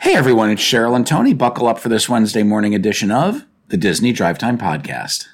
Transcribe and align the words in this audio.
Hey 0.00 0.14
everyone, 0.14 0.50
it's 0.50 0.62
Cheryl 0.62 0.96
and 0.96 1.06
Tony. 1.06 1.34
Buckle 1.34 1.66
up 1.66 1.78
for 1.78 1.88
this 1.88 2.08
Wednesday 2.08 2.42
morning 2.42 2.74
edition 2.74 3.10
of 3.10 3.44
the 3.68 3.76
Disney 3.76 4.12
Drive 4.12 4.38
Time 4.38 4.56
Podcast. 4.58 5.26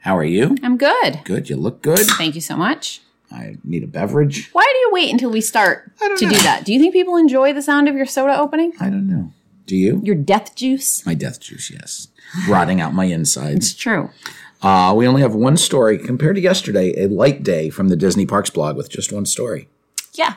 How 0.00 0.16
are 0.16 0.24
you? 0.24 0.56
I'm 0.62 0.76
good. 0.76 1.20
Good. 1.24 1.48
You 1.48 1.56
look 1.56 1.82
good. 1.82 1.98
Thank 2.00 2.34
you 2.34 2.40
so 2.40 2.56
much. 2.56 3.00
I 3.32 3.56
need 3.64 3.82
a 3.84 3.86
beverage. 3.86 4.50
Why 4.52 4.64
do 4.70 4.78
you 4.78 4.90
wait 4.92 5.10
until 5.10 5.30
we 5.30 5.40
start 5.40 5.90
I 6.02 6.08
don't 6.08 6.18
to 6.18 6.24
know. 6.26 6.32
do 6.32 6.38
that? 6.38 6.64
Do 6.64 6.72
you 6.72 6.80
think 6.80 6.92
people 6.92 7.16
enjoy 7.16 7.52
the 7.52 7.62
sound 7.62 7.88
of 7.88 7.94
your 7.94 8.06
soda 8.06 8.38
opening? 8.38 8.72
I 8.80 8.90
don't 8.90 9.08
know. 9.08 9.32
Do 9.66 9.76
you? 9.76 10.00
Your 10.04 10.16
death 10.16 10.54
juice? 10.56 11.04
My 11.06 11.14
death 11.14 11.40
juice, 11.40 11.70
yes. 11.70 12.08
Rotting 12.48 12.80
out 12.80 12.92
my 12.92 13.04
insides. 13.04 13.70
It's 13.70 13.74
true. 13.74 14.10
Uh, 14.62 14.92
we 14.96 15.06
only 15.06 15.22
have 15.22 15.34
one 15.34 15.56
story 15.56 15.96
compared 15.96 16.36
to 16.36 16.42
yesterday, 16.42 16.92
a 17.02 17.08
light 17.08 17.42
day 17.42 17.70
from 17.70 17.88
the 17.88 17.96
Disney 17.96 18.26
Parks 18.26 18.50
blog 18.50 18.76
with 18.76 18.90
just 18.90 19.12
one 19.12 19.24
story. 19.26 19.68
Yeah. 20.12 20.34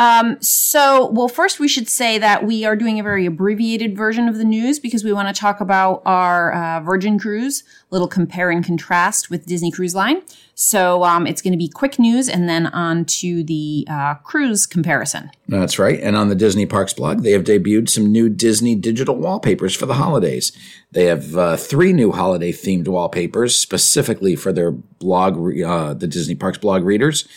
Um, 0.00 0.40
so, 0.40 1.10
well, 1.10 1.28
first 1.28 1.60
we 1.60 1.68
should 1.68 1.86
say 1.86 2.16
that 2.16 2.46
we 2.46 2.64
are 2.64 2.74
doing 2.74 2.98
a 2.98 3.02
very 3.02 3.26
abbreviated 3.26 3.94
version 3.94 4.30
of 4.30 4.38
the 4.38 4.44
news 4.44 4.78
because 4.78 5.04
we 5.04 5.12
want 5.12 5.28
to 5.28 5.38
talk 5.38 5.60
about 5.60 6.00
our 6.06 6.54
uh, 6.54 6.80
Virgin 6.80 7.18
Cruise, 7.18 7.64
little 7.90 8.08
compare 8.08 8.50
and 8.50 8.64
contrast 8.64 9.28
with 9.28 9.44
Disney 9.44 9.70
Cruise 9.70 9.94
Line. 9.94 10.22
So, 10.54 11.04
um, 11.04 11.26
it's 11.26 11.42
going 11.42 11.52
to 11.52 11.58
be 11.58 11.68
quick 11.68 11.98
news 11.98 12.30
and 12.30 12.48
then 12.48 12.68
on 12.68 13.04
to 13.06 13.44
the 13.44 13.86
uh, 13.90 14.14
cruise 14.14 14.64
comparison. 14.64 15.30
That's 15.48 15.78
right. 15.78 16.00
And 16.00 16.16
on 16.16 16.30
the 16.30 16.34
Disney 16.34 16.64
Parks 16.64 16.94
blog, 16.94 17.22
they 17.22 17.32
have 17.32 17.44
debuted 17.44 17.90
some 17.90 18.10
new 18.10 18.30
Disney 18.30 18.74
digital 18.74 19.16
wallpapers 19.16 19.76
for 19.76 19.84
the 19.84 19.94
holidays. 19.94 20.50
They 20.92 21.04
have 21.04 21.36
uh, 21.36 21.56
three 21.58 21.92
new 21.92 22.10
holiday 22.10 22.52
themed 22.52 22.88
wallpapers 22.88 23.54
specifically 23.54 24.34
for 24.34 24.50
their 24.50 24.70
blog, 24.70 25.60
uh, 25.60 25.92
the 25.92 26.06
Disney 26.06 26.36
Parks 26.36 26.56
blog 26.56 26.84
readers. 26.84 27.28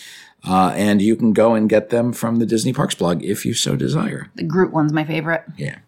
Uh, 0.46 0.72
and 0.76 1.00
you 1.00 1.16
can 1.16 1.32
go 1.32 1.54
and 1.54 1.70
get 1.70 1.90
them 1.90 2.12
from 2.12 2.36
the 2.36 2.46
Disney 2.46 2.72
Parks 2.72 2.94
blog 2.94 3.22
if 3.22 3.46
you 3.46 3.54
so 3.54 3.76
desire. 3.76 4.30
The 4.34 4.42
Groot 4.42 4.72
one's 4.72 4.92
my 4.92 5.04
favorite. 5.04 5.42
Yeah. 5.56 5.78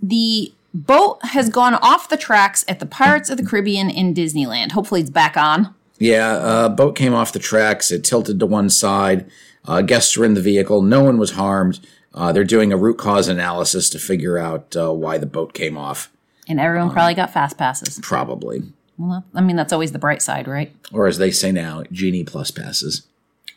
the 0.00 0.52
boat 0.74 1.18
has 1.24 1.48
gone 1.48 1.74
off 1.74 2.08
the 2.08 2.16
tracks 2.16 2.64
at 2.68 2.78
the 2.78 2.86
Pirates 2.86 3.30
of 3.30 3.36
the 3.36 3.44
Caribbean 3.44 3.90
in 3.90 4.14
Disneyland. 4.14 4.72
Hopefully, 4.72 5.00
it's 5.00 5.10
back 5.10 5.36
on. 5.36 5.74
Yeah, 5.98 6.30
uh, 6.34 6.68
boat 6.68 6.94
came 6.94 7.12
off 7.14 7.32
the 7.32 7.38
tracks. 7.38 7.90
It 7.90 8.04
tilted 8.04 8.38
to 8.38 8.46
one 8.46 8.70
side. 8.70 9.28
Uh, 9.64 9.82
guests 9.82 10.16
were 10.16 10.24
in 10.24 10.34
the 10.34 10.40
vehicle. 10.40 10.80
No 10.82 11.02
one 11.02 11.18
was 11.18 11.32
harmed. 11.32 11.80
Uh, 12.14 12.32
they're 12.32 12.44
doing 12.44 12.72
a 12.72 12.76
root 12.76 12.98
cause 12.98 13.28
analysis 13.28 13.90
to 13.90 13.98
figure 13.98 14.38
out 14.38 14.76
uh, 14.76 14.92
why 14.92 15.18
the 15.18 15.26
boat 15.26 15.52
came 15.52 15.76
off. 15.76 16.10
And 16.48 16.58
everyone 16.58 16.90
probably 16.90 17.14
got 17.14 17.32
fast 17.32 17.58
passes. 17.58 17.98
Probably. 18.02 18.62
Well, 18.98 19.24
I 19.34 19.40
mean, 19.40 19.56
that's 19.56 19.72
always 19.72 19.92
the 19.92 19.98
bright 19.98 20.22
side, 20.22 20.48
right? 20.48 20.74
Or 20.92 21.06
as 21.06 21.18
they 21.18 21.30
say 21.30 21.52
now, 21.52 21.84
Genie 21.92 22.24
Plus 22.24 22.50
passes. 22.50 23.06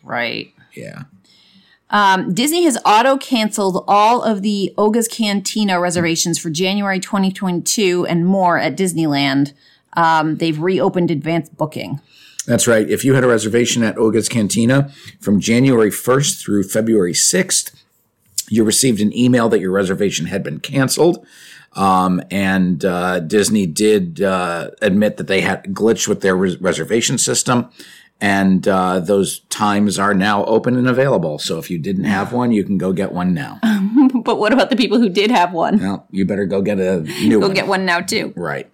Right. 0.04 0.54
Yeah. 0.74 1.04
Um, 1.90 2.34
Disney 2.34 2.64
has 2.64 2.78
auto 2.86 3.18
canceled 3.18 3.84
all 3.88 4.22
of 4.22 4.44
the 4.44 4.74
Oga's 4.78 5.08
Cantina 5.10 5.80
reservations 5.80 6.40
for 6.40 6.50
January 6.50 7.00
2022 7.00 8.06
and 8.06 8.26
more 8.26 8.58
at 8.58 8.78
Disneyland. 8.78 9.54
Um, 9.94 10.38
they've 10.38 10.58
reopened 10.58 11.12
advanced 11.12 11.58
booking. 11.58 12.00
That's 12.48 12.66
right. 12.66 12.90
If 12.90 13.04
you 13.04 13.14
had 13.14 13.24
a 13.24 13.28
reservation 13.28 13.84
at 13.84 13.98
Oga's 13.98 14.30
Cantina 14.30 14.92
from 15.20 15.40
January 15.40 15.90
1st 15.90 16.42
through 16.42 16.64
February 16.64 17.14
6th, 17.14 17.76
you 18.50 18.64
received 18.64 19.02
an 19.02 19.16
email 19.16 19.50
that 19.50 19.60
your 19.60 19.72
reservation 19.72 20.28
had 20.28 20.44
been 20.44 20.60
canceled. 20.60 21.26
Um, 21.74 22.22
and 22.30 22.84
uh, 22.84 23.20
Disney 23.22 23.66
did 23.66 24.22
uh, 24.22 24.72
admit 24.82 25.18
that 25.18 25.28
they 25.28 25.42
had 25.42 25.64
glitched 25.66 26.08
with 26.08 26.22
their 26.22 26.36
res- 26.36 26.60
reservation 26.60 27.18
system. 27.18 27.70
And 28.20 28.68
uh, 28.68 29.00
those 29.00 29.40
times 29.50 29.98
are 29.98 30.14
now 30.14 30.46
open 30.46 30.76
and 30.78 30.88
available. 30.88 31.40
So 31.40 31.58
if 31.58 31.72
you 31.72 31.80
didn't 31.80 32.04
have 32.04 32.34
one, 32.34 32.52
you 32.52 32.64
can 32.64 32.78
go 32.78 32.94
get 32.94 33.12
one 33.12 33.34
now. 33.34 33.60
But 34.24 34.38
what 34.40 34.54
about 34.54 34.70
the 34.70 34.76
people 34.76 35.00
who 35.00 35.10
did 35.10 35.32
have 35.32 35.54
one? 35.54 35.80
well, 35.80 36.06
you 36.12 36.26
better 36.26 36.46
go 36.46 36.62
get 36.62 36.80
a 36.80 37.02
new 37.02 37.40
Go 37.40 37.48
one. 37.48 37.56
get 37.56 37.68
one 37.68 37.86
now, 37.86 38.02
too. 38.02 38.34
right. 38.36 38.70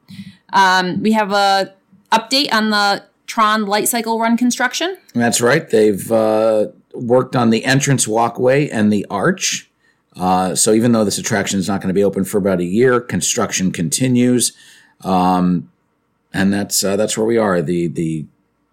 Um, 0.52 1.02
we 1.02 1.12
have 1.14 1.32
a 1.32 1.74
update 2.12 2.52
on 2.54 2.70
the 2.70 3.04
Tron 3.28 3.66
Light 3.66 3.88
Cycle 3.88 4.20
Run 4.20 4.36
construction. 4.38 4.98
That's 5.14 5.40
right. 5.40 5.70
They've 5.70 6.12
uh, 6.12 6.68
worked 6.94 7.36
on 7.36 7.50
the 7.50 7.64
entrance 7.66 8.08
walkway 8.08 8.68
and 8.70 8.92
the 8.92 9.06
arch. 9.10 9.67
Uh, 10.18 10.56
so 10.56 10.74
even 10.74 10.92
though 10.92 11.06
this 11.06 11.18
attraction 11.18 11.60
is 11.60 11.68
not 11.68 11.82
going 11.82 11.90
to 11.90 11.94
be 11.94 12.04
open 12.04 12.24
for 12.24 12.38
about 12.38 12.60
a 12.60 12.66
year, 12.66 13.00
construction 13.00 13.72
continues, 13.72 14.54
um, 15.02 15.70
and 16.34 16.52
that's 16.52 16.84
uh, 16.84 16.96
that's 16.96 17.18
where 17.18 17.26
we 17.26 17.38
are. 17.38 17.62
the 17.62 17.88
The 17.88 18.26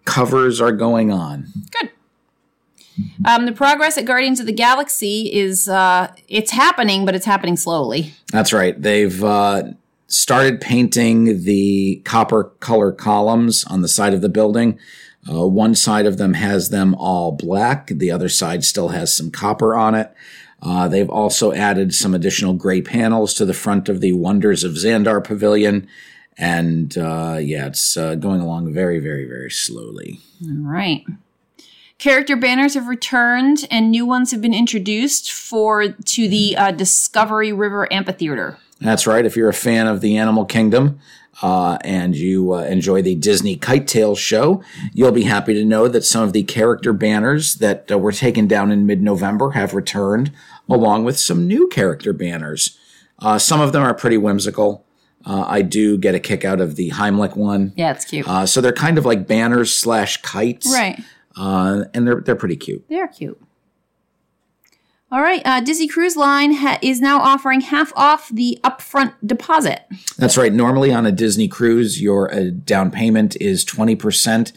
covers 0.05 0.60
are 0.60 0.72
going 0.72 1.10
on. 1.10 1.49
Good. 1.71 1.91
Um, 3.25 3.47
the 3.47 3.53
progress 3.53 3.99
at 3.99 4.05
Guardians 4.05 4.38
of 4.38 4.47
the 4.47 4.53
Galaxy 4.53 5.32
is 5.32 5.69
uh, 5.69 6.12
it's 6.28 6.53
happening, 6.53 7.05
but 7.05 7.15
it's 7.15 7.27
happening 7.27 7.56
slowly. 7.56 8.15
That's 8.31 8.53
right. 8.53 8.81
They've 8.81 9.22
uh, 9.22 9.72
started 10.06 10.61
painting 10.61 11.43
the 11.43 12.03
copper 12.05 12.44
color 12.61 12.93
columns 12.93 13.65
on 13.65 13.82
the 13.82 13.88
side 13.88 14.15
of 14.15 14.21
the 14.21 14.28
building. 14.28 14.78
Uh, 15.28 15.47
one 15.47 15.75
side 15.75 16.06
of 16.06 16.19
them 16.19 16.34
has 16.34 16.69
them 16.69 16.94
all 16.94 17.32
black. 17.32 17.88
The 17.88 18.11
other 18.11 18.28
side 18.28 18.62
still 18.65 18.88
has 18.88 19.15
some 19.15 19.31
copper 19.31 19.75
on 19.75 19.94
it. 19.94 20.15
Uh, 20.64 20.88
they've 20.88 21.10
also 21.10 21.52
added 21.52 21.94
some 21.94 22.14
additional 22.14 22.54
gray 22.54 22.80
panels 22.80 23.34
to 23.34 23.44
the 23.44 23.52
front 23.52 23.88
of 23.88 24.00
the 24.00 24.14
Wonders 24.14 24.64
of 24.64 24.72
Xandar 24.72 25.22
Pavilion. 25.22 25.86
And 26.38 26.97
uh, 26.97 27.38
yeah, 27.41 27.66
it's 27.66 27.97
uh, 27.97 28.14
going 28.14 28.41
along 28.41 28.72
very, 28.72 28.98
very, 28.98 29.26
very 29.26 29.50
slowly. 29.50 30.20
All 30.42 30.56
right. 30.62 31.04
Character 31.98 32.34
banners 32.34 32.75
have 32.75 32.88
returned, 32.88 33.66
and 33.70 33.91
new 33.91 34.04
ones 34.04 34.32
have 34.32 34.42
been 34.42 34.52
introduced 34.52 35.30
for 35.30 35.88
to 35.88 36.28
the 36.28 36.56
uh, 36.56 36.70
Discovery 36.72 37.52
River 37.52 37.91
Amphitheater. 37.92 38.58
That's 38.81 39.06
right. 39.06 39.25
If 39.25 39.36
you're 39.36 39.48
a 39.48 39.54
fan 39.54 39.86
of 39.86 40.00
the 40.00 40.16
Animal 40.16 40.44
Kingdom 40.44 40.98
uh, 41.42 41.78
and 41.82 42.14
you 42.16 42.52
uh, 42.54 42.62
enjoy 42.62 43.02
the 43.02 43.14
Disney 43.14 43.56
Kite 43.56 43.86
Tail 43.86 44.14
show, 44.14 44.62
you'll 44.92 45.12
be 45.12 45.24
happy 45.24 45.54
to 45.54 45.64
know 45.64 45.88
that 45.88 46.04
some 46.04 46.22
of 46.22 46.32
the 46.32 46.42
character 46.42 46.92
banners 46.92 47.56
that 47.56 47.90
uh, 47.90 47.98
were 47.98 48.12
taken 48.12 48.46
down 48.46 48.70
in 48.70 48.86
mid 48.86 49.02
November 49.02 49.50
have 49.50 49.74
returned, 49.74 50.32
along 50.68 51.04
with 51.04 51.18
some 51.18 51.46
new 51.46 51.68
character 51.68 52.12
banners. 52.12 52.78
Uh, 53.18 53.38
some 53.38 53.60
of 53.60 53.72
them 53.72 53.82
are 53.82 53.94
pretty 53.94 54.16
whimsical. 54.16 54.84
Uh, 55.26 55.44
I 55.46 55.62
do 55.62 55.96
get 55.96 56.14
a 56.14 56.20
kick 56.20 56.44
out 56.44 56.60
of 56.60 56.76
the 56.76 56.90
Heimlich 56.90 57.34
one. 57.36 57.72
Yeah, 57.76 57.92
it's 57.92 58.04
cute. 58.04 58.28
Uh, 58.28 58.44
so 58.46 58.60
they're 58.60 58.72
kind 58.72 58.98
of 58.98 59.06
like 59.06 59.26
banners 59.26 59.74
slash 59.74 60.20
kites. 60.22 60.70
right. 60.72 61.00
Uh, 61.36 61.84
and 61.94 62.06
they're, 62.06 62.20
they're 62.20 62.36
pretty 62.36 62.56
cute. 62.56 62.84
They're 62.88 63.08
cute. 63.08 63.40
All 65.14 65.22
right. 65.22 65.42
Uh, 65.44 65.60
Disney 65.60 65.86
Cruise 65.86 66.16
Line 66.16 66.54
ha- 66.54 66.80
is 66.82 67.00
now 67.00 67.20
offering 67.20 67.60
half 67.60 67.92
off 67.94 68.30
the 68.30 68.58
upfront 68.64 69.14
deposit. 69.25 69.86
That's 70.19 70.36
right. 70.36 70.52
Normally 70.52 70.92
on 70.92 71.06
a 71.06 71.12
Disney 71.12 71.47
cruise, 71.47 72.02
your 72.02 72.34
uh, 72.34 72.47
down 72.64 72.91
payment 72.91 73.36
is 73.41 73.64
20% 73.64 74.50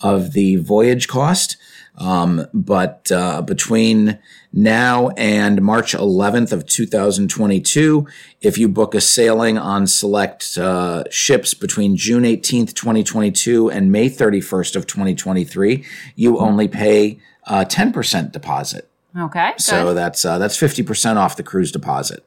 of 0.00 0.32
the 0.32 0.54
voyage 0.54 1.08
cost. 1.08 1.56
Um, 1.98 2.46
but 2.54 3.10
uh, 3.10 3.42
between 3.42 4.20
now 4.52 5.08
and 5.16 5.60
March 5.60 5.94
11th 5.94 6.52
of 6.52 6.64
2022, 6.66 8.06
if 8.40 8.56
you 8.56 8.68
book 8.68 8.94
a 8.94 9.00
sailing 9.00 9.58
on 9.58 9.88
select 9.88 10.56
uh, 10.56 11.02
ships 11.10 11.54
between 11.54 11.96
June 11.96 12.22
18th, 12.22 12.72
2022 12.74 13.68
and 13.68 13.90
May 13.90 14.08
31st 14.08 14.76
of 14.76 14.86
2023, 14.86 15.84
you 16.14 16.38
only 16.38 16.68
pay 16.68 17.18
uh, 17.48 17.64
10% 17.64 18.30
deposit. 18.30 18.88
Okay. 19.16 19.52
So 19.58 19.86
good. 19.86 19.96
that's 19.96 20.24
uh, 20.24 20.38
that's 20.38 20.56
fifty 20.56 20.82
percent 20.82 21.18
off 21.18 21.36
the 21.36 21.42
cruise 21.42 21.70
deposit, 21.70 22.24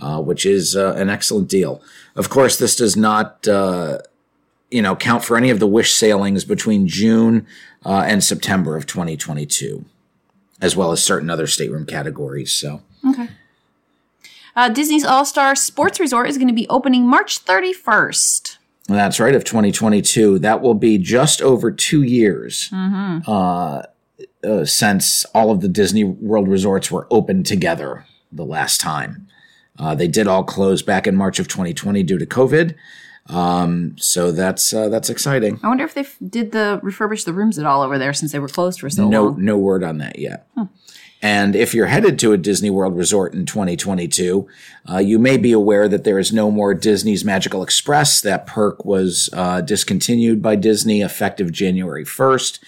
uh, 0.00 0.20
which 0.20 0.46
is 0.46 0.74
uh, 0.76 0.94
an 0.96 1.10
excellent 1.10 1.48
deal. 1.48 1.82
Of 2.16 2.30
course, 2.30 2.56
this 2.58 2.76
does 2.76 2.96
not 2.96 3.46
uh, 3.46 3.98
you 4.70 4.80
know 4.82 4.96
count 4.96 5.24
for 5.24 5.36
any 5.36 5.50
of 5.50 5.58
the 5.60 5.66
wish 5.66 5.92
sailings 5.92 6.44
between 6.44 6.88
June 6.88 7.46
uh, 7.84 8.04
and 8.06 8.24
September 8.24 8.76
of 8.76 8.86
2022, 8.86 9.84
as 10.60 10.74
well 10.76 10.92
as 10.92 11.02
certain 11.02 11.28
other 11.28 11.46
stateroom 11.46 11.84
categories. 11.86 12.52
So 12.52 12.80
Okay. 13.06 13.28
Uh, 14.56 14.68
Disney's 14.68 15.04
All 15.04 15.24
Star 15.24 15.54
Sports 15.54 15.98
Resort 16.00 16.28
is 16.28 16.38
going 16.38 16.48
to 16.48 16.54
be 16.54 16.66
opening 16.68 17.06
March 17.06 17.44
31st. 17.44 18.56
that's 18.88 19.18
right 19.18 19.34
of 19.34 19.44
2022. 19.44 20.38
That 20.38 20.60
will 20.62 20.74
be 20.74 20.96
just 20.96 21.42
over 21.42 21.70
two 21.72 22.02
years. 22.02 22.70
Uh, 22.72 23.82
uh, 24.44 24.64
since 24.64 25.24
all 25.34 25.50
of 25.50 25.60
the 25.60 25.68
Disney 25.68 26.04
World 26.04 26.48
resorts 26.48 26.90
were 26.90 27.06
open 27.10 27.42
together 27.42 28.04
the 28.30 28.44
last 28.44 28.80
time. 28.80 29.26
Uh, 29.78 29.94
they 29.94 30.06
did 30.08 30.26
all 30.28 30.44
close 30.44 30.82
back 30.82 31.06
in 31.06 31.16
March 31.16 31.38
of 31.38 31.48
2020 31.48 32.02
due 32.04 32.18
to 32.18 32.26
COVID. 32.26 32.74
Um, 33.28 33.96
so 33.98 34.30
that's 34.32 34.74
uh, 34.74 34.88
that's 34.90 35.08
exciting. 35.08 35.58
I 35.62 35.68
wonder 35.68 35.84
if 35.84 35.94
they 35.94 36.02
f- 36.02 36.16
did 36.28 36.52
the 36.52 36.78
refurbish 36.84 37.24
the 37.24 37.32
rooms 37.32 37.58
at 37.58 37.64
all 37.64 37.80
over 37.82 37.98
there 37.98 38.12
since 38.12 38.32
they 38.32 38.38
were 38.38 38.48
closed 38.48 38.80
for 38.80 38.90
so 38.90 39.08
No 39.08 39.24
long. 39.28 39.42
no 39.44 39.56
word 39.56 39.82
on 39.82 39.96
that 39.98 40.18
yet. 40.18 40.46
And 41.24 41.56
if 41.56 41.72
you're 41.72 41.86
headed 41.86 42.18
to 42.18 42.34
a 42.34 42.36
Disney 42.36 42.68
World 42.68 42.98
resort 42.98 43.32
in 43.32 43.46
2022, 43.46 44.46
uh, 44.90 44.98
you 44.98 45.18
may 45.18 45.38
be 45.38 45.52
aware 45.52 45.88
that 45.88 46.04
there 46.04 46.18
is 46.18 46.34
no 46.34 46.50
more 46.50 46.74
Disney's 46.74 47.24
Magical 47.24 47.62
Express. 47.62 48.20
That 48.20 48.44
perk 48.44 48.84
was 48.84 49.30
uh, 49.32 49.62
discontinued 49.62 50.42
by 50.42 50.56
Disney 50.56 51.00
effective 51.00 51.50
January 51.50 52.04
1st. 52.04 52.58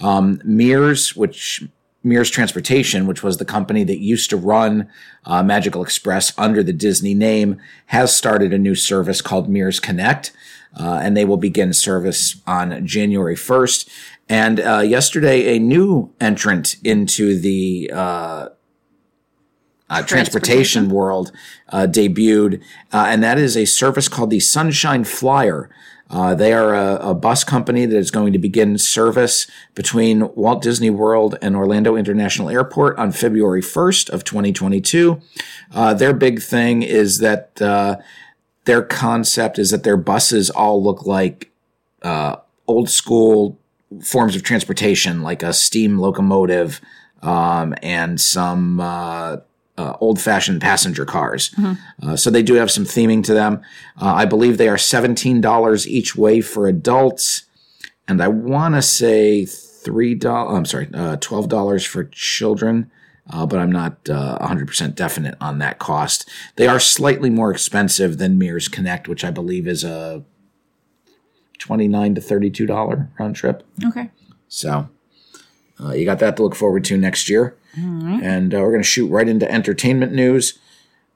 Um, 0.00 0.40
Mears, 0.44 1.16
which 1.16 1.64
Mears 2.04 2.30
Transportation, 2.30 3.08
which 3.08 3.24
was 3.24 3.38
the 3.38 3.44
company 3.44 3.82
that 3.82 3.98
used 3.98 4.30
to 4.30 4.36
run 4.36 4.88
uh, 5.24 5.42
Magical 5.42 5.82
Express 5.82 6.32
under 6.38 6.62
the 6.62 6.72
Disney 6.72 7.14
name, 7.14 7.60
has 7.86 8.14
started 8.14 8.52
a 8.52 8.58
new 8.58 8.76
service 8.76 9.20
called 9.22 9.48
Mears 9.48 9.80
Connect, 9.80 10.30
uh, 10.78 11.00
and 11.02 11.16
they 11.16 11.24
will 11.24 11.36
begin 11.36 11.72
service 11.72 12.40
on 12.46 12.86
January 12.86 13.34
1st. 13.34 13.88
And 14.28 14.60
uh, 14.60 14.78
yesterday, 14.78 15.56
a 15.56 15.58
new 15.58 16.12
entrant 16.20 16.76
into 16.82 17.38
the 17.38 17.90
uh, 17.92 18.48
uh, 19.90 20.02
transportation 20.02 20.88
world 20.88 21.30
uh, 21.68 21.86
debuted, 21.88 22.62
uh, 22.92 23.06
and 23.08 23.22
that 23.22 23.38
is 23.38 23.56
a 23.56 23.64
service 23.64 24.08
called 24.08 24.30
the 24.30 24.40
Sunshine 24.40 25.04
Flyer. 25.04 25.70
Uh, 26.10 26.34
they 26.34 26.52
are 26.52 26.74
a, 26.74 26.96
a, 27.10 27.14
bus 27.14 27.44
company 27.44 27.86
that 27.86 27.96
is 27.96 28.10
going 28.10 28.32
to 28.32 28.38
begin 28.38 28.76
service 28.76 29.46
between 29.74 30.32
Walt 30.34 30.62
Disney 30.62 30.90
World 30.90 31.36
and 31.40 31.56
Orlando 31.56 31.96
International 31.96 32.50
Airport 32.50 32.98
on 32.98 33.10
February 33.10 33.62
1st 33.62 34.10
of 34.10 34.22
2022. 34.22 35.20
Uh, 35.72 35.94
their 35.94 36.12
big 36.12 36.42
thing 36.42 36.82
is 36.82 37.18
that 37.18 37.60
uh, 37.60 37.96
their 38.64 38.82
concept 38.82 39.58
is 39.58 39.70
that 39.70 39.82
their 39.82 39.96
buses 39.96 40.50
all 40.50 40.82
look 40.82 41.06
like 41.06 41.50
old 42.66 42.90
school 42.90 43.58
forms 44.02 44.36
of 44.36 44.42
transportation, 44.42 45.22
like 45.22 45.42
a 45.42 45.52
steam 45.52 45.98
locomotive 45.98 46.80
um, 47.22 47.74
and 47.82 48.20
some 48.20 48.80
uh, 48.80 49.36
old 50.00 50.20
fashioned 50.20 50.60
passenger 50.60 51.04
cars. 51.04 51.50
Mm-hmm. 51.50 52.08
Uh, 52.08 52.16
so 52.16 52.30
they 52.30 52.42
do 52.42 52.54
have 52.54 52.70
some 52.70 52.84
theming 52.84 53.24
to 53.24 53.34
them. 53.34 53.62
Uh, 54.00 54.14
I 54.14 54.24
believe 54.24 54.58
they 54.58 54.68
are 54.68 54.76
$17 54.76 55.86
each 55.86 56.16
way 56.16 56.40
for 56.40 56.68
adults. 56.68 57.44
And 58.06 58.22
I 58.22 58.28
want 58.28 58.74
to 58.74 58.82
say 58.82 59.42
$3, 59.42 60.56
I'm 60.56 60.64
sorry, 60.64 60.88
uh, 60.94 61.16
$12 61.16 61.86
for 61.86 62.04
children. 62.04 62.90
Uh, 63.30 63.46
but 63.46 63.58
I'm 63.58 63.72
not 63.72 64.04
100% 64.04 64.82
uh, 64.82 64.88
definite 64.88 65.34
on 65.40 65.58
that 65.58 65.78
cost. 65.78 66.28
They 66.56 66.66
are 66.66 66.78
slightly 66.78 67.30
more 67.30 67.50
expensive 67.50 68.18
than 68.18 68.36
Mears 68.36 68.68
Connect, 68.68 69.08
which 69.08 69.24
I 69.24 69.30
believe 69.30 69.66
is 69.66 69.82
a 69.82 70.22
29 71.64 72.14
to 72.16 72.20
$32 72.20 73.08
round 73.18 73.34
trip. 73.34 73.66
Okay. 73.86 74.10
So 74.48 74.88
you 75.92 76.04
got 76.04 76.18
that 76.18 76.36
to 76.36 76.42
look 76.42 76.54
forward 76.54 76.84
to 76.84 76.96
next 76.98 77.28
year. 77.30 77.56
And 78.22 78.54
uh, 78.54 78.58
we're 78.58 78.70
going 78.70 78.82
to 78.82 78.88
shoot 78.88 79.08
right 79.08 79.28
into 79.28 79.50
entertainment 79.50 80.12
news. 80.12 80.58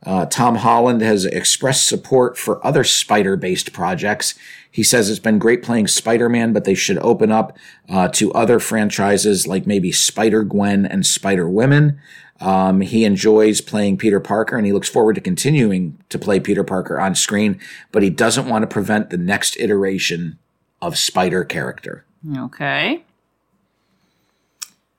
Uh, 0.05 0.27
Tom 0.27 0.57
Holland 0.57 1.03
has 1.03 1.25
expressed 1.25 1.87
support 1.87 2.39
for 2.39 2.65
other 2.67 2.83
spider 2.85 3.37
based 3.37 3.73
projects. 3.73 4.35
He 4.71 4.83
says 4.83 5.11
it's 5.11 5.19
been 5.19 5.39
great 5.39 5.63
playing 5.63 5.89
Spider 5.89 6.29
Man, 6.29 6.53
but 6.53 6.65
they 6.65 6.75
should 6.75 6.99
open 6.99 7.31
up 7.31 7.57
uh, 7.89 8.09
to 8.09 8.33
other 8.33 8.59
franchises 8.59 9.47
like 9.47 9.67
maybe 9.67 9.93
Spider 9.93 10.45
Gwen 10.45 10.87
and 10.87 11.05
Spider 11.05 11.49
Women. 11.49 12.01
Um, 12.41 12.81
he 12.81 13.05
enjoys 13.05 13.61
playing 13.61 13.99
Peter 13.99 14.21
Parker 14.21 14.57
and 14.57 14.65
he 14.65 14.73
looks 14.73 14.89
forward 14.89 15.15
to 15.15 15.21
continuing 15.21 15.99
to 16.09 16.19
play 16.19 16.39
Peter 16.39 16.63
Parker 16.63 17.01
on 17.01 17.15
screen, 17.15 17.61
but 17.91 18.03
he 18.03 18.11
doesn't 18.11 18.49
want 18.49 18.63
to 18.63 18.67
prevent 18.67 19.11
the 19.11 19.19
next 19.19 19.57
iteration 19.59 20.39
of 20.81 20.97
Spider 20.97 21.45
character. 21.45 22.05
Okay. 22.37 23.03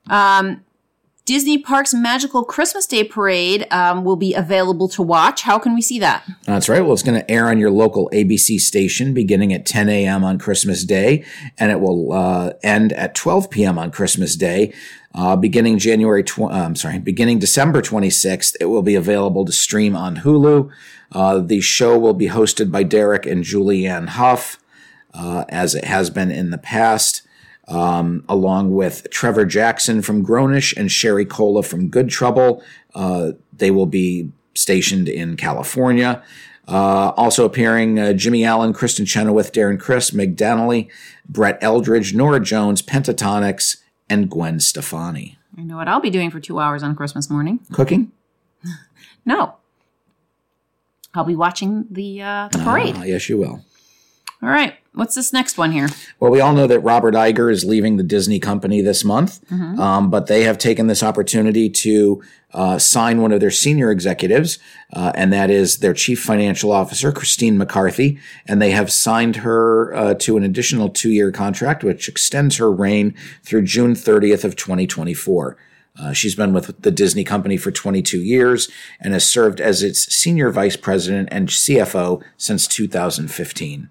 Um, 0.10 0.64
Disney 1.30 1.60
Parks 1.60 1.94
Magical 1.94 2.44
Christmas 2.44 2.88
Day 2.88 3.04
Parade 3.04 3.68
um, 3.70 4.04
will 4.04 4.16
be 4.16 4.34
available 4.34 4.88
to 4.88 5.04
watch. 5.04 5.44
How 5.44 5.60
can 5.60 5.76
we 5.76 5.82
see 5.84 6.00
that? 6.00 6.28
That's 6.46 6.68
right. 6.68 6.82
Well, 6.82 6.94
it's 6.94 7.04
going 7.04 7.22
to 7.22 7.30
air 7.30 7.50
on 7.50 7.60
your 7.60 7.70
local 7.70 8.10
ABC 8.12 8.60
station 8.60 9.14
beginning 9.14 9.54
at 9.54 9.64
10 9.64 9.90
a.m. 9.90 10.24
on 10.24 10.40
Christmas 10.40 10.84
Day, 10.84 11.24
and 11.60 11.72
it 11.72 11.82
will 11.82 12.14
uh, 12.14 12.54
end 12.64 12.94
at 12.94 13.14
12 13.14 13.52
p.m. 13.52 13.78
on 13.78 13.92
Christmas 13.92 14.36
Day. 14.36 14.74
Uh, 15.14 15.36
beginning 15.36 15.78
January, 15.78 16.24
tw- 16.24 16.40
uh, 16.40 16.48
I'm 16.48 16.76
sorry, 16.76 16.98
beginning 16.98 17.38
December 17.38 17.84
26th, 17.84 18.56
it 18.60 18.66
will 18.66 18.82
be 18.82 18.96
available 18.96 19.46
to 19.46 19.52
stream 19.52 19.96
on 19.96 20.18
Hulu. 20.18 20.72
Uh, 21.12 21.38
the 21.38 21.62
show 21.62 21.96
will 21.96 22.16
be 22.16 22.30
hosted 22.30 22.72
by 22.72 22.82
Derek 22.82 23.28
and 23.28 23.44
Julianne 23.44 24.08
Hough, 24.08 24.58
uh, 25.14 25.46
as 25.50 25.76
it 25.76 25.84
has 25.84 26.10
been 26.10 26.32
in 26.32 26.50
the 26.50 26.58
past 26.58 27.22
um, 27.70 28.24
along 28.28 28.74
with 28.74 29.08
Trevor 29.12 29.46
Jackson 29.46 30.02
from 30.02 30.26
Grownish 30.26 30.76
and 30.76 30.92
Sherry 30.92 31.26
Cola 31.26 31.64
from 31.64 31.90
Good 31.90 32.10
Trouble. 32.10 32.64
Uh, 32.94 33.32
they 33.54 33.72
will 33.72 33.86
be 33.86 34.32
stationed 34.56 35.08
in 35.08 35.38
California. 35.38 36.22
Uh, 36.68 37.14
also 37.18 37.46
appearing 37.46 37.98
uh, 38.00 38.14
Jimmy 38.14 38.44
Allen, 38.44 38.74
Kristin 38.74 39.08
Chenoweth, 39.08 39.52
Darren 39.54 39.80
Criss, 39.80 40.14
Meg 40.14 40.36
Donnelly, 40.36 40.90
Brett 41.28 41.60
Eldredge, 41.62 42.14
Norah 42.14 42.40
Jones, 42.40 42.82
Pentatonix, 42.82 43.78
and 44.10 44.30
Gwen 44.30 44.60
Stefani. 44.60 45.38
I 45.58 45.64
know 45.64 45.78
what 45.78 45.88
I'll 45.88 46.00
be 46.00 46.10
doing 46.10 46.30
for 46.30 46.40
two 46.40 46.60
hours 46.60 46.84
on 46.84 46.96
Christmas 46.96 47.30
morning. 47.30 47.60
Cooking? 47.72 48.12
no. 49.26 49.56
I'll 51.14 51.24
be 51.24 51.36
watching 51.36 51.86
the 51.90 52.22
uh, 52.22 52.50
the 52.52 52.60
parade. 52.60 52.96
Ah, 52.98 53.04
yes, 53.04 53.30
you 53.30 53.38
will. 53.38 53.66
All 54.42 54.50
right. 54.50 54.76
What's 54.94 55.16
this 55.16 55.32
next 55.32 55.58
one 55.58 55.72
here? 55.72 55.88
Well, 56.20 56.32
we 56.32 56.42
all 56.42 56.54
know 56.54 56.66
that 56.68 56.80
Robert 56.80 57.14
Iger 57.14 57.52
is 57.52 57.64
leaving 57.64 57.98
the 57.98 58.04
Disney 58.04 58.40
company 58.40 58.82
this 58.82 59.06
month, 59.06 59.46
mm-hmm. 59.50 59.80
um, 59.80 60.10
but 60.10 60.28
they 60.28 60.44
have 60.44 60.58
taken 60.58 60.88
this 60.88 61.04
opportunity 61.04 61.70
to 61.70 62.24
uh, 62.54 62.80
sign 62.80 63.22
one 63.22 63.32
of 63.32 63.40
their 63.40 63.52
senior 63.52 63.92
executives, 63.92 64.58
uh, 64.94 65.12
and 65.14 65.32
that 65.32 65.50
is 65.50 65.78
their 65.78 65.94
chief 65.94 66.22
financial 66.22 66.72
officer, 66.72 67.12
Christine 67.12 67.58
McCarthy. 67.58 68.18
And 68.48 68.62
they 68.62 68.72
have 68.72 68.92
signed 68.92 69.38
her 69.38 69.94
uh, 69.94 70.14
to 70.16 70.38
an 70.38 70.44
additional 70.44 70.90
two 70.90 71.12
year 71.12 71.32
contract, 71.32 71.84
which 71.84 72.10
extends 72.10 72.58
her 72.58 72.72
reign 72.72 73.14
through 73.44 73.64
June 73.64 73.94
30th 73.94 74.44
of 74.44 74.56
2024. 74.56 75.58
Uh, 75.98 76.14
she's 76.14 76.36
been 76.36 76.54
with 76.54 76.82
the 76.82 76.92
Disney 76.92 77.24
company 77.24 77.58
for 77.58 77.72
22 77.72 78.20
years 78.20 78.70
and 79.00 79.14
has 79.14 79.28
served 79.28 79.62
as 79.62 79.84
its 79.84 80.14
senior 80.14 80.50
vice 80.50 80.78
president 80.78 81.30
and 81.32 81.50
CFO 81.50 82.24
since 82.38 82.68
2015. 82.68 83.90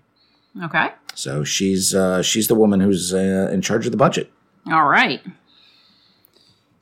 Okay. 0.64 0.90
So 1.14 1.44
she's 1.44 1.94
uh, 1.94 2.22
she's 2.22 2.48
the 2.48 2.54
woman 2.54 2.80
who's 2.80 3.12
uh, 3.12 3.50
in 3.52 3.62
charge 3.62 3.86
of 3.86 3.92
the 3.92 3.98
budget. 3.98 4.30
All 4.70 4.86
right. 4.88 5.20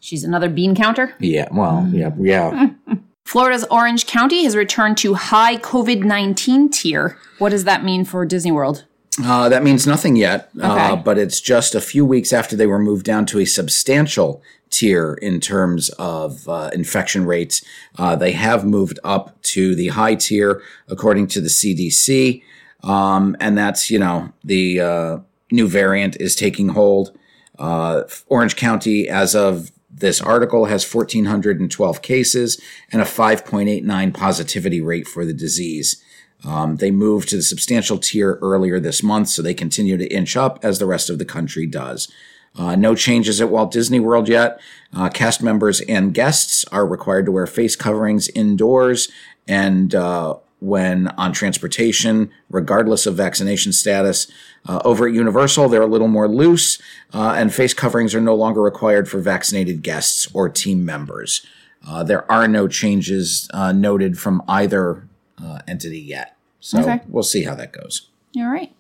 She's 0.01 0.25
another 0.25 0.49
bean 0.49 0.75
counter. 0.75 1.15
Yeah. 1.19 1.49
Well. 1.53 1.89
Yeah. 1.93 2.11
Yeah. 2.19 2.71
Florida's 3.25 3.65
Orange 3.73 4.07
County 4.07 4.45
has 4.45 4.55
returned 4.55 4.99
to 4.99 5.15
high 5.15 5.57
COVID 5.57 6.05
nineteen 6.05 6.71
tier. 6.71 7.19
What 7.39 7.51
does 7.51 7.65
that 7.65 7.83
mean 7.83 8.05
for 8.05 8.25
Disney 8.25 8.53
World? 8.53 8.85
Uh, 9.23 9.49
that 9.49 9.63
means 9.63 9.87
nothing 9.87 10.15
yet, 10.15 10.51
uh, 10.61 10.73
okay. 10.73 10.93
uh, 10.93 10.97
but 10.97 11.17
it's 11.17 11.41
just 11.41 11.75
a 11.75 11.81
few 11.81 12.05
weeks 12.05 12.35
after 12.35 12.55
they 12.55 12.67
were 12.67 12.79
moved 12.79 13.07
down 13.07 13.25
to 13.25 13.41
a 13.41 13.47
substantial 13.47 14.43
tier 14.69 15.15
in 15.23 15.41
terms 15.41 15.89
of 15.91 16.47
uh, 16.49 16.71
infection 16.75 17.25
rates. 17.25 17.65
Uh, 17.99 18.15
they 18.15 18.33
have 18.33 18.65
moved 18.65 18.99
up 19.05 19.41
to 19.41 19.75
the 19.75 19.89
high 19.89 20.15
tier, 20.15 20.63
according 20.89 21.27
to 21.29 21.41
the 21.41 21.49
CDC. 21.49 22.43
Um, 22.87 23.37
and 23.41 23.59
that's, 23.59 23.91
you 23.91 23.99
know, 23.99 24.33
the 24.45 24.81
uh, 24.81 25.19
new 25.51 25.69
variant 25.69 26.17
is 26.21 26.37
taking 26.37 26.69
hold. 26.71 27.17
Uh, 27.59 28.03
Orange 28.29 28.57
County, 28.57 29.09
as 29.09 29.35
of 29.35 29.73
this 29.91 30.21
article, 30.21 30.67
has 30.67 30.95
1,412 30.95 32.03
cases 32.03 32.61
and 32.93 33.03
a 33.03 33.05
5.89 33.05 34.15
positivity 34.15 34.81
rate 34.81 35.09
for 35.09 35.25
the 35.25 35.35
disease. 35.35 36.03
Um, 36.45 36.77
they 36.77 36.91
moved 36.91 37.29
to 37.31 37.37
the 37.37 37.43
substantial 37.43 37.99
tier 37.99 38.39
earlier 38.41 38.79
this 38.79 39.03
month, 39.03 39.29
so 39.29 39.43
they 39.43 39.55
continue 39.55 39.97
to 39.97 40.07
inch 40.07 40.37
up 40.37 40.61
as 40.63 40.79
the 40.79 40.87
rest 40.87 41.11
of 41.11 41.19
the 41.19 41.25
country 41.25 41.67
does. 41.67 42.09
Uh, 42.55 42.77
no 42.77 42.95
changes 42.95 43.41
at 43.41 43.51
Walt 43.51 43.71
Disney 43.71 44.01
World 44.01 44.29
yet. 44.29 44.61
Uh, 44.95 45.09
cast 45.09 45.43
members 45.43 45.81
and 45.83 46.15
guests 46.15 46.65
are 46.67 46.87
required 46.87 47.27
to 47.27 47.33
wear 47.33 47.47
face 47.47 47.75
coverings 47.75 48.29
indoors, 48.29 49.11
and 49.49 49.95
uh, 49.95 50.37
when 50.61 51.09
on 51.19 51.33
transportation, 51.33 52.31
regardless 52.51 53.07
of 53.07 53.15
vaccination 53.15 53.73
status. 53.73 54.31
Uh, 54.67 54.81
over 54.85 55.07
at 55.07 55.15
Universal, 55.15 55.69
they're 55.69 55.83
a 55.83 55.87
little 55.87 56.09
more 56.09 56.29
loose, 56.29 56.81
uh, 57.13 57.35
and 57.37 57.55
face 57.55 57.75
coverings 57.75 58.15
are 58.15 58.21
no 58.21 58.35
longer 58.35 58.63
required 58.63 59.09
for 59.09 59.19
vaccinated 59.19 59.83
guests 59.83 60.29
or 60.33 60.49
team 60.49 60.85
members. 60.85 61.45
Uh, 61.87 62.03
there 62.03 62.31
are 62.31 62.49
no 62.49 62.67
changes 62.67 63.49
uh, 63.55 63.73
noted 63.73 64.19
from 64.19 64.43
either 64.49 65.09
uh, 65.43 65.61
entity 65.69 66.01
yet. 66.01 66.37
So 66.61 66.81
okay. 66.81 67.01
we'll 67.07 67.23
see 67.23 67.45
how 67.45 67.55
that 67.55 67.73
goes. 67.73 68.11
All 68.37 68.49
right. 68.49 68.76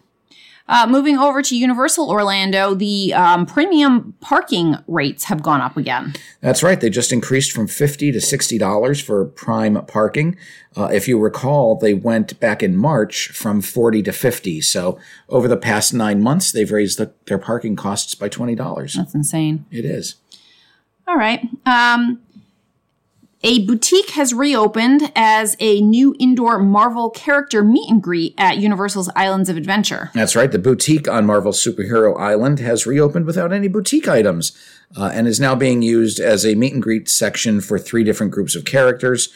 Uh, 0.68 0.86
moving 0.88 1.16
over 1.16 1.42
to 1.42 1.56
Universal 1.56 2.10
Orlando, 2.10 2.74
the 2.74 3.14
um, 3.14 3.46
premium 3.46 4.14
parking 4.20 4.76
rates 4.88 5.24
have 5.24 5.42
gone 5.42 5.60
up 5.60 5.76
again. 5.76 6.12
That's 6.40 6.62
right. 6.62 6.80
They 6.80 6.90
just 6.90 7.12
increased 7.12 7.52
from 7.52 7.68
fifty 7.68 8.10
to 8.10 8.20
sixty 8.20 8.58
dollars 8.58 9.00
for 9.00 9.24
prime 9.24 9.84
parking. 9.86 10.36
Uh, 10.76 10.86
if 10.86 11.06
you 11.06 11.18
recall, 11.18 11.76
they 11.76 11.94
went 11.94 12.38
back 12.40 12.62
in 12.62 12.76
March 12.76 13.28
from 13.28 13.60
forty 13.60 14.02
to 14.02 14.12
fifty. 14.12 14.60
So 14.60 14.98
over 15.28 15.46
the 15.46 15.56
past 15.56 15.94
nine 15.94 16.20
months, 16.20 16.50
they've 16.50 16.70
raised 16.72 16.98
the, 16.98 17.12
their 17.26 17.38
parking 17.38 17.76
costs 17.76 18.16
by 18.16 18.28
twenty 18.28 18.56
dollars. 18.56 18.94
That's 18.94 19.14
insane. 19.14 19.66
It 19.70 19.84
is. 19.84 20.16
All 21.06 21.16
right. 21.16 21.46
Um, 21.64 22.20
A 23.48 23.64
boutique 23.64 24.10
has 24.10 24.34
reopened 24.34 25.12
as 25.14 25.56
a 25.60 25.80
new 25.80 26.16
indoor 26.18 26.58
Marvel 26.58 27.10
character 27.10 27.62
meet 27.62 27.88
and 27.88 28.02
greet 28.02 28.34
at 28.36 28.58
Universal's 28.58 29.08
Islands 29.14 29.48
of 29.48 29.56
Adventure. 29.56 30.10
That's 30.14 30.34
right. 30.34 30.50
The 30.50 30.58
boutique 30.58 31.06
on 31.06 31.26
Marvel's 31.26 31.64
Superhero 31.64 32.18
Island 32.18 32.58
has 32.58 32.88
reopened 32.88 33.24
without 33.24 33.52
any 33.52 33.68
boutique 33.68 34.08
items 34.08 34.50
uh, 34.96 35.12
and 35.14 35.28
is 35.28 35.38
now 35.38 35.54
being 35.54 35.80
used 35.80 36.18
as 36.18 36.44
a 36.44 36.56
meet 36.56 36.72
and 36.72 36.82
greet 36.82 37.08
section 37.08 37.60
for 37.60 37.78
three 37.78 38.02
different 38.02 38.32
groups 38.32 38.56
of 38.56 38.64
characters. 38.64 39.28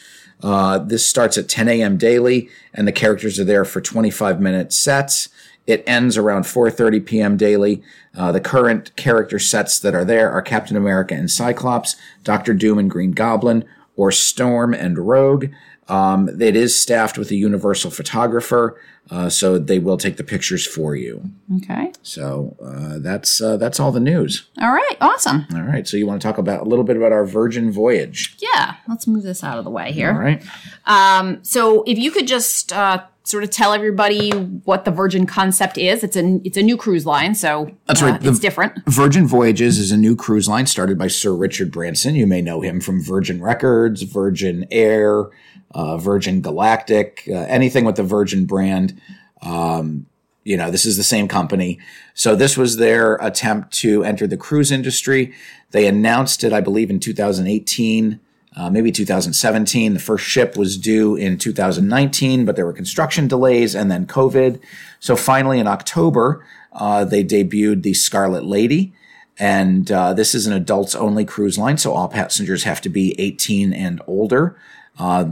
Uh, 0.43 0.77
this 0.77 1.05
starts 1.05 1.37
at 1.37 1.47
10 1.47 1.69
a.m. 1.69 1.95
daily, 1.95 2.49
and 2.73 2.85
the 2.85 2.91
characters 2.91 3.39
are 3.39 3.45
there 3.45 3.63
for 3.63 3.79
25 3.79 4.41
minute 4.41 4.73
sets. 4.73 5.29
It 5.67 5.85
ends 5.87 6.17
around 6.17 6.43
4:30 6.43 7.05
p.m. 7.05 7.37
daily. 7.37 7.81
Uh, 8.13 8.33
the 8.33 8.41
current 8.41 8.93
character 8.97 9.39
sets 9.39 9.79
that 9.79 9.95
are 9.95 10.03
there 10.03 10.29
are 10.29 10.41
Captain 10.41 10.75
America 10.75 11.13
and 11.13 11.31
Cyclops, 11.31 11.95
Doctor 12.25 12.53
Doom 12.53 12.77
and 12.77 12.89
Green 12.91 13.11
Goblin, 13.11 13.63
or 14.01 14.11
Storm 14.11 14.73
and 14.73 14.97
Rogue. 14.97 15.45
Um, 15.87 16.27
it 16.41 16.55
is 16.55 16.79
staffed 16.79 17.19
with 17.19 17.29
a 17.29 17.35
universal 17.35 17.91
photographer, 17.91 18.81
uh, 19.11 19.29
so 19.29 19.59
they 19.59 19.77
will 19.77 19.97
take 19.97 20.17
the 20.17 20.23
pictures 20.23 20.65
for 20.65 20.95
you. 20.95 21.29
Okay. 21.57 21.91
So 22.01 22.57
uh, 22.63 22.97
that's 22.97 23.39
uh, 23.41 23.57
that's 23.57 23.79
all 23.79 23.91
the 23.91 23.99
news. 23.99 24.49
All 24.59 24.71
right. 24.71 24.97
Awesome. 25.01 25.45
All 25.53 25.61
right. 25.61 25.87
So 25.87 25.97
you 25.97 26.07
want 26.07 26.19
to 26.19 26.27
talk 26.27 26.39
about 26.39 26.61
a 26.61 26.63
little 26.63 26.83
bit 26.83 26.97
about 26.97 27.11
our 27.11 27.25
Virgin 27.25 27.71
voyage? 27.71 28.35
Yeah. 28.39 28.77
Let's 28.87 29.05
move 29.05 29.21
this 29.21 29.43
out 29.43 29.59
of 29.59 29.65
the 29.65 29.69
way 29.69 29.91
here. 29.91 30.11
All 30.11 30.17
right. 30.17 30.43
Um, 30.85 31.43
so 31.43 31.83
if 31.83 31.99
you 31.99 32.09
could 32.09 32.27
just 32.27 32.73
uh, 32.73 33.03
sort 33.23 33.43
of 33.43 33.49
tell 33.49 33.73
everybody 33.73 34.31
what 34.31 34.85
the 34.85 34.91
Virgin 34.91 35.25
concept 35.25 35.77
is, 35.77 36.03
it's 36.03 36.15
a 36.15 36.41
it's 36.43 36.57
a 36.57 36.63
new 36.63 36.77
cruise 36.77 37.05
line, 37.05 37.35
so 37.35 37.69
That's 37.87 38.01
uh, 38.01 38.07
right. 38.07 38.21
The- 38.21 38.29
it's 38.29 38.39
different. 38.39 38.83
Virgin 38.87 39.27
Voyages 39.27 39.77
is 39.77 39.91
a 39.91 39.97
new 39.97 40.15
cruise 40.15 40.47
line 40.47 40.65
started 40.65 40.97
by 40.97 41.07
Sir 41.07 41.33
Richard 41.33 41.71
Branson. 41.71 42.15
You 42.15 42.27
may 42.27 42.41
know 42.41 42.61
him 42.61 42.81
from 42.81 43.01
Virgin 43.01 43.41
Records, 43.41 44.03
Virgin 44.03 44.65
Air, 44.71 45.25
uh, 45.71 45.97
Virgin 45.97 46.41
Galactic, 46.41 47.23
uh, 47.29 47.33
anything 47.33 47.85
with 47.85 47.95
the 47.95 48.03
Virgin 48.03 48.45
brand. 48.45 48.99
Um, 49.41 50.07
you 50.43 50.57
know, 50.57 50.71
this 50.71 50.85
is 50.85 50.97
the 50.97 51.03
same 51.03 51.27
company. 51.27 51.79
So 52.15 52.35
this 52.35 52.57
was 52.57 52.77
their 52.77 53.15
attempt 53.15 53.71
to 53.75 54.03
enter 54.03 54.25
the 54.25 54.37
cruise 54.37 54.71
industry. 54.71 55.33
They 55.69 55.85
announced 55.85 56.43
it, 56.43 56.51
I 56.51 56.61
believe, 56.61 56.89
in 56.89 56.99
2018. 56.99 58.19
Uh, 58.55 58.69
maybe 58.69 58.91
2017. 58.91 59.93
The 59.93 59.99
first 59.99 60.25
ship 60.25 60.57
was 60.57 60.77
due 60.77 61.15
in 61.15 61.37
2019, 61.37 62.43
but 62.43 62.55
there 62.55 62.65
were 62.65 62.73
construction 62.73 63.27
delays 63.27 63.75
and 63.75 63.89
then 63.89 64.05
COVID. 64.05 64.59
So 64.99 65.15
finally, 65.15 65.59
in 65.59 65.67
October, 65.67 66.45
uh, 66.73 67.05
they 67.05 67.23
debuted 67.23 67.83
the 67.83 67.93
Scarlet 67.93 68.43
Lady. 68.43 68.93
And 69.39 69.89
uh, 69.91 70.13
this 70.13 70.35
is 70.35 70.47
an 70.47 70.53
adults 70.53 70.95
only 70.95 71.25
cruise 71.25 71.57
line, 71.57 71.77
so 71.77 71.93
all 71.93 72.07
passengers 72.07 72.63
have 72.63 72.81
to 72.81 72.89
be 72.89 73.19
18 73.19 73.73
and 73.73 74.01
older. 74.05 74.57
Uh, 74.99 75.29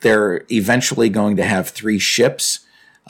they're 0.00 0.44
eventually 0.50 1.08
going 1.08 1.36
to 1.36 1.44
have 1.44 1.68
three 1.68 1.98
ships. 1.98 2.60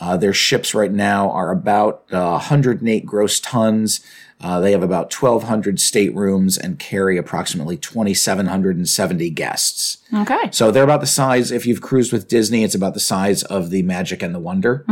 Uh, 0.00 0.16
their 0.16 0.32
ships 0.32 0.74
right 0.74 0.92
now 0.92 1.30
are 1.30 1.50
about 1.50 2.04
uh, 2.10 2.30
108 2.30 3.04
gross 3.04 3.38
tons. 3.40 4.00
Uh, 4.40 4.58
they 4.58 4.72
have 4.72 4.82
about 4.82 5.12
1,200 5.12 5.78
staterooms 5.78 6.58
and 6.58 6.78
carry 6.78 7.16
approximately 7.16 7.76
2,770 7.76 9.30
guests. 9.30 9.98
Okay. 10.12 10.50
So 10.50 10.70
they're 10.70 10.82
about 10.82 11.00
the 11.00 11.06
size, 11.06 11.52
if 11.52 11.66
you've 11.66 11.80
cruised 11.80 12.12
with 12.12 12.26
Disney, 12.26 12.64
it's 12.64 12.74
about 12.74 12.94
the 12.94 13.00
size 13.00 13.44
of 13.44 13.70
the 13.70 13.82
Magic 13.82 14.22
and 14.22 14.34
the 14.34 14.40
Wonder 14.40 14.84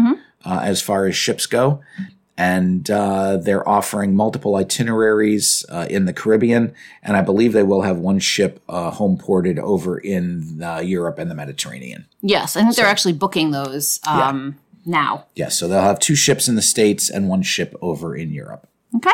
uh, 0.45 0.61
as 0.62 0.80
far 0.80 1.07
as 1.07 1.16
ships 1.16 1.47
go. 1.47 1.80
And 2.37 2.90
uh, 2.90 3.37
they're 3.37 3.69
offering 3.69 4.14
multiple 4.14 4.57
itineraries 4.57 5.64
uh, 5.69 5.87
in 5.90 6.07
the 6.07 6.12
Caribbean. 6.12 6.73
And 7.02 7.16
I 7.16 7.21
believe 7.21 7.52
they 7.52 7.64
will 7.64 7.83
have 7.83 7.99
one 7.99 8.19
ship 8.19 8.62
uh, 8.69 8.90
home 8.92 9.19
ported 9.19 9.59
over 9.59 9.99
in 9.99 10.62
uh, 10.62 10.78
Europe 10.78 11.19
and 11.19 11.30
the 11.30 11.35
Mediterranean. 11.35 12.07
Yes, 12.23 12.57
I 12.57 12.62
think 12.62 12.76
they're 12.76 12.87
actually 12.87 13.12
booking 13.12 13.50
those 13.50 14.00
um, 14.07 14.57
now. 14.84 15.26
Yes, 15.34 15.58
so 15.58 15.68
they'll 15.68 15.82
have 15.82 15.99
two 15.99 16.16
ships 16.16 16.49
in 16.49 16.54
the 16.54 16.62
States 16.62 17.10
and 17.10 17.28
one 17.28 17.42
ship 17.42 17.75
over 17.80 18.14
in 18.16 18.32
Europe. 18.32 18.68
Okay. 18.96 19.10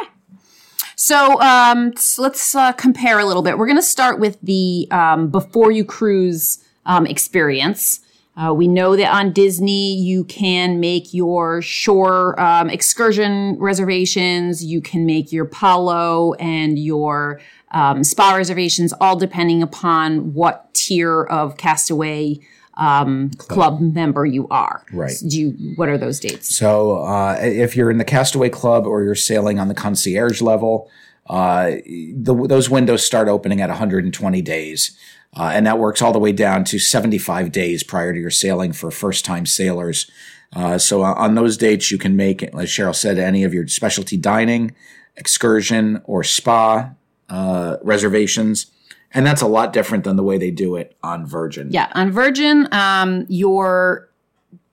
So 0.97 1.41
um, 1.43 1.93
let's 2.17 2.55
uh, 2.55 2.73
compare 2.73 3.19
a 3.19 3.27
little 3.27 3.43
bit. 3.43 3.59
We're 3.59 3.67
going 3.67 3.77
to 3.77 3.83
start 3.83 4.19
with 4.19 4.41
the 4.41 4.89
um, 4.91 5.29
before 5.29 5.71
you 5.71 5.85
cruise 5.85 6.65
um, 6.87 7.07
experience. 7.07 8.01
Uh, 8.37 8.53
we 8.53 8.69
know 8.69 8.97
that 8.97 9.11
on 9.11 9.33
Disney, 9.33 9.95
you 9.95 10.25
can 10.25 10.79
make 10.79 11.15
your 11.15 11.63
shore 11.63 12.39
um, 12.39 12.69
excursion 12.69 13.59
reservations, 13.59 14.63
you 14.63 14.83
can 14.83 15.07
make 15.07 15.33
your 15.33 15.47
Palo 15.47 16.35
and 16.35 16.79
your 16.79 17.41
um, 17.71 18.05
spa 18.05 18.35
reservations, 18.35 18.93
all 19.01 19.17
depending 19.17 19.63
upon 19.63 20.35
what 20.35 20.73
tier 20.75 21.25
of 21.25 21.57
Castaway 21.57 22.39
um, 22.77 23.31
club 23.39 23.81
member 23.81 24.27
you 24.27 24.47
are. 24.49 24.85
Right. 24.93 25.15
Do 25.27 25.41
you, 25.41 25.75
what 25.77 25.89
are 25.89 25.99
those 25.99 26.21
dates? 26.21 26.55
So 26.57 27.03
uh, 27.05 27.39
if 27.41 27.77
you're 27.77 27.91
in 27.91 27.99
the 27.99 28.05
Castaway 28.05 28.51
Club 28.51 28.87
or 28.87 29.03
you're 29.03 29.15
sailing 29.15 29.59
on 29.59 29.69
the 29.69 29.75
concierge 29.75 30.43
level, 30.43 30.91
uh, 31.29 31.77
the, 32.15 32.47
those 32.49 32.71
windows 32.71 33.05
start 33.05 33.29
opening 33.29 33.61
at 33.61 33.69
120 33.69 34.43
days. 34.43 34.97
Uh, 35.35 35.51
and 35.53 35.67
that 35.67 35.79
works 35.79 36.01
all 36.01 36.13
the 36.13 36.19
way 36.19 36.33
down 36.33 36.65
to 36.65 36.79
75 36.79 37.53
days 37.53 37.83
prior 37.83 38.13
to 38.13 38.19
your 38.19 38.31
sailing 38.31 38.73
for 38.73 38.91
first 38.91 39.25
time 39.25 39.45
sailors. 39.45 40.11
Uh, 40.55 40.79
so 40.79 41.03
on 41.03 41.35
those 41.35 41.57
dates, 41.57 41.91
you 41.91 41.99
can 41.99 42.17
make, 42.17 42.43
as 42.43 42.69
Cheryl 42.69 42.95
said, 42.95 43.19
any 43.19 43.45
of 43.45 43.53
your 43.53 43.67
specialty 43.67 44.17
dining, 44.17 44.75
excursion, 45.17 46.01
or 46.05 46.23
spa 46.23 46.91
uh, 47.29 47.77
reservations. 47.83 48.67
And 49.13 49.27
that's 49.27 49.43
a 49.43 49.47
lot 49.47 49.73
different 49.73 50.05
than 50.05 50.17
the 50.17 50.23
way 50.23 50.39
they 50.39 50.51
do 50.51 50.77
it 50.77 50.97
on 51.03 51.27
Virgin. 51.27 51.71
Yeah, 51.71 51.91
on 51.95 52.11
Virgin, 52.11 52.69
um, 52.73 53.25
your 53.29 54.11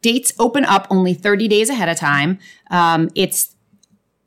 dates 0.01 0.33
open 0.37 0.65
up 0.65 0.87
only 0.89 1.13
30 1.13 1.47
days 1.47 1.69
ahead 1.69 1.89
of 1.89 1.97
time. 1.97 2.39
Um, 2.69 3.09
it's 3.15 3.55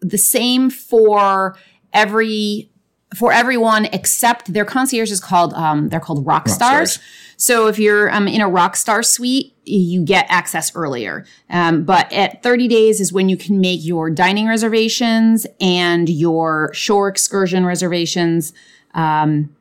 the 0.00 0.18
same 0.18 0.70
for 0.70 1.56
every 1.92 2.70
for 3.14 3.32
everyone 3.32 3.86
except 3.86 4.52
their 4.52 4.64
concierge 4.64 5.10
is 5.10 5.20
called 5.20 5.54
um, 5.54 5.88
they're 5.88 6.00
called 6.00 6.26
rock, 6.26 6.48
stars. 6.48 6.94
Stars. 6.94 7.06
So 7.36 7.66
if 7.66 7.78
you're 7.78 8.10
um, 8.12 8.28
in 8.28 8.40
a 8.40 8.48
rock 8.48 8.76
star 8.76 9.02
suite, 9.02 9.54
you 9.64 10.02
get 10.02 10.26
access 10.28 10.75
earlier. 10.75 11.25
Um, 11.50 11.84
but 11.84 12.10
at 12.12 12.42
30 12.42 12.68
days 12.68 13.00
is 13.00 13.12
when 13.12 13.28
you 13.28 13.36
can 13.36 13.60
make 13.60 13.84
your 13.84 14.10
dining 14.10 14.48
reservations 14.48 15.46
and 15.60 16.08
your 16.08 16.72
shore 16.72 17.08
excursion 17.08 17.66
reservations 17.66 18.52
um, 18.94 19.54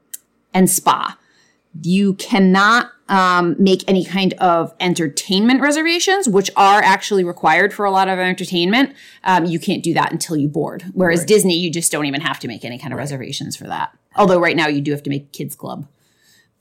and 0.55 0.69
spa. 0.69 1.15
You 1.83 2.15
cannot 2.15 2.89
um, 3.09 3.55
make 3.59 3.83
any 3.87 4.03
kind 4.03 4.33
of 4.35 4.73
entertainment 4.79 5.61
reservations, 5.61 6.27
which 6.27 6.49
are 6.55 6.81
actually 6.81 7.23
required 7.23 7.73
for 7.73 7.85
a 7.85 7.91
lot 7.91 8.07
of 8.07 8.17
entertainment. 8.17 8.95
Um, 9.23 9.45
you 9.45 9.59
can't 9.59 9.83
do 9.83 9.93
that 9.93 10.11
until 10.11 10.37
you 10.37 10.47
board. 10.47 10.85
Whereas 10.93 11.25
Disney, 11.25 11.57
you 11.57 11.69
just 11.69 11.91
don't 11.91 12.05
even 12.05 12.21
have 12.21 12.39
to 12.39 12.47
make 12.47 12.65
any 12.65 12.79
kind 12.79 12.93
of 12.93 12.97
reservations 12.97 13.55
for 13.55 13.65
that. 13.65 13.95
Although 14.15 14.39
right 14.39 14.55
now 14.55 14.67
you 14.67 14.81
do 14.81 14.91
have 14.91 15.03
to 15.03 15.09
make 15.09 15.31
kids 15.33 15.55
club. 15.55 15.87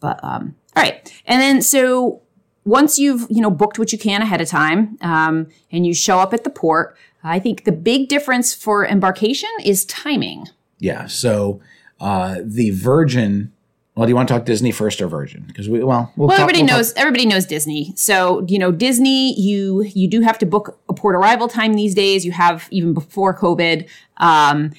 But 0.00 0.22
um, 0.22 0.56
all 0.76 0.82
right, 0.82 1.10
and 1.24 1.40
then 1.40 1.62
so 1.62 2.20
once 2.66 2.98
you've 2.98 3.26
you 3.30 3.40
know 3.40 3.50
booked 3.50 3.78
what 3.78 3.92
you 3.92 3.98
can 3.98 4.20
ahead 4.20 4.42
of 4.42 4.48
time, 4.48 4.98
um, 5.00 5.46
and 5.70 5.86
you 5.86 5.94
show 5.94 6.18
up 6.18 6.34
at 6.34 6.44
the 6.44 6.50
port, 6.50 6.96
I 7.22 7.38
think 7.38 7.64
the 7.64 7.72
big 7.72 8.08
difference 8.08 8.52
for 8.52 8.84
embarkation 8.84 9.48
is 9.64 9.86
timing. 9.86 10.48
Yeah. 10.78 11.06
So 11.06 11.60
uh, 12.00 12.40
the 12.44 12.70
Virgin. 12.70 13.52
Well, 13.96 14.06
do 14.06 14.10
you 14.10 14.16
want 14.16 14.26
to 14.28 14.34
talk 14.34 14.44
Disney 14.44 14.72
first 14.72 15.00
or 15.00 15.06
Virgin? 15.06 15.44
Because 15.46 15.68
we 15.68 15.82
well, 15.84 16.12
we'll 16.16 16.26
Well, 16.28 16.36
talk- 16.36 16.42
everybody 16.42 16.62
we'll 16.62 16.68
talk- 16.68 16.76
knows 16.78 16.92
everybody 16.96 17.26
knows 17.26 17.46
Disney. 17.46 17.92
So 17.96 18.44
you 18.48 18.58
know 18.58 18.72
Disney. 18.72 19.38
You 19.40 19.82
you 19.94 20.08
do 20.08 20.20
have 20.22 20.38
to 20.38 20.46
book 20.46 20.78
a 20.88 20.94
port 20.94 21.14
arrival 21.14 21.46
time 21.48 21.74
these 21.74 21.94
days. 21.94 22.24
You 22.24 22.32
have 22.32 22.66
even 22.70 22.92
before 22.92 23.36
COVID. 23.38 23.86
Um, 24.16 24.72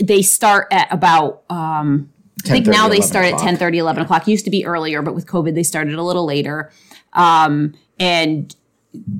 they 0.00 0.22
start 0.22 0.68
at 0.70 0.86
about. 0.92 1.42
Um, 1.50 2.10
I 2.46 2.50
think 2.50 2.66
now 2.66 2.88
they 2.88 2.96
11 2.96 3.02
start 3.02 3.24
at 3.24 3.32
o'clock. 3.34 3.44
10, 3.46 3.56
30, 3.56 3.78
11 3.78 4.02
o'clock. 4.02 4.28
Used 4.28 4.44
to 4.44 4.50
be 4.50 4.66
earlier, 4.66 5.00
but 5.02 5.14
with 5.14 5.26
COVID, 5.26 5.54
they 5.54 5.62
started 5.62 5.94
a 5.94 6.02
little 6.02 6.26
later. 6.26 6.70
Um, 7.14 7.74
and 7.98 8.54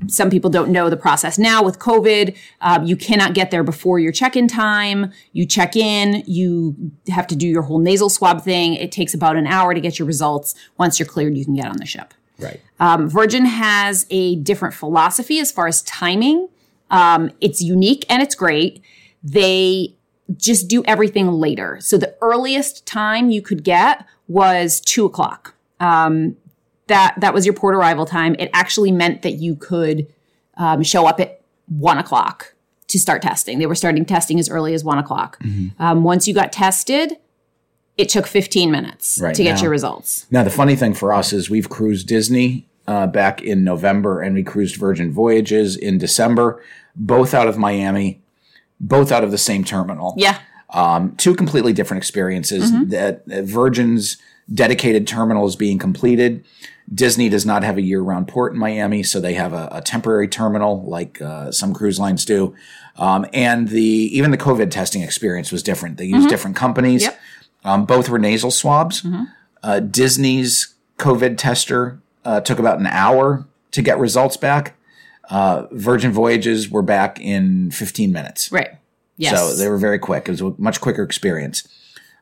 some 0.07 0.31
people 0.31 0.51
don't 0.51 0.71
know 0.71 0.89
the 0.91 0.97
process 0.97 1.39
now 1.39 1.63
with 1.63 1.79
COVID. 1.79 2.37
Um, 2.61 2.85
you 2.85 2.97
cannot 2.97 3.35
get 3.35 3.51
there 3.51 3.65
before 3.65 3.99
your 3.99 4.13
check-in 4.13 4.49
time. 4.49 5.13
You 5.33 5.47
check 5.47 5.77
in, 5.77 6.23
you 6.27 6.75
have 7.09 7.27
to 7.29 7.37
do 7.37 7.47
your 7.47 7.63
whole 7.63 7.79
nasal 7.79 8.09
swab 8.09 8.43
thing. 8.43 8.75
It 8.75 8.93
takes 8.93 9.15
about 9.15 9.37
an 9.37 9.47
hour 9.47 9.75
to 9.75 9.81
get 9.81 9.99
your 9.99 10.07
results. 10.07 10.55
Once 10.79 10.99
you're 10.99 11.09
cleared, 11.09 11.37
you 11.37 11.45
can 11.45 11.55
get 11.55 11.67
on 11.67 11.77
the 11.79 11.87
ship. 11.87 12.15
right. 12.39 12.61
Um, 12.81 13.09
Virgin 13.09 13.45
has 13.47 14.07
a 14.11 14.37
different 14.37 14.75
philosophy 14.75 15.39
as 15.39 15.51
far 15.51 15.67
as 15.67 15.83
timing. 15.83 16.49
Um, 16.91 17.31
it's 17.41 17.61
unique 17.63 18.05
and 18.09 18.23
it's 18.23 18.35
great. 18.35 18.83
They 19.23 19.95
just 20.37 20.69
do 20.69 20.83
everything 20.85 21.33
later. 21.33 21.79
So 21.81 21.99
the 21.99 22.15
earliest 22.21 22.87
time 22.87 23.31
you 23.31 23.43
could 23.43 23.65
get 23.65 24.05
was 24.29 24.81
two 24.81 25.05
o'clock. 25.05 25.55
Um, 25.81 26.37
that 26.87 27.15
that 27.21 27.33
was 27.33 27.47
your 27.47 27.55
port 27.55 27.75
arrival 27.75 28.07
time. 28.07 28.37
It 28.39 28.51
actually 28.53 28.93
meant 28.93 29.23
that 29.23 29.33
you 29.33 29.57
could 29.57 30.07
um, 30.57 30.83
show 30.83 31.07
up 31.07 31.21
at 31.21 31.41
one 31.67 31.99
o'clock 31.99 32.55
to 32.89 32.99
start 32.99 33.23
testing. 33.23 33.59
They 33.59 33.67
were 33.67 33.75
starting 33.75 34.05
testing 34.05 34.39
as 34.39 34.49
early 34.49 34.75
as 34.75 34.85
one 34.85 34.99
o'clock. 34.99 35.39
Um, 35.79 36.05
once 36.05 36.29
you 36.29 36.35
got 36.35 36.53
tested, 36.53 37.17
it 37.97 38.09
took 38.09 38.27
15 38.27 38.71
minutes 38.71 39.19
Right 39.21 39.35
to 39.35 39.43
get 39.43 39.57
now. 39.57 39.63
your 39.63 39.71
results. 39.71 40.27
Now, 40.31 40.45
the 40.45 40.51
funny 40.51 40.77
thing 40.77 40.95
for 40.95 41.13
us 41.13 41.33
is 41.33 41.49
we've 41.49 41.69
cruised 41.69 42.07
Disney 42.07 42.69
uh, 42.87 43.07
back 43.07 43.41
in 43.41 43.65
November 43.65 44.21
and 44.21 44.35
we 44.35 44.43
cruised 44.43 44.77
Virgin 44.77 45.13
Voyages 45.13 45.77
in 45.77 45.99
December, 45.99 46.63
both 46.95 47.33
out 47.33 47.49
of 47.49 47.57
Miami, 47.57 48.21
both 48.79 49.11
out 49.11 49.25
of 49.25 49.31
the 49.31 49.39
same 49.39 49.65
terminal. 49.65 50.15
Yeah. 50.17 50.39
Um, 50.71 51.15
two 51.17 51.35
completely 51.35 51.73
different 51.73 52.03
experiences. 52.03 52.73
That 52.89 53.27
that 53.29 53.45
Virgin's 53.45 54.17
dedicated 54.53 55.07
terminal 55.07 55.47
is 55.47 55.57
being 55.57 55.79
completed. 55.79 56.45
Disney 56.93 57.29
does 57.29 57.47
not 57.47 57.65
have 57.65 57.79
a 57.79 57.83
year-round 57.83 58.29
port 58.29 58.53
in 58.53 58.59
Miami, 58.59 59.03
so 59.03 59.21
they 59.21 59.35
have 59.35 59.53
a, 59.53 59.69
a 59.73 59.81
temporary 59.81 60.29
terminal 60.29 60.83
like 60.85 61.21
uh, 61.23 61.51
some 61.51 61.73
cruise 61.73 61.99
lines 61.99 62.25
do. 62.25 62.55
Um, 62.97 63.27
and 63.33 63.69
the 63.69 63.83
even 63.83 64.31
the 64.31 64.37
COVID 64.37 64.71
testing 64.71 65.03
experience 65.03 65.51
was 65.51 65.63
different. 65.63 65.97
They 65.97 66.05
use 66.05 66.27
different 66.27 66.57
companies. 66.57 67.03
Yep. 67.03 67.21
Um, 67.65 67.85
both 67.87 68.09
were 68.09 68.19
nasal 68.19 68.51
swabs. 68.51 69.07
Uh, 69.63 69.81
Disney's 69.81 70.75
COVID 70.99 71.39
tester 71.39 71.99
uh, 72.25 72.41
took 72.41 72.59
about 72.59 72.79
an 72.79 72.87
hour 72.87 73.47
to 73.71 73.83
get 73.83 73.99
results 73.99 74.37
back. 74.37 74.77
Uh, 75.31 75.67
Virgin 75.73 76.13
Voyages 76.13 76.69
were 76.71 76.83
back 76.83 77.19
in 77.19 77.71
15 77.71 78.13
minutes. 78.13 78.53
Right. 78.53 78.71
Yes. 79.17 79.39
So 79.39 79.57
they 79.57 79.69
were 79.69 79.79
very 79.79 79.99
quick. 79.99 80.29
It 80.29 80.33
was 80.33 80.41
a 80.43 80.55
much 80.59 80.81
quicker 80.81 81.03
experience. 81.03 81.67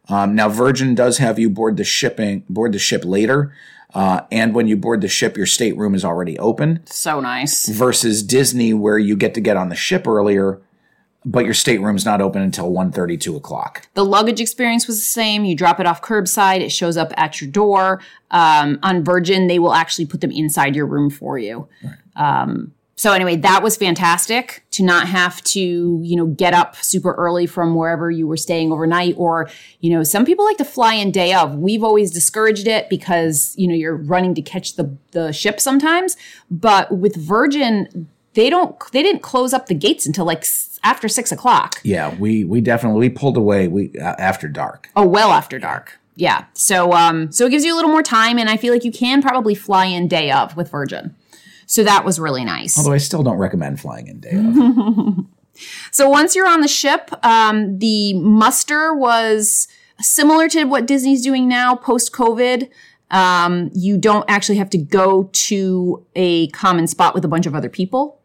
Um, 0.08 0.34
now, 0.34 0.48
Virgin 0.48 0.94
does 0.94 1.18
have 1.18 1.38
you 1.38 1.48
board 1.48 1.76
the 1.76 1.84
shipping 1.84 2.44
board 2.48 2.72
the 2.72 2.78
ship 2.78 3.04
later, 3.04 3.54
uh, 3.94 4.22
and 4.30 4.54
when 4.54 4.66
you 4.66 4.76
board 4.76 5.00
the 5.00 5.08
ship, 5.08 5.36
your 5.36 5.46
stateroom 5.46 5.94
is 5.94 6.04
already 6.04 6.38
open. 6.38 6.84
so 6.86 7.20
nice. 7.20 7.68
Versus 7.68 8.22
Disney, 8.22 8.72
where 8.74 8.98
you 8.98 9.16
get 9.16 9.34
to 9.34 9.40
get 9.40 9.56
on 9.56 9.68
the 9.68 9.76
ship 9.76 10.06
earlier, 10.08 10.60
but 11.24 11.44
your 11.44 11.54
stateroom's 11.54 12.04
not 12.04 12.20
open 12.20 12.42
until 12.42 12.72
1.30, 12.72 13.20
2 13.20 13.36
o'clock. 13.36 13.86
The 13.94 14.04
luggage 14.04 14.40
experience 14.40 14.86
was 14.86 14.98
the 14.98 15.06
same. 15.06 15.44
You 15.44 15.54
drop 15.54 15.78
it 15.78 15.86
off 15.86 16.02
curbside, 16.02 16.60
it 16.60 16.70
shows 16.70 16.96
up 16.96 17.12
at 17.16 17.40
your 17.40 17.50
door. 17.50 18.00
Um, 18.30 18.78
on 18.82 19.04
Virgin, 19.04 19.46
they 19.46 19.58
will 19.58 19.74
actually 19.74 20.06
put 20.06 20.20
them 20.20 20.32
inside 20.32 20.74
your 20.74 20.86
room 20.86 21.10
for 21.10 21.38
you. 21.38 21.68
Um, 22.16 22.72
so 23.02 23.10
anyway, 23.10 23.34
that 23.34 23.64
was 23.64 23.76
fantastic 23.76 24.64
to 24.70 24.84
not 24.84 25.08
have 25.08 25.42
to, 25.42 26.00
you 26.04 26.14
know, 26.14 26.26
get 26.26 26.54
up 26.54 26.76
super 26.76 27.14
early 27.14 27.46
from 27.46 27.74
wherever 27.74 28.12
you 28.12 28.28
were 28.28 28.36
staying 28.36 28.70
overnight. 28.70 29.16
Or, 29.18 29.50
you 29.80 29.90
know, 29.90 30.04
some 30.04 30.24
people 30.24 30.44
like 30.44 30.56
to 30.58 30.64
fly 30.64 30.94
in 30.94 31.10
day 31.10 31.34
of. 31.34 31.56
We've 31.56 31.82
always 31.82 32.12
discouraged 32.12 32.68
it 32.68 32.88
because, 32.88 33.56
you 33.58 33.66
know, 33.66 33.74
you're 33.74 33.96
running 33.96 34.36
to 34.36 34.40
catch 34.40 34.76
the 34.76 34.96
the 35.10 35.32
ship 35.32 35.58
sometimes. 35.58 36.16
But 36.48 36.96
with 36.96 37.16
Virgin, 37.16 38.06
they 38.34 38.48
don't 38.48 38.76
they 38.92 39.02
didn't 39.02 39.22
close 39.22 39.52
up 39.52 39.66
the 39.66 39.74
gates 39.74 40.06
until 40.06 40.24
like 40.24 40.46
after 40.84 41.08
six 41.08 41.32
o'clock. 41.32 41.80
Yeah, 41.82 42.14
we 42.14 42.44
we 42.44 42.60
definitely 42.60 43.00
we 43.00 43.10
pulled 43.10 43.36
away 43.36 43.66
we 43.66 43.98
uh, 43.98 44.14
after 44.16 44.46
dark. 44.46 44.90
Oh, 44.94 45.08
well 45.08 45.32
after 45.32 45.58
dark. 45.58 45.98
Yeah. 46.14 46.44
So 46.52 46.92
um 46.92 47.32
so 47.32 47.46
it 47.46 47.50
gives 47.50 47.64
you 47.64 47.74
a 47.74 47.76
little 47.76 47.90
more 47.90 48.04
time 48.04 48.38
and 48.38 48.48
I 48.48 48.56
feel 48.56 48.72
like 48.72 48.84
you 48.84 48.92
can 48.92 49.22
probably 49.22 49.56
fly 49.56 49.86
in 49.86 50.06
day 50.06 50.30
of 50.30 50.56
with 50.56 50.70
Virgin. 50.70 51.16
So 51.72 51.82
that 51.84 52.04
was 52.04 52.20
really 52.20 52.44
nice. 52.44 52.76
Although 52.76 52.92
I 52.92 52.98
still 52.98 53.22
don't 53.22 53.38
recommend 53.38 53.80
flying 53.80 54.06
in 54.06 54.20
day 54.20 54.32
of. 54.34 55.24
So 55.90 56.08
once 56.08 56.34
you're 56.34 56.48
on 56.48 56.62
the 56.62 56.68
ship, 56.68 57.10
um, 57.22 57.78
the 57.78 58.14
muster 58.14 58.94
was 58.94 59.68
similar 60.00 60.48
to 60.48 60.64
what 60.64 60.86
Disney's 60.86 61.22
doing 61.22 61.46
now 61.46 61.76
post 61.76 62.10
COVID. 62.12 62.70
Um, 63.10 63.70
you 63.74 63.98
don't 63.98 64.24
actually 64.28 64.56
have 64.56 64.70
to 64.70 64.78
go 64.78 65.30
to 65.32 66.04
a 66.16 66.48
common 66.48 66.86
spot 66.86 67.14
with 67.14 67.24
a 67.24 67.28
bunch 67.28 67.46
of 67.46 67.54
other 67.54 67.68
people. 67.68 68.20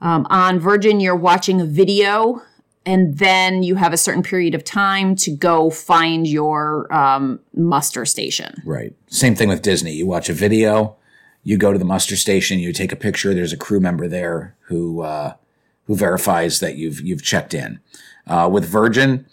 Um, 0.00 0.26
on 0.30 0.58
Virgin, 0.58 1.00
you're 1.00 1.14
watching 1.14 1.60
a 1.60 1.66
video, 1.66 2.42
and 2.86 3.18
then 3.18 3.62
you 3.62 3.76
have 3.76 3.92
a 3.92 3.98
certain 3.98 4.22
period 4.22 4.54
of 4.54 4.64
time 4.64 5.14
to 5.16 5.30
go 5.30 5.70
find 5.70 6.26
your 6.26 6.92
um, 6.92 7.40
muster 7.54 8.06
station. 8.06 8.62
Right. 8.64 8.94
Same 9.08 9.34
thing 9.34 9.50
with 9.50 9.60
Disney. 9.60 9.92
You 9.92 10.06
watch 10.06 10.30
a 10.30 10.34
video, 10.34 10.96
you 11.44 11.58
go 11.58 11.72
to 11.72 11.78
the 11.78 11.84
muster 11.84 12.16
station, 12.16 12.58
you 12.58 12.72
take 12.72 12.90
a 12.90 12.96
picture. 12.96 13.34
There's 13.34 13.52
a 13.52 13.56
crew 13.56 13.78
member 13.78 14.08
there 14.08 14.56
who 14.62 15.02
uh, 15.02 15.34
who 15.86 15.94
verifies 15.94 16.60
that 16.60 16.76
you've 16.76 17.00
you've 17.00 17.22
checked 17.22 17.54
in. 17.54 17.80
Uh, 18.26 18.48
with 18.50 18.64
Virgin, 18.64 19.26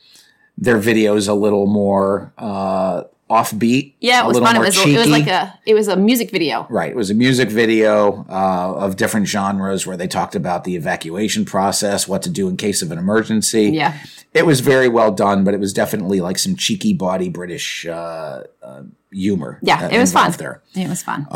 their 0.57 0.77
video 0.77 1.15
is 1.15 1.27
a 1.27 1.33
little 1.33 1.65
more 1.65 2.33
uh, 2.37 3.03
offbeat. 3.29 3.93
Yeah, 4.01 4.21
a 4.21 4.25
it 4.25 4.27
was 4.27 4.39
fun. 4.39 4.55
It 4.57 4.59
was, 4.59 4.77
it 4.77 4.97
was 4.97 5.09
like 5.09 5.27
a 5.27 5.57
it 5.65 5.73
was 5.73 5.87
a 5.87 5.95
music 5.95 6.29
video. 6.29 6.67
Right. 6.69 6.91
It 6.91 6.97
was 6.97 7.09
a 7.09 7.13
music 7.13 7.49
video 7.49 8.25
uh, 8.29 8.73
of 8.75 8.97
different 8.97 9.27
genres 9.27 9.87
where 9.87 9.95
they 9.95 10.07
talked 10.07 10.35
about 10.35 10.65
the 10.65 10.75
evacuation 10.75 11.45
process, 11.45 12.07
what 12.07 12.21
to 12.23 12.29
do 12.29 12.49
in 12.49 12.57
case 12.57 12.81
of 12.81 12.91
an 12.91 12.97
emergency. 12.97 13.69
Yeah. 13.69 13.97
It 14.33 14.45
was 14.45 14.59
very 14.59 14.89
well 14.89 15.11
done, 15.11 15.43
but 15.43 15.53
it 15.53 15.59
was 15.59 15.73
definitely 15.73 16.21
like 16.21 16.37
some 16.37 16.55
cheeky 16.55 16.93
body 16.93 17.29
British 17.29 17.85
uh, 17.85 18.43
uh, 18.61 18.83
humor. 19.11 19.59
Yeah, 19.61 19.89
it 19.89 19.97
was 19.97 20.11
fun. 20.13 20.31
There. 20.33 20.61
It 20.75 20.87
was 20.89 21.01
fun. 21.01 21.27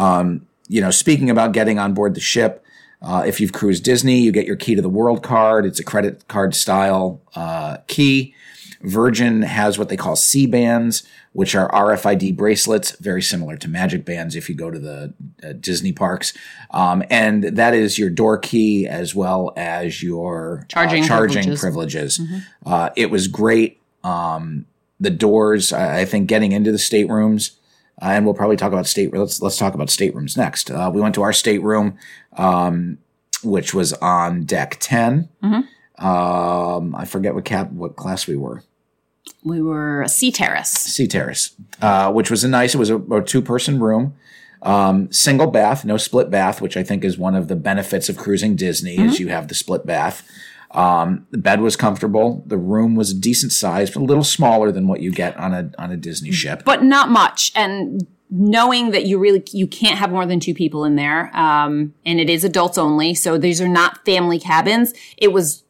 You 0.68 0.82
know, 0.82 0.92
speaking 0.92 1.30
about 1.30 1.52
getting 1.52 1.80
on 1.80 1.94
board 1.94 2.16
the 2.16 2.20
ship, 2.20 2.64
uh, 3.02 3.24
if 3.26 3.40
you've 3.40 3.54
cruised 3.54 3.84
Disney, 3.84 4.20
you 4.20 4.32
get 4.32 4.48
your 4.48 4.56
key 4.56 4.76
to 4.76 4.82
the 4.82 4.90
world 4.90 5.22
card. 5.22 5.66
It's 5.66 5.80
a 5.80 5.84
credit 5.84 6.28
card 6.28 6.56
style 6.56 7.22
uh, 7.36 7.78
key. 7.88 8.34
Virgin 8.82 9.42
has 9.42 9.80
what 9.80 9.90
they 9.90 9.98
call 9.98 10.16
C 10.16 10.46
bands, 10.46 11.04
which 11.34 11.56
are 11.56 11.70
RFID 11.72 12.36
bracelets, 12.36 12.92
very 12.92 13.22
similar 13.22 13.58
to 13.58 13.68
Magic 13.68 14.06
Bands 14.06 14.36
if 14.36 14.48
you 14.48 14.56
go 14.56 14.70
to 14.70 14.80
the 14.80 15.14
uh, 15.44 15.54
Disney 15.60 15.92
parks. 15.92 16.34
Um, 16.72 17.04
and 17.10 17.44
that 17.44 17.74
is 17.74 17.98
your 17.98 18.10
door 18.10 18.38
key 18.38 18.88
as 18.88 19.16
well 19.16 19.54
as 19.58 20.04
your 20.04 20.62
uh, 20.62 20.66
Charging 20.68 21.04
charging 21.04 21.58
privileges. 21.58 22.18
privileges. 22.18 22.44
Uh, 22.66 22.90
it 22.96 23.10
was 23.10 23.28
great. 23.28 23.82
Um, 24.04 24.66
the 25.00 25.10
doors, 25.10 25.74
I, 25.74 26.02
I 26.02 26.06
think, 26.06 26.28
getting 26.28 26.52
into 26.52 26.72
the 26.72 26.80
staterooms, 26.80 27.52
uh, 28.02 28.06
and 28.06 28.26
we'll 28.26 28.34
probably 28.34 28.58
talk 28.58 28.72
about 28.74 28.88
state. 28.88 29.14
Let's 29.14 29.42
let's 29.42 29.58
talk 29.58 29.74
about 29.74 29.90
staterooms 29.90 30.36
next. 30.38 30.70
Uh, 30.70 30.92
we 30.94 31.02
went 31.02 31.16
to 31.16 31.22
our 31.22 31.34
stateroom, 31.34 31.98
um, 32.38 32.98
which 33.44 33.74
was 33.74 33.94
on 33.94 34.44
deck 34.44 34.78
10 34.80 35.30
Um, 35.98 36.94
I 36.96 37.06
forget 37.06 37.34
what 37.36 37.46
cap 37.46 37.72
what 37.72 37.96
class 37.96 38.28
we 38.28 38.36
were. 38.36 38.64
We 39.44 39.62
were 39.62 40.02
a 40.02 40.10
sea 40.10 40.32
terrace. 40.32 40.70
Sea 40.72 41.08
Terrace, 41.08 41.56
uh, 41.82 42.12
which 42.12 42.30
was 42.30 42.44
a 42.44 42.48
nice. 42.48 42.76
It 42.76 42.78
was 42.78 42.90
a, 42.90 42.98
a 42.98 43.24
two 43.24 43.42
person 43.42 43.80
room, 43.80 44.14
um, 44.62 45.12
single 45.12 45.48
bath, 45.48 45.86
no 45.86 45.98
split 45.98 46.30
bath, 46.30 46.62
which 46.62 46.76
I 46.78 46.84
think 46.84 47.04
is 47.04 47.18
one 47.18 47.36
of 47.36 47.48
the 47.48 47.56
benefits 47.56 48.10
of 48.10 48.18
cruising 48.18 48.56
Disney 48.56 48.98
is 48.98 49.20
you 49.20 49.30
have 49.30 49.48
the 49.48 49.56
split 49.56 49.86
bath. 49.86 50.28
Um, 50.76 51.26
the 51.32 51.38
bed 51.38 51.62
was 51.62 51.76
comfortable. 51.76 52.44
The 52.46 52.58
room 52.58 52.96
was 52.96 53.12
a 53.12 53.16
decent 53.16 53.52
size, 53.52 53.90
but 53.90 54.02
a 54.02 54.06
little 54.06 54.24
smaller 54.24 54.72
than 54.72 54.88
what 54.88 55.02
you 55.02 55.12
get 55.12 55.36
on 55.38 55.54
a 55.54 55.72
on 55.78 55.92
a 55.92 55.98
Disney 55.98 56.32
ship. 56.32 56.64
but 56.66 56.84
not 56.84 57.10
much. 57.10 57.52
And 57.56 58.06
knowing 58.30 58.92
that 58.92 59.06
you 59.06 59.18
really 59.18 59.44
you 59.52 59.68
can't 59.68 59.98
have 59.98 60.12
more 60.12 60.26
than 60.26 60.40
two 60.40 60.54
people 60.54 60.84
in 60.84 60.96
there, 60.96 61.36
um, 61.36 61.94
and 62.06 62.20
it 62.20 62.30
is 62.30 62.44
adults 62.44 62.78
only, 62.78 63.14
so 63.14 63.38
these 63.38 63.62
are 63.62 63.68
not 63.68 64.04
family 64.06 64.40
cabins. 64.40 64.94
It 65.18 65.32
was 65.32 65.64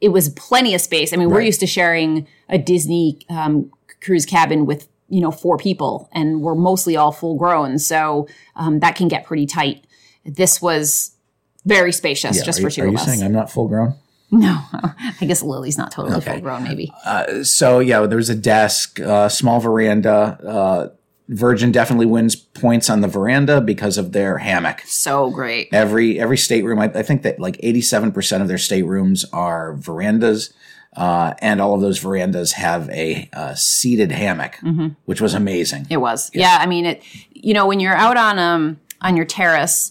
it 0.00 0.08
was 0.08 0.28
plenty 0.30 0.74
of 0.74 0.80
space. 0.80 1.12
I 1.12 1.16
mean, 1.16 1.30
we're 1.30 1.40
used 1.40 1.60
to 1.60 1.66
sharing 1.66 2.26
a 2.48 2.58
Disney 2.58 3.18
um, 3.28 3.70
cruise 4.02 4.26
cabin 4.26 4.66
with 4.66 4.88
you 5.08 5.20
know 5.20 5.30
four 5.30 5.58
people, 5.58 6.08
and 6.12 6.40
we're 6.40 6.54
mostly 6.54 6.96
all 6.96 7.12
full 7.12 7.36
grown, 7.36 7.78
so 7.78 8.28
um, 8.56 8.80
that 8.80 8.96
can 8.96 9.08
get 9.08 9.24
pretty 9.24 9.46
tight. 9.46 9.84
This 10.24 10.62
was 10.62 11.16
very 11.66 11.92
spacious, 11.92 12.42
just 12.44 12.58
are 12.58 12.62
for 12.62 12.68
you, 12.68 12.70
two 12.70 12.82
are 12.82 12.86
of 12.86 12.92
you 12.92 12.98
us. 12.98 13.04
saying 13.04 13.22
I'm 13.22 13.32
not 13.32 13.50
full 13.50 13.68
grown? 13.68 13.94
No, 14.38 14.58
I 15.20 15.24
guess 15.26 15.42
Lily's 15.42 15.78
not 15.78 15.90
totally 15.92 16.16
Okay. 16.16 16.32
full 16.32 16.40
grown, 16.40 16.64
maybe. 16.64 16.92
so 17.42 17.78
yeah, 17.78 18.06
there 18.06 18.16
was 18.16 18.30
a 18.30 18.34
desk, 18.34 19.00
uh, 19.00 19.28
small 19.28 19.60
veranda. 19.60 20.38
Uh, 20.46 20.88
Virgin 21.30 21.72
definitely 21.72 22.04
wins 22.04 22.36
points 22.36 22.90
on 22.90 23.00
the 23.00 23.08
veranda 23.08 23.62
because 23.62 23.96
of 23.96 24.12
their 24.12 24.36
hammock. 24.38 24.82
so 24.84 25.30
great. 25.30 25.68
Every 25.72 26.20
every 26.20 26.36
stateroom, 26.36 26.78
I, 26.80 26.84
I 26.94 27.02
think 27.02 27.22
that 27.22 27.40
like 27.40 27.56
eighty 27.60 27.80
seven 27.80 28.12
percent 28.12 28.42
of 28.42 28.48
their 28.48 28.58
staterooms 28.58 29.24
are 29.32 29.72
verandas, 29.74 30.52
uh, 30.98 31.32
and 31.38 31.62
all 31.62 31.74
of 31.74 31.80
those 31.80 31.98
verandas 31.98 32.52
have 32.52 32.90
a 32.90 33.30
uh, 33.32 33.54
seated 33.54 34.12
hammock, 34.12 34.58
which 35.06 35.22
was 35.22 35.32
amazing. 35.32 35.86
It 35.88 35.96
was. 35.96 36.30
Yeah. 36.34 36.58
I 36.60 36.66
mean, 36.66 36.84
it, 36.84 37.02
you 37.32 37.54
know, 37.54 37.66
when 37.66 37.80
you're 37.80 37.96
out 37.96 38.18
on, 38.18 38.38
um, 38.38 38.78
on 39.00 39.16
your 39.16 39.24
terrace, 39.24 39.90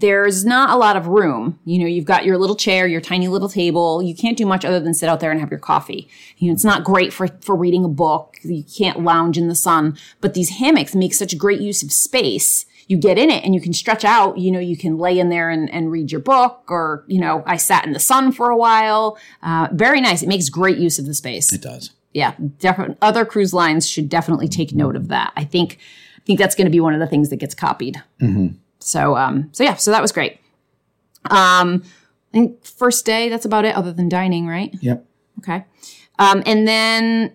there's 0.00 0.44
not 0.44 0.70
a 0.70 0.76
lot 0.76 0.96
of 0.96 1.06
room. 1.08 1.58
You 1.64 1.78
know, 1.78 1.86
you've 1.86 2.04
got 2.04 2.24
your 2.24 2.38
little 2.38 2.56
chair, 2.56 2.86
your 2.86 3.00
tiny 3.00 3.28
little 3.28 3.48
table. 3.48 4.02
You 4.02 4.14
can't 4.14 4.36
do 4.36 4.46
much 4.46 4.64
other 4.64 4.80
than 4.80 4.94
sit 4.94 5.08
out 5.08 5.20
there 5.20 5.30
and 5.30 5.40
have 5.40 5.50
your 5.50 5.60
coffee. 5.60 6.08
You 6.38 6.48
know, 6.48 6.54
it's 6.54 6.64
not 6.64 6.84
great 6.84 7.12
for, 7.12 7.28
for 7.40 7.54
reading 7.54 7.84
a 7.84 7.88
book. 7.88 8.38
You 8.42 8.64
can't 8.64 9.02
lounge 9.04 9.38
in 9.38 9.48
the 9.48 9.54
sun, 9.54 9.96
but 10.20 10.34
these 10.34 10.50
hammocks 10.58 10.94
make 10.94 11.14
such 11.14 11.36
great 11.38 11.60
use 11.60 11.82
of 11.82 11.92
space. 11.92 12.66
You 12.86 12.98
get 12.98 13.16
in 13.16 13.30
it 13.30 13.42
and 13.44 13.54
you 13.54 13.60
can 13.62 13.72
stretch 13.72 14.04
out, 14.04 14.36
you 14.36 14.50
know, 14.50 14.58
you 14.58 14.76
can 14.76 14.98
lay 14.98 15.18
in 15.18 15.30
there 15.30 15.48
and, 15.48 15.70
and 15.72 15.90
read 15.90 16.12
your 16.12 16.20
book 16.20 16.64
or, 16.68 17.04
you 17.06 17.18
know, 17.20 17.42
I 17.46 17.56
sat 17.56 17.86
in 17.86 17.92
the 17.92 17.98
sun 18.00 18.30
for 18.32 18.50
a 18.50 18.56
while. 18.56 19.16
Uh, 19.42 19.68
very 19.72 20.00
nice. 20.02 20.22
It 20.22 20.28
makes 20.28 20.50
great 20.50 20.76
use 20.76 20.98
of 20.98 21.06
the 21.06 21.14
space 21.14 21.50
It 21.52 21.62
does. 21.62 21.92
yeah, 22.12 22.34
definitely. 22.58 22.96
Other 23.00 23.24
cruise 23.24 23.54
lines 23.54 23.88
should 23.88 24.10
definitely 24.10 24.48
take 24.48 24.74
note 24.74 24.96
of 24.96 25.08
that. 25.08 25.32
I 25.34 25.44
think, 25.44 25.78
I 26.18 26.20
think 26.26 26.38
that's 26.38 26.54
going 26.54 26.66
to 26.66 26.70
be 26.70 26.80
one 26.80 26.92
of 26.92 27.00
the 27.00 27.06
things 27.06 27.30
that 27.30 27.36
gets 27.36 27.54
copied. 27.54 28.02
So, 28.84 29.16
um, 29.16 29.48
so 29.52 29.64
yeah, 29.64 29.74
so 29.74 29.90
that 29.90 30.02
was 30.02 30.12
great. 30.12 30.38
Um, 31.30 31.82
I 32.32 32.32
think 32.32 32.64
first 32.64 33.06
day, 33.06 33.28
that's 33.28 33.44
about 33.44 33.64
it, 33.64 33.74
other 33.74 33.92
than 33.92 34.08
dining, 34.08 34.46
right? 34.46 34.74
Yep. 34.80 35.06
Okay. 35.38 35.64
Um, 36.18 36.42
and 36.46 36.66
then 36.68 37.34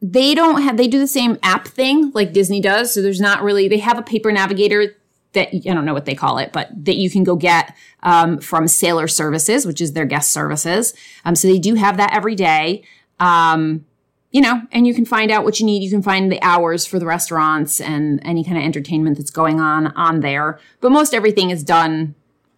they 0.00 0.34
don't 0.34 0.62
have 0.62 0.76
they 0.76 0.88
do 0.88 0.98
the 0.98 1.06
same 1.06 1.38
app 1.42 1.66
thing 1.66 2.10
like 2.14 2.32
Disney 2.32 2.60
does. 2.60 2.92
So 2.92 3.02
there's 3.02 3.20
not 3.20 3.42
really 3.42 3.68
they 3.68 3.78
have 3.78 3.98
a 3.98 4.02
paper 4.02 4.30
navigator 4.30 4.96
that 5.32 5.48
I 5.54 5.74
don't 5.74 5.84
know 5.84 5.94
what 5.94 6.04
they 6.04 6.14
call 6.14 6.38
it, 6.38 6.52
but 6.52 6.70
that 6.84 6.96
you 6.96 7.10
can 7.10 7.24
go 7.24 7.36
get 7.36 7.76
um, 8.02 8.38
from 8.38 8.66
Sailor 8.66 9.08
Services, 9.08 9.66
which 9.66 9.80
is 9.80 9.92
their 9.92 10.04
guest 10.04 10.32
services. 10.32 10.94
Um, 11.24 11.34
so 11.34 11.48
they 11.48 11.58
do 11.58 11.74
have 11.74 11.96
that 11.98 12.14
every 12.14 12.34
day. 12.34 12.82
Um, 13.20 13.84
you 14.30 14.40
know, 14.40 14.62
and 14.72 14.86
you 14.86 14.94
can 14.94 15.04
find 15.04 15.30
out 15.30 15.44
what 15.44 15.58
you 15.58 15.66
need. 15.66 15.82
You 15.82 15.90
can 15.90 16.02
find 16.02 16.30
the 16.30 16.40
hours 16.42 16.84
for 16.86 16.98
the 16.98 17.06
restaurants 17.06 17.80
and 17.80 18.20
any 18.24 18.44
kind 18.44 18.58
of 18.58 18.62
entertainment 18.64 19.16
that's 19.16 19.30
going 19.30 19.60
on 19.60 19.88
on 19.88 20.20
there. 20.20 20.58
But 20.80 20.92
most 20.92 21.14
everything 21.14 21.50
is 21.50 21.64
done 21.64 22.14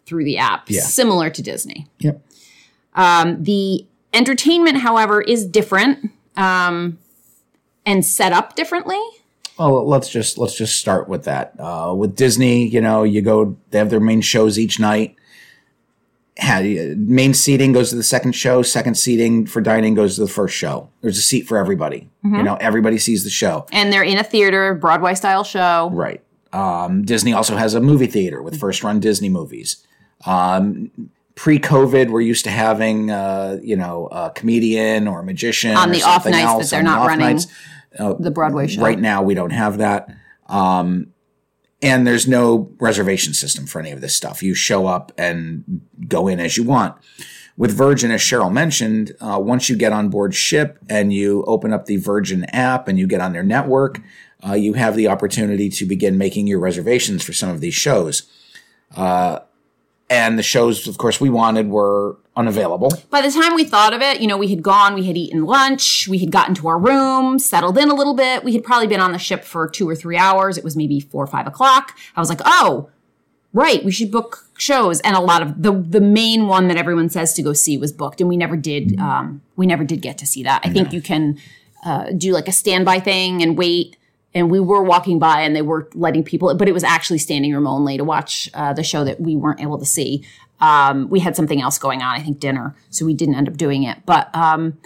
through 0.07 0.25
the 0.25 0.39
app, 0.39 0.69
Yeah. 0.69 0.81
similar 0.83 1.31
to 1.31 1.43
Disney. 1.43 1.87
Yep. 2.01 2.21
Um, 2.95 3.45
the 3.45 3.87
entertainment, 4.13 4.79
however, 4.79 5.21
is 5.21 5.47
different 5.47 6.11
um, 6.37 6.99
and 7.87 8.05
set 8.05 8.33
up 8.33 8.57
differently. 8.57 8.99
Well, 9.59 9.87
let's 9.87 10.09
just 10.09 10.39
let's 10.39 10.57
just 10.57 10.77
start 10.77 11.09
with 11.09 11.25
that. 11.25 11.53
Uh, 11.59 11.95
with 11.97 12.17
Disney, 12.17 12.67
you 12.67 12.81
know, 12.81 13.03
you 13.05 13.21
go 13.23 13.57
they 13.71 13.79
have 13.79 13.91
their 13.91 14.01
main 14.01 14.23
shows 14.23 14.59
each 14.59 14.81
night. 14.81 15.15
Had, 16.41 16.65
main 16.99 17.35
seating 17.35 17.73
goes 17.73 17.91
to 17.91 17.97
the 17.97 18.03
second 18.03 18.33
show. 18.33 18.63
Second 18.63 18.97
seating 18.97 19.47
for 19.47 19.61
dining 19.61 19.95
goes 19.95 20.17
to 20.17 20.23
the 20.23 20.29
first 20.29 20.57
show. 20.57 20.89
There's 21.03 21.19
a 21.19 21.23
seat 21.23 21.47
for 21.47 21.59
everybody. 21.59 22.09
You 22.25 22.43
know, 22.43 22.57
everybody 22.57 22.99
sees 22.99 23.25
the 23.25 23.31
show. 23.31 23.67
And 23.73 23.93
they're 23.93 24.03
in 24.03 24.19
a 24.19 24.25
theater, 24.25 24.75
Broadway 24.75 25.15
style 25.15 25.45
show. 25.45 25.91
Right. 25.93 26.23
Um, 26.53 27.03
Disney 27.05 27.33
also 27.33 27.57
has 27.57 27.75
a 27.75 27.81
movie 27.81 28.07
theater 28.07 28.43
with 28.43 28.59
first 28.59 28.83
run 28.83 29.01
Disney 29.01 29.29
movies. 29.29 29.87
Um, 30.27 30.91
Pre 31.37 31.59
COVID, 31.59 32.11
we're 32.11 32.21
used 32.21 32.45
to 32.45 32.51
having, 32.51 33.11
uh, 33.11 33.59
you 33.63 33.77
know, 33.77 34.09
a 34.09 34.31
comedian 34.31 35.09
or 35.09 35.21
a 35.21 35.25
magician 35.25 35.77
On 35.77 35.91
the 35.91 36.03
off 36.03 36.27
nights 36.27 36.71
that 36.71 36.77
they're 36.77 36.83
not 36.83 37.07
running 37.07 37.37
nights. 37.37 37.47
The 37.93 38.31
Broadway 38.31 38.67
show. 38.67 38.83
Right 38.83 38.99
now, 38.99 39.23
we 39.23 39.35
don't 39.35 39.51
have 39.51 39.79
that. 39.79 40.09
Um, 40.49 41.10
and 41.83 42.07
there's 42.07 42.29
no 42.29 42.71
reservation 42.79 43.35
system 43.35 43.67
for 43.67 43.81
any 43.81 43.91
of 43.91 44.01
this 44.01 44.15
stuff. 44.15 44.43
You 44.43 44.55
show 44.55 44.87
up 44.87 45.13
and 45.17 45.81
go 46.09 46.29
in 46.29 46.41
as 46.41 46.57
you 46.57 46.65
want. 46.65 46.97
With 47.57 47.73
Virgin, 47.73 48.11
as 48.11 48.21
Cheryl 48.21 48.53
mentioned, 48.53 49.13
uh, 49.21 49.39
once 49.39 49.69
you 49.69 49.77
get 49.77 49.93
on 49.93 50.09
board 50.09 50.35
ship 50.35 50.79
and 50.89 51.13
you 51.13 51.45
open 51.45 51.73
up 51.73 51.87
the 51.87 51.97
Virgin 51.97 52.45
app 52.47 52.89
and 52.89 52.99
you 52.99 53.07
get 53.07 53.21
on 53.21 53.33
their 53.33 53.43
network, 53.43 54.01
uh, 54.47 54.55
you 54.55 54.75
have 54.75 54.97
the 54.97 55.09
opportunity 55.09 55.69
to 55.69 55.85
begin 55.85 56.17
making 56.17 56.47
your 56.47 56.59
reservations 56.59 57.23
for 57.23 57.33
some 57.33 57.51
of 57.51 57.61
these 57.61 57.75
shows. 57.75 58.23
Uh, 58.97 59.41
and 60.11 60.37
the 60.37 60.43
shows, 60.43 60.89
of 60.89 60.99
course, 60.99 61.21
we 61.21 61.31
wanted 61.31 61.69
were 61.69 62.19
unavailable. 62.37 62.93
By 63.11 63.21
the 63.23 63.31
time 63.31 63.55
we 63.55 63.63
thought 63.65 63.95
of 63.95 64.03
it, 64.03 64.21
you 64.21 64.27
know, 64.27 64.37
we 64.37 64.49
had 64.49 64.61
gone, 64.61 64.95
we 64.95 65.05
had 65.05 65.17
eaten 65.17 65.47
lunch, 65.47 66.09
we 66.09 66.19
had 66.19 66.33
gotten 66.33 66.55
to 66.57 66.69
our 66.69 66.79
room, 66.79 67.39
settled 67.39 67.79
in 67.79 67.89
a 67.89 67.95
little 67.95 68.15
bit. 68.15 68.43
We 68.43 68.53
had 68.53 68.65
probably 68.65 68.89
been 68.89 69.01
on 69.01 69.13
the 69.13 69.19
ship 69.19 69.45
for 69.45 69.69
two 69.69 69.89
or 69.89 69.95
three 69.95 70.17
hours. 70.17 70.59
It 70.59 70.65
was 70.65 70.77
maybe 70.77 70.99
four 70.99 71.23
or 71.23 71.29
five 71.29 71.47
o'clock. 71.47 71.97
I 72.17 72.21
was 72.21 72.29
like, 72.29 72.41
oh, 72.45 72.91
right, 73.53 73.85
we 73.85 73.93
should 73.93 74.11
book 74.11 74.47
shows. 74.59 75.01
And 75.01 75.15
a 75.15 75.21
lot 75.21 75.43
of 75.43 75.63
the 75.63 75.73
the 75.73 76.01
main 76.01 76.49
one 76.49 76.67
that 76.69 76.77
everyone 76.77 77.09
says 77.09 77.33
to 77.35 77.43
go 77.43 77.53
see 77.53 77.79
was 77.79 77.93
booked, 77.93 78.21
and 78.21 78.29
we 78.29 78.37
never 78.37 78.57
did. 78.57 78.99
Um, 78.99 79.43
we 79.57 79.67
never 79.67 79.85
did 79.85 80.03
get 80.03 80.19
to 80.19 80.27
see 80.27 80.43
that. 80.43 80.63
I 80.65 80.71
think 80.71 80.93
you 80.93 81.01
can 81.01 81.39
uh, 81.85 82.11
do 82.17 82.33
like 82.33 82.49
a 82.49 82.53
standby 82.53 83.01
thing 83.01 83.43
and 83.43 83.57
wait. 83.57 83.97
And 84.33 84.51
we 84.51 84.61
were 84.61 84.83
walking 84.83 85.19
by, 85.19 85.41
and 85.41 85.57
they 85.57 85.63
were 85.63 85.89
letting 85.95 86.23
people, 86.23 86.55
but 86.55 86.69
it 86.69 86.73
was 86.73 86.85
actually 86.85 87.19
standing 87.19 87.53
room 87.53 87.67
only 87.67 87.97
to 87.97 88.05
watch 88.05 88.49
uh, 88.55 88.73
the 88.73 88.85
show 88.85 89.05
that 89.05 89.21
we 89.21 89.35
weren't 89.35 89.61
able 89.61 89.79
to 89.79 89.85
see. 89.85 90.25
Um, 90.61 91.09
we 91.09 91.21
had 91.21 91.35
something 91.35 91.61
else 91.61 91.79
going 91.79 92.01
on, 92.03 92.15
I 92.15 92.23
think 92.23 92.39
dinner, 92.39 92.77
so 92.91 93.05
we 93.05 93.15
didn't 93.15 93.35
end 93.35 93.49
up 93.49 93.57
doing 93.57 93.83
it. 93.83 93.99
But 94.07 94.33
um, 94.35 94.79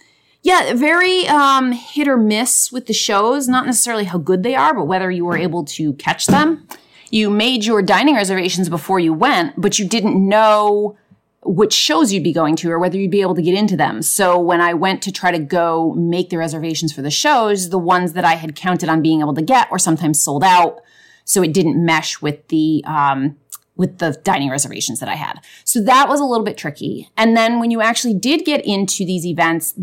yeah, 0.42 0.74
very 0.74 1.26
um, 1.28 1.72
hit 1.72 2.07
or 2.07 2.16
miss 2.16 2.70
with 2.70 2.87
the 2.87 2.92
shows. 2.92 3.48
Not 3.48 3.66
necessarily 3.66 4.04
how 4.04 4.18
good 4.18 4.42
they 4.42 4.54
are, 4.54 4.74
but 4.74 4.85
whether 4.85 5.11
you 5.11 5.24
were 5.24 5.37
able 5.37 5.64
to 5.64 5.94
catch 5.94 6.26
them. 6.26 6.66
You 7.11 7.30
made 7.30 7.64
your 7.64 7.80
dining 7.80 8.14
reservations 8.14 8.68
before 8.68 8.98
you 8.98 9.12
went, 9.12 9.61
but 9.61 9.78
you 9.78 9.87
didn't 9.87 10.16
know 10.16 10.96
which 11.44 11.72
shows 11.72 12.12
you'd 12.12 12.24
be 12.24 12.33
going 12.33 12.57
to 12.57 12.70
or 12.70 12.78
whether 12.78 12.98
you'd 12.98 13.11
be 13.11 13.20
able 13.20 13.35
to 13.35 13.42
get 13.42 13.54
into 13.54 13.76
them. 13.76 14.02
So 14.02 14.38
when 14.38 14.61
I 14.61 14.74
went 14.74 15.02
to 15.02 15.12
try 15.12 15.30
to 15.30 15.38
go 15.38 15.92
make 15.92 16.30
the 16.30 16.38
reservations 16.38 16.92
for 16.92 17.02
the 17.02 17.11
shows, 17.11 17.68
the 17.68 17.78
ones 17.78 18.14
that 18.14 18.24
I 18.24 18.35
had 18.35 18.57
counted 18.57 18.88
on 18.88 19.02
being 19.02 19.20
able 19.20 19.35
to 19.35 19.42
get 19.42 19.70
were 19.70 19.78
sometimes 19.78 20.22
sold 20.22 20.42
out. 20.42 20.80
So 21.24 21.42
it 21.42 21.52
didn't 21.52 21.83
mesh 21.85 22.20
with 22.20 22.48
the 22.48 22.83
um, 22.87 23.37
with 23.76 23.98
the 23.98 24.12
dining 24.22 24.50
reservations 24.50 25.00
that 25.00 25.09
I 25.09 25.16
had. 25.16 25.40
So 25.64 25.80
that 25.83 26.09
was 26.09 26.20
a 26.20 26.24
little 26.24 26.44
bit 26.44 26.57
tricky. 26.57 27.09
And 27.16 27.37
then 27.37 27.59
when 27.59 27.70
you 27.70 27.80
actually 27.80 28.14
did 28.14 28.44
get 28.44 28.64
into 28.64 29.04
these 29.04 29.26
events, 29.26 29.74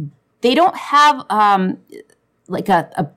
they 0.42 0.56
don't 0.56 0.76
have 0.76 1.26
um, 1.30 1.78
like 2.48 2.70
a, 2.70 2.90
a 2.96 3.08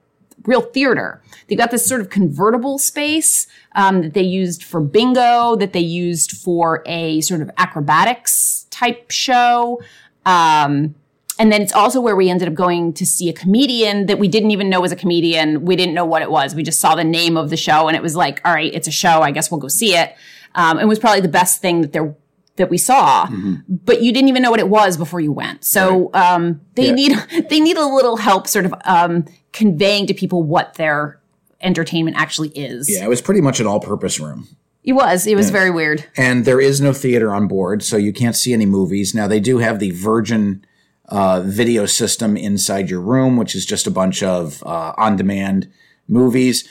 real 0.45 0.61
theater. 0.61 1.23
They've 1.49 1.59
got 1.59 1.71
this 1.71 1.87
sort 1.87 2.01
of 2.01 2.11
convertible 2.11 2.79
space 2.79 3.47
um, 3.75 4.03
that 4.03 4.15
they 4.15 4.23
used 4.23 4.63
for 4.63 4.81
bingo, 4.81 5.57
that 5.57 5.73
they 5.73 5.81
used 5.81 6.33
for 6.33 6.83
a 6.87 7.21
sort 7.21 7.41
of 7.41 7.51
acrobatics 7.57 8.67
type 8.71 9.11
show. 9.11 9.81
Um, 10.27 10.95
and 11.39 11.51
then 11.51 11.63
it's 11.63 11.73
also 11.73 12.01
where 12.01 12.15
we 12.15 12.31
ended 12.31 12.49
up 12.49 12.55
going 12.55 12.93
to 12.95 13.05
see 13.05 13.29
a 13.29 13.33
comedian 13.33 14.07
that 14.07 14.19
we 14.19 14.29
didn't 14.29 14.53
even 14.53 14.71
know 14.71 14.81
was 14.81 14.93
a 14.93 14.97
comedian. 14.97 15.65
We 15.65 15.75
didn't 15.75 15.95
know 15.95 16.05
what 16.05 16.23
it 16.23 16.31
was. 16.31 16.55
We 16.55 16.63
just 16.63 16.81
saw 16.81 16.95
the 16.95 17.05
name 17.05 17.37
of 17.37 17.51
the 17.51 17.57
show 17.57 17.89
and 17.89 17.97
it 17.97 18.03
was 18.03 18.15
like, 18.15 18.41
all 18.45 18.55
right, 18.55 18.73
it's 18.73 18.87
a 18.87 18.93
show. 18.93 19.21
I 19.21 19.33
guess 19.33 19.51
we'll 19.51 19.61
go 19.61 19.69
see 19.69 19.97
it. 19.97 20.15
Um, 20.55 20.79
it 20.79 20.85
was 20.87 21.01
probably 21.01 21.21
the 21.21 21.29
best 21.29 21.61
thing 21.61 21.81
that 21.81 21.93
there 21.93 22.15
that 22.57 22.71
we 22.71 22.79
saw, 22.79 23.29
but 23.69 24.03
you 24.03 24.13
didn't 24.13 24.29
even 24.29 24.43
know 24.43 24.51
what 24.51 24.61
it 24.61 24.69
was 24.69 24.97
before 24.97 25.21
you 25.21 25.33
went. 25.33 25.65
So 25.65 26.11
um, 26.15 26.61
they 26.77 26.87
Yeah. 26.87 26.93
need 26.95 27.13
they 27.51 27.61
need 27.61 27.77
a 27.77 27.87
little 27.87 28.17
help, 28.17 28.47
sort 28.47 28.65
of 28.67 28.75
um, 28.85 29.25
conveying 29.53 30.07
to 30.07 30.15
people 30.15 30.43
what 30.43 30.75
their 30.75 31.21
entertainment 31.61 32.17
actually 32.17 32.51
is. 32.51 32.89
Yeah, 32.91 33.05
it 33.05 33.09
was 33.09 33.21
pretty 33.21 33.41
much 33.41 33.59
an 33.61 33.67
all 33.67 33.81
purpose 33.81 34.21
room. 34.21 34.49
It 34.85 34.93
was. 34.93 35.27
It 35.27 35.35
was 35.35 35.49
very 35.51 35.71
weird. 35.71 36.05
and 36.17 36.45
there 36.45 36.61
is 36.61 36.81
no 36.81 36.93
theater 36.93 37.33
on 37.35 37.49
board, 37.49 37.83
so 37.83 37.97
you 37.97 38.13
can't 38.13 38.37
see 38.37 38.53
any 38.53 38.67
movies. 38.67 39.15
Now 39.15 39.27
they 39.27 39.41
do 39.41 39.59
have 39.59 39.79
the 39.79 39.91
Virgin 39.93 40.63
uh, 41.09 41.41
video 41.45 41.87
system 41.87 42.37
inside 42.37 42.91
your 42.91 43.01
room, 43.01 43.37
which 43.39 43.55
is 43.55 43.65
just 43.65 43.87
a 43.87 43.91
bunch 43.91 44.23
of 44.23 44.63
uh, 44.65 44.93
on-demand 44.99 45.71
movies. 46.07 46.69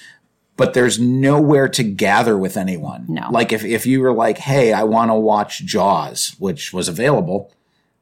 But 0.55 0.73
there's 0.75 0.99
nowhere 0.99 1.67
to 1.69 1.83
gather 1.83 2.37
with 2.37 2.57
anyone. 2.57 3.05
No. 3.07 3.27
Like 3.31 3.51
if 3.51 3.63
if 3.65 3.85
you 3.87 4.01
were 4.01 4.13
like, 4.13 4.37
"Hey, 4.37 4.71
I 4.71 4.83
want 4.83 5.09
to 5.09 5.15
watch 5.15 5.65
Jaws," 5.65 6.35
which 6.37 6.71
was 6.71 6.87
available, 6.87 7.51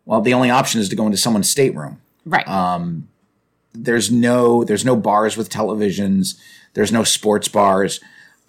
well, 0.06 0.20
the 0.22 0.34
only 0.34 0.50
option 0.50 0.82
is 0.82 0.90
to 0.90 0.96
go 0.96 1.06
into 1.06 1.18
someone's 1.18 1.50
stateroom 1.50 2.02
Right. 2.26 2.46
there's 3.74 4.12
no 4.12 4.64
there's 4.64 4.84
no 4.86 4.96
bars 4.96 5.38
with 5.38 5.50
televisions 5.50 6.36
there's 6.74 6.92
no 6.92 7.04
sports 7.04 7.48
bars 7.48 8.00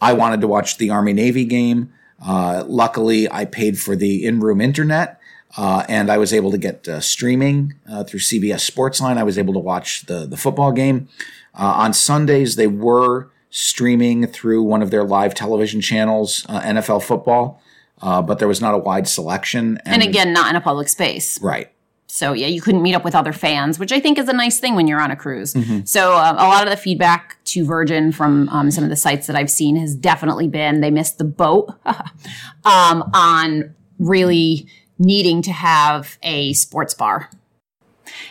i 0.01 0.13
wanted 0.13 0.41
to 0.41 0.49
watch 0.49 0.79
the 0.79 0.91
army 0.91 1.13
navy 1.13 1.45
game 1.45 1.93
uh, 2.27 2.65
luckily 2.67 3.31
i 3.31 3.45
paid 3.45 3.79
for 3.79 3.95
the 3.97 4.27
in-room 4.27 4.61
internet 4.61 5.21
uh, 5.57 5.85
and 5.89 6.11
i 6.11 6.19
was 6.19 6.33
able 6.33 6.51
to 6.51 6.59
get 6.59 6.87
uh, 6.89 7.01
streaming 7.01 7.75
uh, 7.91 8.03
through 8.05 8.21
cbs 8.21 8.69
sportsline 8.69 9.17
i 9.17 9.23
was 9.23 9.39
able 9.39 9.55
to 9.55 9.61
watch 9.61 10.05
the, 10.07 10.27
the 10.27 10.37
football 10.37 10.73
game 10.73 11.09
uh, 11.55 11.75
on 11.85 11.93
sundays 11.95 12.57
they 12.57 12.67
were 12.67 13.31
streaming 13.53 14.27
through 14.27 14.63
one 14.63 14.83
of 14.83 14.91
their 14.91 15.05
live 15.05 15.35
television 15.35 15.81
channels 15.81 16.45
uh, 16.49 16.61
nfl 16.63 17.01
football 17.01 17.63
uh, 18.03 18.21
but 18.21 18.39
there 18.41 18.49
was 18.49 18.61
not 18.61 18.75
a 18.75 18.79
wide 18.79 19.07
selection 19.09 19.79
and 19.85 20.03
again, 20.03 20.33
not 20.33 20.51
in 20.51 20.57
a 20.57 20.61
public 20.61 20.89
space. 20.89 21.41
right 21.41 21.71
So 22.09 22.33
yeah, 22.33 22.49
you 22.49 22.61
couldn't 22.61 22.83
meet 22.83 22.95
up 22.95 23.05
with 23.05 23.15
other 23.15 23.33
fans, 23.33 23.79
which 23.79 23.93
I 23.93 24.01
think 24.01 24.19
is 24.19 24.29
a 24.29 24.33
nice 24.33 24.59
thing 24.59 24.75
when 24.75 24.89
you're 24.89 25.01
on 25.01 25.11
a 25.11 25.17
cruise. 25.17 25.55
Mm-hmm. 25.55 25.85
So 25.85 26.13
uh, 26.13 26.33
a 26.33 26.49
lot 26.49 26.65
of 26.65 26.71
the 26.71 26.77
feedback 26.77 27.37
to 27.45 27.65
Virgin 27.65 28.11
from 28.11 28.49
um, 28.49 28.71
some 28.71 28.85
of 28.85 28.91
the 28.91 28.97
sites 28.97 29.29
that 29.29 29.37
I've 29.37 29.51
seen 29.51 29.77
has 29.77 29.95
definitely 29.95 30.49
been 30.49 30.81
they 30.81 30.91
missed 30.91 31.19
the 31.19 31.25
boat 31.25 31.73
um, 32.65 33.09
on 33.15 33.75
really 33.99 34.67
needing 34.99 35.43
to 35.43 35.53
have 35.53 36.19
a 36.23 36.53
sports 36.55 36.95
bar. 36.95 37.31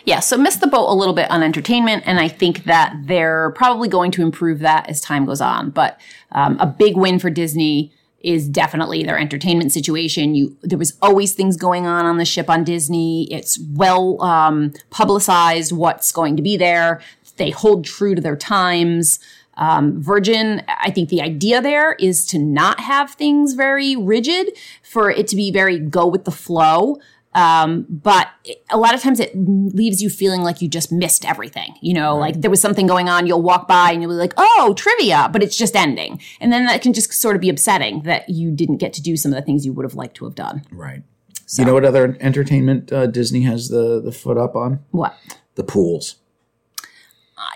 Yeah, 0.04 0.20
so 0.20 0.36
missed 0.36 0.60
the 0.60 0.66
boat 0.66 0.90
a 0.90 0.94
little 0.94 1.14
bit 1.14 1.30
on 1.30 1.42
entertainment, 1.42 2.02
and 2.06 2.18
I 2.18 2.28
think 2.28 2.64
that 2.64 2.96
they're 3.04 3.50
probably 3.50 3.88
going 3.88 4.10
to 4.12 4.22
improve 4.22 4.60
that 4.60 4.88
as 4.88 5.00
time 5.00 5.24
goes 5.24 5.40
on. 5.40 5.70
But 5.70 6.00
um, 6.32 6.58
a 6.58 6.66
big 6.66 6.96
win 6.96 7.18
for 7.18 7.30
Disney 7.30 7.92
is 8.20 8.48
definitely 8.48 9.02
their 9.02 9.18
entertainment 9.18 9.72
situation. 9.72 10.34
You 10.34 10.56
there 10.62 10.78
was 10.78 10.96
always 11.02 11.34
things 11.34 11.56
going 11.56 11.86
on 11.86 12.06
on 12.06 12.18
the 12.18 12.24
ship 12.24 12.48
on 12.48 12.64
Disney. 12.64 13.28
It's 13.32 13.58
well 13.72 14.22
um, 14.22 14.72
publicized 14.90 15.72
what's 15.72 16.12
going 16.12 16.36
to 16.36 16.42
be 16.42 16.56
there. 16.56 17.00
They 17.36 17.50
hold 17.50 17.84
true 17.84 18.14
to 18.14 18.20
their 18.20 18.36
times. 18.36 19.18
Um, 19.54 20.00
Virgin, 20.00 20.62
I 20.68 20.90
think 20.90 21.08
the 21.08 21.20
idea 21.20 21.60
there 21.60 21.92
is 21.94 22.26
to 22.26 22.38
not 22.38 22.80
have 22.80 23.12
things 23.12 23.52
very 23.52 23.96
rigid, 23.96 24.56
for 24.82 25.10
it 25.10 25.26
to 25.28 25.36
be 25.36 25.50
very 25.50 25.78
go 25.78 26.06
with 26.06 26.24
the 26.24 26.30
flow. 26.30 26.98
Um, 27.34 27.86
but 27.88 28.28
a 28.70 28.76
lot 28.76 28.94
of 28.94 29.00
times 29.00 29.18
it 29.18 29.32
leaves 29.34 30.02
you 30.02 30.10
feeling 30.10 30.42
like 30.42 30.60
you 30.60 30.68
just 30.68 30.92
missed 30.92 31.24
everything. 31.24 31.74
You 31.80 31.94
know, 31.94 32.16
like 32.16 32.40
there 32.40 32.50
was 32.50 32.60
something 32.60 32.86
going 32.86 33.08
on, 33.08 33.26
you'll 33.26 33.40
walk 33.42 33.66
by 33.66 33.90
and 33.92 34.02
you'll 34.02 34.10
be 34.10 34.16
like, 34.16 34.34
oh, 34.36 34.74
trivia, 34.76 35.30
but 35.32 35.42
it's 35.42 35.56
just 35.56 35.74
ending. 35.74 36.20
And 36.40 36.52
then 36.52 36.66
that 36.66 36.82
can 36.82 36.92
just 36.92 37.12
sort 37.12 37.34
of 37.34 37.40
be 37.40 37.48
upsetting 37.48 38.02
that 38.02 38.28
you 38.28 38.50
didn't 38.50 38.76
get 38.76 38.92
to 38.94 39.02
do 39.02 39.16
some 39.16 39.32
of 39.32 39.36
the 39.36 39.42
things 39.42 39.64
you 39.64 39.72
would 39.72 39.84
have 39.84 39.94
liked 39.94 40.16
to 40.16 40.24
have 40.26 40.34
done. 40.34 40.64
right 40.70 41.02
So. 41.46 41.62
you 41.62 41.66
know 41.66 41.74
what 41.74 41.84
other 41.84 42.16
entertainment 42.20 42.92
uh, 42.92 43.06
disney 43.06 43.42
has 43.42 43.68
the 43.68 44.00
the 44.00 44.12
foot 44.12 44.36
up 44.38 44.54
on 44.54 44.80
What? 44.90 45.16
the 45.54 45.64
pools 45.64 46.16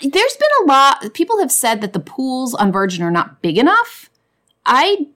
There's 0.03 0.37
been 0.37 0.49
a 0.62 0.67
lot. 0.67 1.15
People 1.15 1.39
have 1.39 1.53
said 1.53 1.81
that 1.81 1.93
the 1.93 2.01
pools 2.01 2.55
on 2.55 2.73
Virgin 2.73 3.03
are 3.05 3.11
not 3.11 3.41
big 3.41 3.57
enough. 3.57 4.11
I 4.65 5.07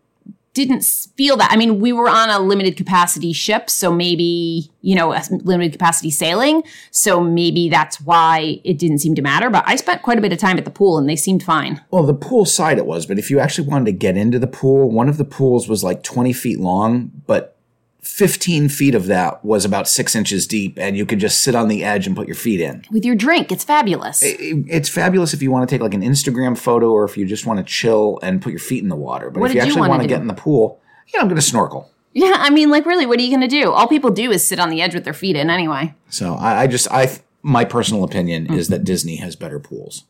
didn't 0.64 0.84
feel 1.16 1.36
that. 1.36 1.50
I 1.52 1.56
mean, 1.56 1.80
we 1.80 1.92
were 1.92 2.08
on 2.08 2.30
a 2.30 2.38
limited 2.38 2.76
capacity 2.76 3.32
ship, 3.32 3.68
so 3.70 3.92
maybe, 3.92 4.70
you 4.80 4.94
know, 4.94 5.12
a 5.12 5.22
limited 5.30 5.72
capacity 5.72 6.10
sailing. 6.10 6.62
So 6.90 7.22
maybe 7.22 7.68
that's 7.68 8.00
why 8.00 8.60
it 8.64 8.78
didn't 8.78 8.98
seem 8.98 9.14
to 9.16 9.22
matter. 9.22 9.50
But 9.50 9.64
I 9.66 9.76
spent 9.76 10.02
quite 10.02 10.18
a 10.18 10.20
bit 10.20 10.32
of 10.32 10.38
time 10.38 10.58
at 10.58 10.64
the 10.64 10.70
pool 10.70 10.98
and 10.98 11.08
they 11.08 11.16
seemed 11.16 11.42
fine. 11.42 11.80
Well, 11.90 12.04
the 12.04 12.14
pool 12.14 12.44
side 12.44 12.78
it 12.78 12.86
was, 12.86 13.06
but 13.06 13.18
if 13.18 13.30
you 13.30 13.38
actually 13.38 13.68
wanted 13.68 13.86
to 13.86 13.92
get 13.92 14.16
into 14.16 14.38
the 14.38 14.46
pool, 14.46 14.90
one 14.90 15.08
of 15.08 15.16
the 15.16 15.24
pools 15.24 15.68
was 15.68 15.84
like 15.84 16.02
20 16.02 16.32
feet 16.32 16.60
long, 16.60 17.10
but 17.26 17.56
15 18.02 18.68
feet 18.68 18.94
of 18.94 19.06
that 19.06 19.44
was 19.44 19.64
about 19.64 19.88
six 19.88 20.14
inches 20.16 20.46
deep, 20.46 20.78
and 20.78 20.96
you 20.96 21.04
could 21.04 21.18
just 21.20 21.40
sit 21.40 21.54
on 21.54 21.68
the 21.68 21.84
edge 21.84 22.06
and 22.06 22.16
put 22.16 22.26
your 22.26 22.34
feet 22.36 22.60
in. 22.60 22.82
With 22.90 23.04
your 23.04 23.14
drink, 23.14 23.52
it's 23.52 23.64
fabulous. 23.64 24.22
It- 24.22 24.38
It's 24.68 24.88
fabulous 24.88 25.34
if 25.34 25.42
you 25.42 25.50
want 25.50 25.68
to 25.68 25.74
take 25.74 25.82
like 25.82 25.94
an 25.94 26.02
Instagram 26.02 26.56
photo 26.56 26.90
or 26.90 27.04
if 27.04 27.16
you 27.16 27.26
just 27.26 27.46
want 27.46 27.58
to 27.58 27.64
chill 27.64 28.18
and 28.22 28.40
put 28.40 28.50
your 28.50 28.58
feet 28.60 28.82
in 28.82 28.88
the 28.88 28.96
water. 28.96 29.30
But 29.30 29.40
What 29.40 29.50
if 29.50 29.54
you 29.54 29.60
did 29.60 29.66
you 29.68 29.72
actually 29.74 29.88
wanna 29.88 30.02
do? 30.04 30.08
get 30.08 30.20
in 30.20 30.26
the 30.28 30.34
pool, 30.34 30.80
yeah, 31.12 31.20
I'm 31.20 31.26
going 31.26 31.36
to 31.36 31.42
snorkel. 31.42 31.90
yeah, 32.12 32.34
I 32.38 32.50
mean, 32.50 32.70
like, 32.70 32.86
really, 32.86 33.06
what 33.06 33.18
are 33.18 33.22
you 33.22 33.28
going 33.30 33.40
to 33.40 33.46
do? 33.48 33.70
All 33.72 33.86
people 33.86 34.10
do 34.10 34.30
is 34.30 34.46
sit 34.46 34.58
on 34.60 34.70
the 34.70 34.80
edge 34.82 34.94
with 34.94 35.04
their 35.04 35.12
feet 35.12 35.36
in 35.36 35.50
anyway. 35.50 35.94
So 36.08 36.34
I, 36.34 36.62
I 36.62 36.66
just, 36.66 36.90
I, 36.90 37.18
my 37.42 37.64
personal 37.64 38.02
opinion 38.04 38.52
is 38.52 38.66
Mm-hmm. 38.66 38.72
that 38.74 38.84
Disney 38.84 39.16
has 39.16 39.36
better 39.36 39.58
pools. 39.60 40.04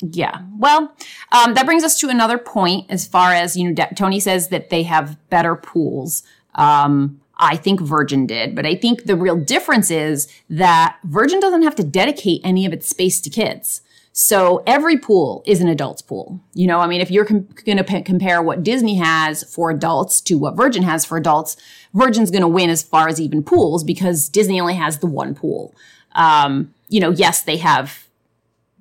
Yeah. 0.00 0.42
Well, 0.56 0.92
um, 1.32 1.54
that 1.54 1.66
brings 1.66 1.82
us 1.82 1.98
to 2.00 2.08
another 2.08 2.38
point 2.38 2.86
as 2.88 3.06
far 3.06 3.32
as, 3.32 3.56
you 3.56 3.70
know, 3.70 3.86
Tony 3.96 4.20
says 4.20 4.48
that 4.50 4.70
they 4.70 4.84
have 4.84 5.16
better 5.28 5.56
pools. 5.56 6.22
Um, 6.58 7.20
I 7.38 7.56
think 7.56 7.80
Virgin 7.80 8.26
did, 8.26 8.54
but 8.54 8.66
I 8.66 8.74
think 8.74 9.04
the 9.04 9.16
real 9.16 9.36
difference 9.36 9.90
is 9.90 10.28
that 10.50 10.98
Virgin 11.04 11.38
doesn't 11.40 11.62
have 11.62 11.76
to 11.76 11.84
dedicate 11.84 12.40
any 12.44 12.66
of 12.66 12.72
its 12.72 12.88
space 12.88 13.20
to 13.22 13.30
kids. 13.30 13.80
So 14.12 14.64
every 14.66 14.98
pool 14.98 15.44
is 15.46 15.60
an 15.60 15.68
adult's 15.68 16.02
pool. 16.02 16.40
You 16.52 16.66
know, 16.66 16.80
I 16.80 16.88
mean, 16.88 17.00
if 17.00 17.08
you're 17.08 17.24
com- 17.24 17.46
going 17.64 17.78
to 17.78 17.84
p- 17.84 18.02
compare 18.02 18.42
what 18.42 18.64
Disney 18.64 18.96
has 18.96 19.44
for 19.44 19.70
adults 19.70 20.20
to 20.22 20.34
what 20.34 20.56
Virgin 20.56 20.82
has 20.82 21.04
for 21.04 21.16
adults, 21.16 21.56
Virgin's 21.94 22.32
going 22.32 22.42
to 22.42 22.48
win 22.48 22.68
as 22.68 22.82
far 22.82 23.06
as 23.06 23.20
even 23.20 23.44
pools 23.44 23.84
because 23.84 24.28
Disney 24.28 24.60
only 24.60 24.74
has 24.74 24.98
the 24.98 25.06
one 25.06 25.36
pool. 25.36 25.72
Um, 26.16 26.74
you 26.88 26.98
know, 26.98 27.10
yes, 27.10 27.42
they 27.42 27.58
have 27.58 28.08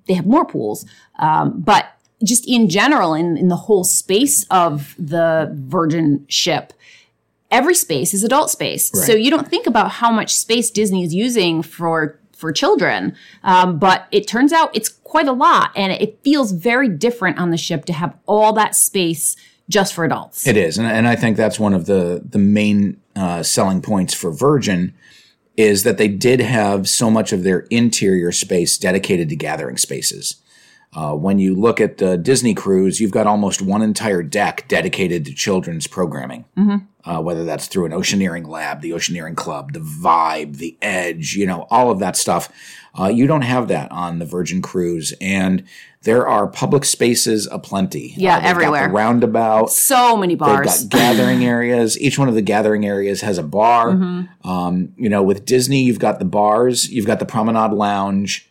they 0.07 0.15
have 0.15 0.25
more 0.25 0.45
pools. 0.45 0.87
Um, 1.19 1.61
but 1.61 1.85
just 2.23 2.47
in 2.47 2.67
general, 2.67 3.13
in, 3.13 3.37
in 3.37 3.47
the 3.47 3.55
whole 3.55 3.83
space 3.83 4.43
of 4.49 4.95
the 4.97 5.51
Virgin 5.53 6.25
ship, 6.27 6.73
every 7.51 7.75
space 7.75 8.13
is 8.13 8.23
adult 8.23 8.49
space. 8.49 8.91
So 9.05 9.13
you 9.13 9.29
don't 9.29 9.47
think 9.47 9.67
about 9.67 9.91
how 9.91 10.11
much 10.11 10.35
space 10.35 10.69
Disney 10.69 11.03
is 11.03 11.13
using 11.13 11.61
for 11.61 12.19
for 12.33 12.51
children, 12.51 13.15
um, 13.43 13.79
but 13.79 14.07
it 14.11 14.27
turns 14.27 14.53
out 14.53 14.69
it's 14.75 14.89
quite 14.89 15.27
a 15.27 15.31
lot, 15.31 15.71
and 15.75 15.91
it 15.91 16.19
feels 16.23 16.51
very 16.51 16.87
different 16.87 17.39
on 17.39 17.49
the 17.49 17.57
ship 17.57 17.85
to 17.85 17.93
have 17.93 18.15
all 18.27 18.53
that 18.53 18.75
space 18.75 19.35
just 19.69 19.93
for 19.95 20.05
adults. 20.05 20.45
It 20.45 20.55
is, 20.55 20.77
and, 20.77 20.87
and 20.87 21.07
I 21.07 21.15
think 21.15 21.35
that's 21.35 21.59
one 21.59 21.73
of 21.73 21.87
the 21.87 22.21
the 22.23 22.37
main 22.37 23.01
uh, 23.15 23.43
selling 23.43 23.81
points 23.81 24.13
for 24.13 24.31
Virgin 24.31 24.93
is 25.57 25.81
that 25.83 25.97
they 25.97 26.07
did 26.07 26.39
have 26.39 26.87
so 26.87 27.09
much 27.09 27.33
of 27.33 27.43
their 27.43 27.61
interior 27.71 28.31
space 28.31 28.77
dedicated 28.77 29.27
to 29.29 29.35
gathering 29.35 29.77
spaces. 29.77 30.35
Uh, 30.97 31.13
when 31.13 31.37
you 31.37 31.53
look 31.53 31.79
at 31.79 31.99
the 31.99 32.17
Disney 32.17 32.55
cruise, 32.55 32.99
you've 32.99 33.11
got 33.11 33.27
almost 33.27 33.61
one 33.61 33.83
entire 33.83 34.23
deck 34.23 34.67
dedicated 34.67 35.25
to 35.25 35.33
children's 35.33 35.85
programming. 35.85 36.45
Uh, 37.05 37.21
whether 37.21 37.45
that's 37.45 37.67
through 37.67 37.85
an 37.85 37.91
Oceaneering 37.93 38.47
lab, 38.47 38.81
the 38.81 38.89
Oceaneering 38.91 39.35
Club, 39.37 39.73
the 39.73 39.79
Vibe, 39.79 40.57
the 40.57 40.75
Edge, 40.81 41.35
you 41.35 41.45
know, 41.45 41.67
all 41.69 41.91
of 41.91 41.99
that 41.99 42.17
stuff. 42.17 42.51
Uh, 42.99 43.07
you 43.07 43.27
don't 43.27 43.43
have 43.43 43.67
that 43.67 43.89
on 43.91 44.17
the 44.19 44.25
Virgin 44.25 44.59
Cruise, 44.61 45.13
and 45.21 45.63
there 46.01 46.27
are 46.27 46.47
public 46.47 46.83
spaces 46.83 47.47
aplenty. 47.49 48.13
Yeah, 48.17 48.37
Uh, 48.37 48.39
got 48.41 48.45
everywhere. 48.49 48.89
roundabout. 48.89 49.69
so 49.71 50.17
many 50.17 50.33
bars. 50.35 50.81
They've 50.81 50.89
got 50.89 50.97
gathering 50.99 51.45
areas. 51.45 51.97
Each 52.01 52.17
one 52.19 52.27
of 52.27 52.33
the 52.35 52.41
gathering 52.41 52.85
areas 52.85 53.21
has 53.21 53.37
a 53.37 53.43
bar. 53.43 53.91
Mm-hmm. 53.91 54.49
Um, 54.49 54.89
you 54.97 55.09
know, 55.09 55.21
with 55.23 55.45
Disney, 55.45 55.83
you've 55.83 55.99
got 55.99 56.17
the 56.19 56.25
bars, 56.25 56.89
you've 56.89 57.05
got 57.05 57.19
the 57.19 57.25
promenade 57.25 57.71
lounge, 57.71 58.46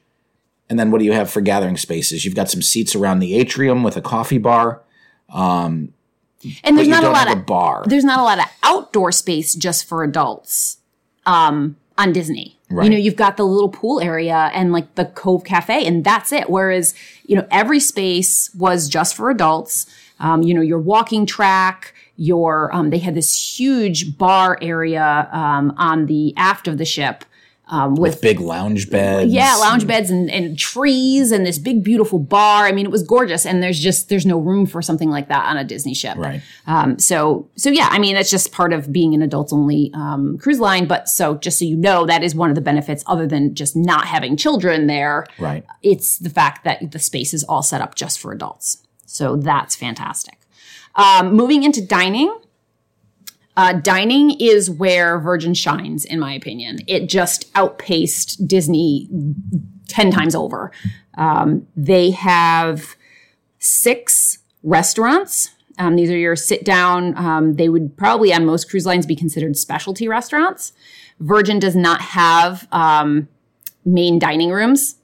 and 0.68 0.78
then 0.78 0.90
what 0.90 0.98
do 0.98 1.04
you 1.04 1.12
have 1.12 1.30
for 1.30 1.40
gathering 1.40 1.76
spaces? 1.76 2.24
You've 2.24 2.34
got 2.34 2.50
some 2.50 2.62
seats 2.62 2.94
around 2.94 3.20
the 3.20 3.34
atrium 3.34 3.82
with 3.82 3.96
a 3.96 4.02
coffee 4.02 4.38
bar. 4.38 4.82
and 6.64 6.76
there's 6.76 6.88
not 6.88 7.04
a 7.04 7.10
lot 7.10 7.30
of 7.30 7.38
a 7.38 7.40
bar. 7.40 7.84
there's 7.86 8.04
not 8.04 8.18
a 8.18 8.22
lot 8.22 8.38
of 8.38 8.44
outdoor 8.62 9.12
space 9.12 9.54
just 9.54 9.86
for 9.86 10.04
adults 10.04 10.78
um, 11.24 11.76
on 11.98 12.12
Disney. 12.12 12.58
You 12.84 12.90
know, 12.90 12.96
you've 12.96 13.16
got 13.16 13.36
the 13.36 13.44
little 13.44 13.68
pool 13.68 14.00
area 14.00 14.50
and 14.52 14.72
like 14.72 14.96
the 14.96 15.04
Cove 15.04 15.44
Cafe, 15.44 15.86
and 15.86 16.02
that's 16.02 16.32
it. 16.32 16.50
Whereas, 16.50 16.94
you 17.24 17.36
know, 17.36 17.46
every 17.50 17.78
space 17.78 18.52
was 18.54 18.88
just 18.88 19.14
for 19.14 19.30
adults. 19.30 19.86
Um, 20.18 20.42
you 20.42 20.52
know, 20.52 20.62
your 20.62 20.80
walking 20.80 21.26
track, 21.26 21.94
your 22.16 22.74
um, 22.74 22.90
they 22.90 22.98
had 22.98 23.14
this 23.14 23.58
huge 23.58 24.18
bar 24.18 24.58
area 24.60 25.28
um, 25.30 25.74
on 25.76 26.06
the 26.06 26.34
aft 26.36 26.66
of 26.66 26.78
the 26.78 26.84
ship 26.84 27.24
um, 27.68 27.96
with 27.96 28.20
Big 28.20 28.38
lounge 28.38 28.90
beds. 28.90 29.32
yeah, 29.32 29.56
lounge 29.56 29.86
beds 29.86 30.08
and, 30.10 30.30
and 30.30 30.56
trees 30.56 31.32
and 31.32 31.44
this 31.44 31.58
big 31.58 31.82
beautiful 31.82 32.18
bar. 32.18 32.64
I 32.64 32.72
mean, 32.72 32.86
it 32.86 32.92
was 32.92 33.02
gorgeous, 33.02 33.44
and 33.44 33.62
there's 33.62 33.80
just 33.80 34.08
there's 34.08 34.24
no 34.24 34.38
room 34.38 34.66
for 34.66 34.80
something 34.80 35.10
like 35.10 35.28
that 35.28 35.46
on 35.46 35.56
a 35.56 35.64
Disney 35.64 35.94
ship. 35.94 36.16
Right. 36.16 36.42
Um, 36.66 36.98
so 36.98 37.50
so 37.56 37.70
yeah, 37.70 37.88
I 37.90 37.98
mean 37.98 38.14
that's 38.14 38.30
just 38.30 38.52
part 38.52 38.72
of 38.72 38.92
being 38.92 39.14
an 39.14 39.22
adults 39.22 39.52
only 39.52 39.90
um, 39.94 40.38
cruise 40.38 40.60
line. 40.60 40.86
But 40.86 41.08
so 41.08 41.36
just 41.38 41.58
so 41.58 41.64
you 41.64 41.76
know, 41.76 42.06
that 42.06 42.22
is 42.22 42.34
one 42.34 42.50
of 42.50 42.54
the 42.54 42.60
benefits, 42.60 43.02
other 43.06 43.26
than 43.26 43.54
just 43.54 43.74
not 43.74 44.06
having 44.06 44.36
children 44.36 44.86
there. 44.86 45.26
Right. 45.38 45.64
It's 45.82 46.18
the 46.18 46.30
fact 46.30 46.62
that 46.64 46.92
the 46.92 46.98
space 47.00 47.34
is 47.34 47.42
all 47.44 47.62
set 47.62 47.80
up 47.80 47.96
just 47.96 48.20
for 48.20 48.32
adults. 48.32 48.82
So 49.06 49.36
that's 49.36 49.74
fantastic. 49.74 50.38
Um, 50.94 51.34
moving 51.34 51.62
into 51.64 51.84
dining. 51.84 52.32
Uh, 53.56 53.72
dining 53.72 54.38
is 54.38 54.68
where 54.70 55.18
Virgin 55.18 55.54
shines, 55.54 56.04
in 56.04 56.20
my 56.20 56.34
opinion. 56.34 56.78
It 56.86 57.08
just 57.08 57.50
outpaced 57.54 58.46
Disney 58.46 59.08
10 59.88 60.10
times 60.10 60.34
over. 60.34 60.70
Um, 61.16 61.66
they 61.74 62.10
have 62.10 62.96
six 63.58 64.38
restaurants. 64.62 65.50
Um, 65.78 65.96
these 65.96 66.10
are 66.10 66.16
your 66.16 66.36
sit 66.36 66.64
down. 66.64 67.16
Um, 67.16 67.54
they 67.54 67.68
would 67.68 67.96
probably 67.96 68.32
on 68.32 68.44
most 68.44 68.68
cruise 68.68 68.86
lines 68.86 69.06
be 69.06 69.16
considered 69.16 69.56
specialty 69.56 70.08
restaurants. 70.08 70.72
Virgin 71.20 71.58
does 71.58 71.76
not 71.76 72.00
have 72.00 72.68
um, 72.72 73.28
main 73.84 74.18
dining 74.18 74.50
rooms. 74.50 74.96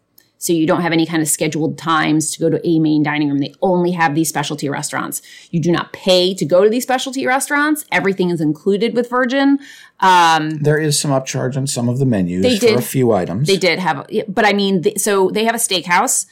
So 0.43 0.53
you 0.53 0.67
don't 0.67 0.81
have 0.83 0.91
any 0.91 1.07
kind 1.07 1.23
of 1.23 1.29
scheduled 1.29 1.79
times 1.79 2.33
to 2.33 2.41
go 2.41 2.51
to 2.51 2.61
a 2.67 2.81
main 2.81 3.05
dining 3.05 3.29
room. 3.29 3.39
They 3.39 3.55
only 3.63 3.93
have 3.93 4.17
these 4.17 4.29
specialty 4.29 4.69
restaurants. 4.69 5.23
You 5.53 5.61
do 5.61 5.71
not 5.71 5.93
pay 5.93 6.35
to 6.35 6.45
go 6.45 6.65
to 6.65 6.69
these 6.69 6.83
specialty 6.83 7.25
restaurants. 7.29 7.85
Everything 7.93 8.29
is 8.29 8.41
included 8.41 8.93
with 8.97 9.09
Virgin. 9.09 9.61
There 10.61 10.81
is 10.81 10.99
some 10.99 11.13
upcharge 11.13 11.57
on 11.57 11.69
some 11.69 11.89
of 11.89 12.01
the 12.01 12.07
menus 12.07 12.43
They 12.43 12.59
for 12.59 12.67
did. 12.67 12.79
a 12.81 12.83
few 12.83 13.13
items. 13.13 13.47
They 13.47 13.57
did 13.57 13.79
have, 13.79 14.09
but 14.27 14.45
I 14.45 14.53
mean, 14.53 14.83
th- 14.83 14.99
so 14.99 15.31
they 15.31 15.45
have 15.45 15.55
a 15.55 15.59
steakhouse, 15.59 16.27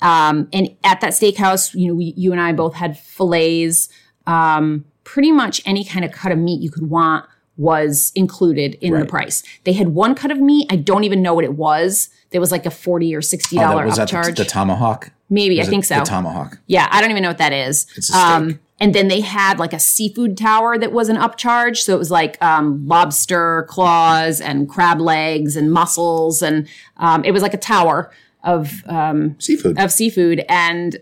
um, 0.00 0.48
and 0.54 0.74
at 0.82 1.02
that 1.02 1.10
steakhouse, 1.10 1.74
you 1.74 1.88
know, 1.88 1.94
we, 1.96 2.14
you 2.16 2.32
and 2.32 2.40
I 2.40 2.54
both 2.54 2.72
had 2.72 2.98
fillets. 2.98 3.90
Um, 4.26 4.86
pretty 5.04 5.32
much 5.32 5.60
any 5.66 5.84
kind 5.84 6.02
of 6.04 6.12
cut 6.12 6.32
of 6.32 6.38
meat 6.38 6.62
you 6.62 6.70
could 6.70 6.88
want 6.88 7.26
was 7.60 8.10
included 8.14 8.74
in 8.80 8.98
the 8.98 9.04
price. 9.04 9.42
They 9.64 9.74
had 9.74 9.88
one 9.88 10.14
cut 10.14 10.30
of 10.30 10.38
meat. 10.40 10.66
I 10.70 10.76
don't 10.76 11.04
even 11.04 11.20
know 11.20 11.34
what 11.34 11.44
it 11.44 11.54
was. 11.54 12.08
There 12.30 12.40
was 12.40 12.50
like 12.50 12.64
a 12.64 12.70
forty 12.70 13.14
or 13.14 13.20
sixty 13.22 13.56
dollar 13.56 13.82
that 13.82 13.86
was 13.86 13.96
that 13.96 14.08
the, 14.36 14.44
the 14.44 14.44
tomahawk. 14.44 15.10
Maybe 15.28 15.58
I 15.58 15.60
Was 15.60 15.68
it 15.68 15.70
think 15.70 15.84
so. 15.84 15.98
The 15.98 16.04
tomahawk. 16.04 16.58
Yeah, 16.66 16.88
I 16.90 17.00
don't 17.00 17.10
even 17.10 17.22
know 17.22 17.28
what 17.30 17.38
that 17.38 17.52
is. 17.52 17.86
It's 17.96 18.08
a 18.10 18.12
steak. 18.12 18.58
and 18.80 18.94
then 18.94 19.08
they 19.08 19.20
had 19.20 19.58
like 19.58 19.72
a 19.72 19.78
seafood 19.78 20.36
tower 20.36 20.78
that 20.78 20.90
was 20.92 21.08
an 21.08 21.16
upcharge. 21.16 21.76
So 21.78 21.94
it 21.94 21.98
was 21.98 22.10
like 22.10 22.42
um, 22.42 22.86
lobster 22.86 23.66
claws 23.68 24.40
and 24.40 24.68
crab 24.68 25.00
legs 25.00 25.54
and 25.54 25.70
mussels. 25.72 26.42
And 26.42 26.66
um, 26.96 27.24
it 27.24 27.32
was 27.32 27.42
like 27.42 27.54
a 27.54 27.58
tower 27.58 28.10
of, 28.42 28.82
um, 28.86 29.36
Seafood. 29.38 29.78
of 29.78 29.92
seafood. 29.92 30.44
And, 30.48 30.96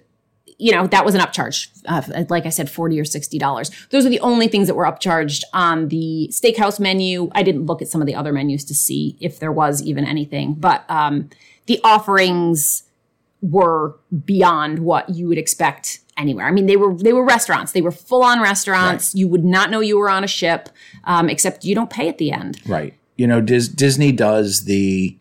you 0.58 0.72
know, 0.72 0.86
that 0.88 1.04
was 1.04 1.14
an 1.14 1.20
upcharge. 1.20 1.68
Uh, 1.86 2.24
like 2.28 2.44
I 2.44 2.48
said, 2.48 2.68
40 2.68 2.98
or 3.00 3.04
$60. 3.04 3.88
Those 3.90 4.04
are 4.04 4.08
the 4.08 4.20
only 4.20 4.48
things 4.48 4.66
that 4.66 4.74
were 4.74 4.84
upcharged 4.84 5.44
on 5.52 5.88
the 5.88 6.28
steakhouse 6.32 6.80
menu. 6.80 7.30
I 7.32 7.44
didn't 7.44 7.66
look 7.66 7.80
at 7.80 7.88
some 7.88 8.00
of 8.00 8.06
the 8.06 8.14
other 8.16 8.32
menus 8.32 8.64
to 8.66 8.74
see 8.74 9.16
if 9.20 9.38
there 9.38 9.52
was 9.52 9.82
even 9.82 10.04
anything. 10.04 10.54
But 10.54 10.84
um, 10.88 11.30
the 11.66 11.80
offerings 11.84 12.82
were 13.40 13.96
beyond 14.24 14.80
what 14.80 15.08
you 15.10 15.28
would 15.28 15.38
expect 15.38 16.00
anywhere. 16.16 16.46
I 16.46 16.50
mean, 16.50 16.66
they 16.66 16.76
were 16.76 16.92
they 16.94 17.12
were 17.12 17.24
restaurants. 17.24 17.70
They 17.70 17.80
were 17.80 17.92
full 17.92 18.24
on 18.24 18.40
restaurants. 18.40 19.14
You 19.14 19.28
would 19.28 19.44
not 19.44 19.70
know 19.70 19.78
you 19.78 19.96
were 19.96 20.10
on 20.10 20.24
a 20.24 20.28
ship, 20.28 20.68
um, 21.04 21.28
except 21.28 21.64
you 21.64 21.76
don't 21.76 21.90
pay 21.90 22.08
at 22.08 22.18
the 22.18 22.32
end. 22.32 22.60
Right. 22.66 22.94
You 23.16 23.26
know, 23.26 23.40
Dis- 23.40 23.68
Disney 23.68 24.12
does 24.12 24.64
the, 24.64 25.16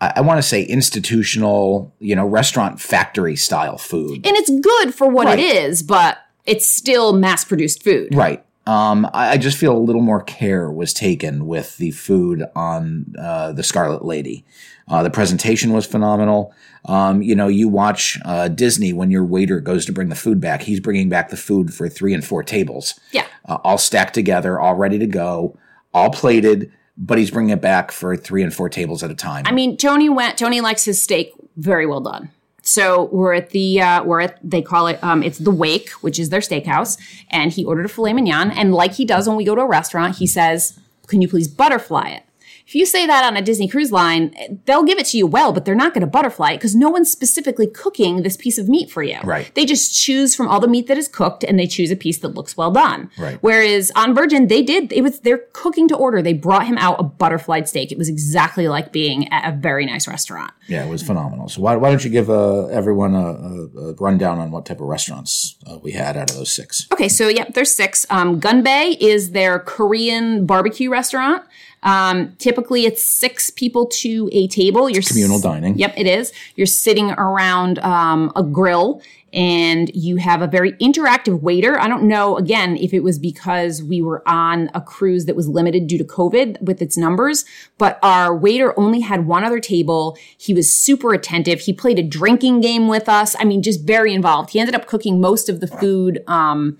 I, 0.00 0.14
I 0.16 0.20
want 0.22 0.38
to 0.38 0.42
say 0.42 0.62
institutional, 0.62 1.92
you 1.98 2.14
know, 2.16 2.26
restaurant 2.26 2.80
factory 2.80 3.36
style 3.36 3.78
food. 3.78 4.26
And 4.26 4.36
it's 4.36 4.50
good 4.60 4.94
for 4.94 5.08
what 5.08 5.26
Right. 5.26 5.38
it 5.38 5.56
is, 5.56 5.82
but 5.82 6.18
it's 6.46 6.66
still 6.66 7.12
mass 7.12 7.44
produced 7.44 7.82
food. 7.82 8.14
Right. 8.14 8.44
um, 8.66 9.06
I, 9.12 9.30
I 9.32 9.36
just 9.36 9.56
feel 9.58 9.76
a 9.76 9.78
little 9.78 10.02
more 10.02 10.22
care 10.22 10.70
was 10.70 10.92
taken 10.92 11.46
with 11.46 11.76
the 11.78 11.90
food 11.92 12.44
on 12.54 13.14
uh, 13.18 13.52
the 13.52 13.62
Scarlet 13.62 14.04
Lady. 14.04 14.44
Uh, 14.88 15.02
the 15.04 15.10
presentation 15.10 15.72
was 15.72 15.86
phenomenal. 15.86 16.52
Um, 16.86 17.22
you 17.22 17.34
know, 17.36 17.46
you 17.48 17.68
watch 17.68 18.18
uh, 18.24 18.48
Disney 18.48 18.92
when 18.92 19.10
your 19.10 19.24
waiter 19.24 19.60
goes 19.60 19.84
to 19.86 19.92
bring 19.92 20.08
the 20.08 20.14
food 20.16 20.40
back. 20.40 20.62
He's 20.62 20.80
bringing 20.80 21.08
back 21.08 21.28
the 21.30 21.36
food 21.36 21.72
for 21.72 21.88
three 21.88 22.12
and 22.14 22.24
four 22.24 22.42
tables. 22.42 22.98
Yeah. 23.12 23.26
uh, 23.48 23.58
all 23.62 23.78
stacked 23.78 24.14
together, 24.14 24.58
all 24.58 24.74
ready 24.74 24.98
to 24.98 25.06
go, 25.06 25.56
all 25.94 26.10
plated. 26.10 26.72
But 27.02 27.16
he's 27.16 27.30
bringing 27.30 27.50
it 27.50 27.62
back 27.62 27.92
for 27.92 28.14
three 28.14 28.42
and 28.42 28.52
four 28.52 28.68
tables 28.68 29.02
at 29.02 29.10
a 29.10 29.14
time. 29.14 29.46
I 29.46 29.52
mean, 29.52 29.78
Tony 29.78 30.10
went. 30.10 30.36
Tony 30.36 30.60
likes 30.60 30.84
his 30.84 31.00
steak 31.00 31.32
very 31.56 31.86
well 31.86 32.00
done. 32.00 32.30
So 32.62 33.04
we're 33.04 33.32
at 33.32 33.50
the 33.50 33.80
uh, 33.80 34.04
we're 34.04 34.20
at 34.20 34.38
they 34.48 34.62
call 34.62 34.86
it 34.86 35.02
um, 35.02 35.22
it's 35.22 35.38
the 35.38 35.50
Wake, 35.50 35.90
which 36.02 36.18
is 36.18 36.28
their 36.28 36.40
steakhouse, 36.40 36.98
and 37.30 37.52
he 37.52 37.64
ordered 37.64 37.86
a 37.86 37.88
filet 37.88 38.12
mignon. 38.12 38.50
And 38.50 38.74
like 38.74 38.92
he 38.92 39.04
does 39.04 39.26
when 39.26 39.36
we 39.36 39.44
go 39.44 39.54
to 39.54 39.62
a 39.62 39.66
restaurant, 39.66 40.16
he 40.16 40.26
says, 40.26 40.78
"Can 41.06 41.22
you 41.22 41.28
please 41.28 41.48
butterfly 41.48 42.10
it?" 42.10 42.24
If 42.70 42.76
you 42.76 42.86
say 42.86 43.04
that 43.04 43.24
on 43.24 43.36
a 43.36 43.42
Disney 43.42 43.66
cruise 43.66 43.90
line, 43.90 44.60
they'll 44.64 44.84
give 44.84 45.00
it 45.00 45.06
to 45.06 45.18
you 45.18 45.26
well, 45.26 45.52
but 45.52 45.64
they're 45.64 45.74
not 45.74 45.92
going 45.92 46.02
to 46.02 46.06
butterfly 46.06 46.52
it 46.52 46.58
because 46.58 46.76
no 46.76 46.88
one's 46.88 47.10
specifically 47.10 47.66
cooking 47.66 48.22
this 48.22 48.36
piece 48.36 48.58
of 48.58 48.68
meat 48.68 48.92
for 48.92 49.02
you. 49.02 49.18
Right. 49.24 49.52
They 49.56 49.66
just 49.66 50.00
choose 50.00 50.36
from 50.36 50.46
all 50.46 50.60
the 50.60 50.68
meat 50.68 50.86
that 50.86 50.96
is 50.96 51.08
cooked 51.08 51.42
and 51.42 51.58
they 51.58 51.66
choose 51.66 51.90
a 51.90 51.96
piece 51.96 52.18
that 52.18 52.28
looks 52.28 52.56
well 52.56 52.70
done. 52.70 53.10
Right. 53.18 53.38
Whereas 53.40 53.90
on 53.96 54.14
Virgin, 54.14 54.46
they 54.46 54.62
did, 54.62 54.92
it 54.92 55.02
was, 55.02 55.18
they're 55.18 55.42
cooking 55.52 55.88
to 55.88 55.96
order. 55.96 56.22
They 56.22 56.32
brought 56.32 56.64
him 56.64 56.78
out 56.78 57.00
a 57.00 57.02
butterflied 57.02 57.68
steak. 57.68 57.90
It 57.90 57.98
was 57.98 58.08
exactly 58.08 58.68
like 58.68 58.92
being 58.92 59.26
at 59.32 59.52
a 59.52 59.56
very 59.56 59.84
nice 59.84 60.06
restaurant. 60.06 60.52
yeah, 60.68 60.86
it 60.86 60.88
was 60.88 61.02
phenomenal. 61.02 61.48
So 61.48 61.62
why, 61.62 61.74
why 61.74 61.88
don't 61.90 62.04
you 62.04 62.10
give 62.10 62.30
uh, 62.30 62.66
everyone 62.66 63.16
a, 63.16 63.18
a, 63.18 63.88
a 63.88 63.94
rundown 63.94 64.38
on 64.38 64.52
what 64.52 64.64
type 64.64 64.80
of 64.80 64.86
restaurants 64.86 65.56
uh, 65.66 65.78
we 65.82 65.90
had 65.90 66.16
out 66.16 66.30
of 66.30 66.36
those 66.36 66.52
six? 66.52 66.86
Okay, 66.92 67.08
so 67.08 67.26
yep, 67.26 67.52
there's 67.54 67.74
six. 67.74 68.06
Um, 68.10 68.40
Gunbae 68.40 68.96
is 69.00 69.32
their 69.32 69.58
Korean 69.58 70.46
barbecue 70.46 70.88
restaurant. 70.88 71.42
Um, 71.82 72.34
typically, 72.38 72.84
it's 72.84 73.02
six 73.02 73.50
people 73.50 73.86
to 73.86 74.28
a 74.32 74.48
table. 74.48 74.90
You're 74.90 75.02
Communal 75.02 75.36
s- 75.36 75.42
dining. 75.42 75.78
Yep, 75.78 75.94
it 75.96 76.06
is. 76.06 76.32
You're 76.56 76.66
sitting 76.66 77.10
around 77.12 77.78
um, 77.80 78.32
a 78.36 78.42
grill 78.42 79.00
and 79.32 79.94
you 79.94 80.16
have 80.16 80.42
a 80.42 80.46
very 80.48 80.72
interactive 80.74 81.40
waiter. 81.40 81.80
I 81.80 81.86
don't 81.86 82.02
know, 82.02 82.36
again, 82.36 82.76
if 82.76 82.92
it 82.92 83.04
was 83.04 83.16
because 83.18 83.80
we 83.82 84.02
were 84.02 84.28
on 84.28 84.68
a 84.74 84.80
cruise 84.80 85.26
that 85.26 85.36
was 85.36 85.48
limited 85.48 85.86
due 85.86 85.98
to 85.98 86.04
COVID 86.04 86.60
with 86.60 86.82
its 86.82 86.96
numbers, 86.96 87.44
but 87.78 88.00
our 88.02 88.36
waiter 88.36 88.76
only 88.78 89.00
had 89.00 89.26
one 89.28 89.44
other 89.44 89.60
table. 89.60 90.18
He 90.36 90.52
was 90.52 90.74
super 90.74 91.14
attentive. 91.14 91.60
He 91.60 91.72
played 91.72 91.98
a 91.98 92.02
drinking 92.02 92.60
game 92.60 92.88
with 92.88 93.08
us. 93.08 93.36
I 93.38 93.44
mean, 93.44 93.62
just 93.62 93.82
very 93.84 94.12
involved. 94.12 94.50
He 94.50 94.58
ended 94.58 94.74
up 94.74 94.86
cooking 94.88 95.20
most 95.20 95.48
of 95.48 95.60
the 95.60 95.68
food. 95.68 96.24
Um, 96.26 96.76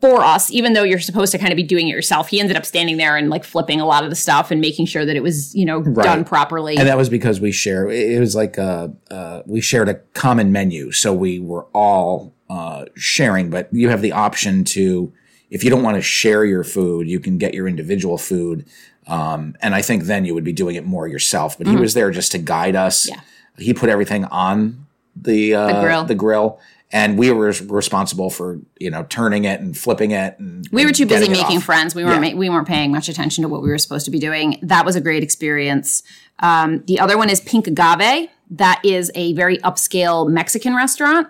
for 0.00 0.22
us, 0.22 0.50
even 0.50 0.72
though 0.72 0.82
you're 0.82 0.98
supposed 0.98 1.30
to 1.32 1.38
kind 1.38 1.52
of 1.52 1.56
be 1.56 1.62
doing 1.62 1.88
it 1.88 1.92
yourself, 1.92 2.28
he 2.28 2.40
ended 2.40 2.56
up 2.56 2.64
standing 2.64 2.96
there 2.96 3.16
and 3.16 3.28
like 3.28 3.44
flipping 3.44 3.80
a 3.80 3.86
lot 3.86 4.02
of 4.02 4.08
the 4.08 4.16
stuff 4.16 4.50
and 4.50 4.60
making 4.60 4.86
sure 4.86 5.04
that 5.04 5.14
it 5.14 5.22
was, 5.22 5.54
you 5.54 5.66
know, 5.66 5.82
done 5.82 6.24
properly. 6.24 6.76
And 6.76 6.88
that 6.88 6.96
was 6.96 7.10
because 7.10 7.38
we 7.40 7.52
share. 7.52 7.88
It 7.90 8.18
was 8.18 8.34
like 8.34 8.58
uh, 8.58 8.88
uh, 9.10 9.42
we 9.44 9.60
shared 9.60 9.90
a 9.90 9.94
common 10.14 10.52
menu, 10.52 10.90
so 10.90 11.12
we 11.12 11.38
were 11.38 11.66
all 11.74 12.32
uh, 12.48 12.86
sharing. 12.96 13.50
But 13.50 13.68
you 13.72 13.90
have 13.90 14.00
the 14.00 14.12
option 14.12 14.64
to, 14.64 15.12
if 15.50 15.62
you 15.62 15.68
don't 15.68 15.82
want 15.82 15.96
to 15.96 16.02
share 16.02 16.46
your 16.46 16.64
food, 16.64 17.06
you 17.06 17.20
can 17.20 17.36
get 17.36 17.52
your 17.52 17.68
individual 17.68 18.16
food. 18.16 18.66
Um, 19.06 19.56
and 19.60 19.74
I 19.74 19.82
think 19.82 20.04
then 20.04 20.24
you 20.24 20.32
would 20.34 20.44
be 20.44 20.52
doing 20.52 20.76
it 20.76 20.86
more 20.86 21.08
yourself. 21.08 21.58
But 21.58 21.66
he 21.66 21.76
was 21.76 21.92
there 21.94 22.10
just 22.10 22.32
to 22.32 22.38
guide 22.38 22.76
us. 22.76 23.06
Mm-hmm. 23.06 23.14
Yeah. 23.16 23.64
He 23.64 23.74
put 23.74 23.90
everything 23.90 24.24
on 24.26 24.86
the 25.14 25.54
uh, 25.54 25.82
grill. 25.82 26.04
the 26.04 26.14
grill, 26.14 26.60
and 26.92 27.16
we 27.18 27.30
were 27.30 27.52
responsible 27.68 28.30
for 28.30 28.58
you 28.78 28.90
know 28.90 29.04
turning 29.08 29.44
it 29.44 29.60
and 29.60 29.76
flipping 29.76 30.10
it. 30.10 30.38
And 30.38 30.66
we 30.72 30.84
were 30.84 30.92
too 30.92 31.06
busy 31.06 31.28
making 31.28 31.58
off. 31.58 31.64
friends. 31.64 31.94
We 31.94 32.04
weren't 32.04 32.24
Yeah. 32.24 32.32
ma- 32.32 32.38
we 32.38 32.48
weren't 32.48 32.66
paying 32.68 32.90
much 32.92 33.08
attention 33.08 33.42
to 33.42 33.48
what 33.48 33.62
we 33.62 33.68
were 33.68 33.78
supposed 33.78 34.04
to 34.06 34.10
be 34.10 34.18
doing. 34.18 34.58
That 34.62 34.84
was 34.84 34.96
a 34.96 35.00
great 35.00 35.22
experience. 35.22 36.02
Um, 36.40 36.82
the 36.86 36.98
other 37.00 37.16
one 37.18 37.30
is 37.30 37.40
Pink 37.40 37.66
Agave. 37.66 38.28
That 38.50 38.80
is 38.84 39.10
a 39.14 39.32
very 39.34 39.58
upscale 39.58 40.28
Mexican 40.28 40.74
restaurant. 40.74 41.28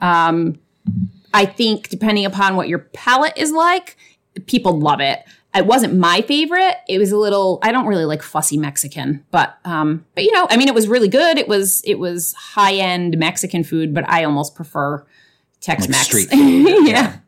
Um, 0.00 0.58
I 1.34 1.44
think 1.46 1.88
depending 1.88 2.24
upon 2.24 2.56
what 2.56 2.68
your 2.68 2.78
palate 2.78 3.34
is 3.36 3.52
like, 3.52 3.96
people 4.46 4.78
love 4.78 5.00
it. 5.00 5.20
It 5.54 5.66
wasn't 5.66 5.98
my 5.98 6.22
favorite. 6.22 6.76
It 6.88 6.98
was 6.98 7.12
a 7.12 7.18
little. 7.18 7.58
I 7.62 7.72
don't 7.72 7.86
really 7.86 8.06
like 8.06 8.22
fussy 8.22 8.56
Mexican, 8.56 9.24
but 9.30 9.58
um, 9.64 10.06
but 10.14 10.24
you 10.24 10.32
know, 10.32 10.46
I 10.48 10.56
mean, 10.56 10.68
it 10.68 10.74
was 10.74 10.88
really 10.88 11.08
good. 11.08 11.36
It 11.36 11.46
was 11.46 11.82
it 11.84 11.98
was 11.98 12.32
high 12.32 12.74
end 12.74 13.18
Mexican 13.18 13.62
food, 13.62 13.92
but 13.92 14.08
I 14.08 14.24
almost 14.24 14.54
prefer 14.54 15.04
Tex 15.60 15.88
Mex. 15.88 16.06
street 16.06 16.28
food, 16.30 16.88
yeah. 16.88 17.18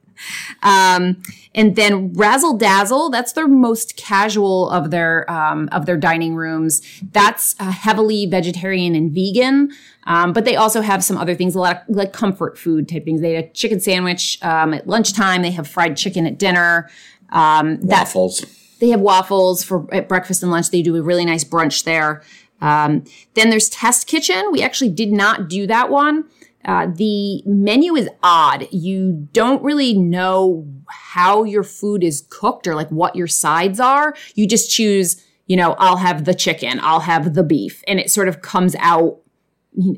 Um, 0.62 1.22
and 1.54 1.76
then 1.76 2.12
Razzle 2.14 2.56
Dazzle, 2.56 3.10
that's 3.10 3.32
their 3.32 3.46
most 3.46 3.96
casual 3.96 4.70
of 4.70 4.90
their 4.90 5.30
um, 5.30 5.68
of 5.70 5.87
their 5.87 5.96
dining 5.96 6.34
rooms. 6.34 6.82
That's 7.12 7.54
uh, 7.60 7.70
heavily 7.70 8.26
vegetarian 8.26 8.94
and 8.94 9.12
vegan, 9.12 9.70
um, 10.04 10.32
but 10.32 10.44
they 10.44 10.56
also 10.56 10.80
have 10.80 11.04
some 11.04 11.16
other 11.16 11.34
things, 11.34 11.54
a 11.54 11.60
lot 11.60 11.84
of 11.88 11.96
like 11.96 12.12
comfort 12.12 12.58
food 12.58 12.88
type 12.88 13.04
things. 13.04 13.20
They 13.20 13.34
had 13.34 13.44
a 13.44 13.48
chicken 13.50 13.80
sandwich 13.80 14.38
um, 14.42 14.74
at 14.74 14.87
lunchtime. 14.87 15.42
They 15.42 15.52
have 15.52 15.68
fried 15.68 15.96
chicken 15.96 16.26
at 16.26 16.38
dinner. 16.38 16.90
Um, 17.30 17.80
that 17.82 18.00
waffles. 18.00 18.44
they 18.80 18.88
have 18.90 19.00
waffles 19.00 19.64
for 19.64 19.92
at 19.94 20.08
breakfast 20.08 20.42
and 20.42 20.52
lunch. 20.52 20.70
They 20.70 20.82
do 20.82 20.96
a 20.96 21.02
really 21.02 21.24
nice 21.24 21.44
brunch 21.44 21.84
there. 21.84 22.22
Um, 22.60 23.04
then 23.34 23.50
there's 23.50 23.68
Test 23.68 24.06
Kitchen. 24.06 24.44
We 24.50 24.62
actually 24.62 24.90
did 24.90 25.12
not 25.12 25.48
do 25.48 25.66
that 25.66 25.90
one. 25.90 26.24
Uh, 26.64 26.87
the 26.94 27.42
menu 27.44 27.94
is 27.94 28.08
odd. 28.22 28.66
You 28.70 29.28
don't 29.32 29.62
really 29.62 29.92
know 29.92 30.66
how 30.88 31.44
your 31.44 31.62
food 31.62 32.02
is 32.02 32.26
cooked 32.30 32.66
or 32.66 32.74
like 32.74 32.88
what 32.88 33.16
your 33.16 33.26
sides 33.26 33.78
are. 33.80 34.14
You 34.34 34.46
just 34.46 34.70
choose, 34.70 35.22
you 35.46 35.56
know, 35.56 35.74
I'll 35.78 35.98
have 35.98 36.24
the 36.24 36.32
chicken, 36.32 36.80
I'll 36.80 37.00
have 37.00 37.34
the 37.34 37.42
beef, 37.42 37.82
and 37.87 38.00
it 38.00 38.10
sort 38.10 38.28
of 38.28 38.40
comes 38.40 38.74
out 38.78 39.18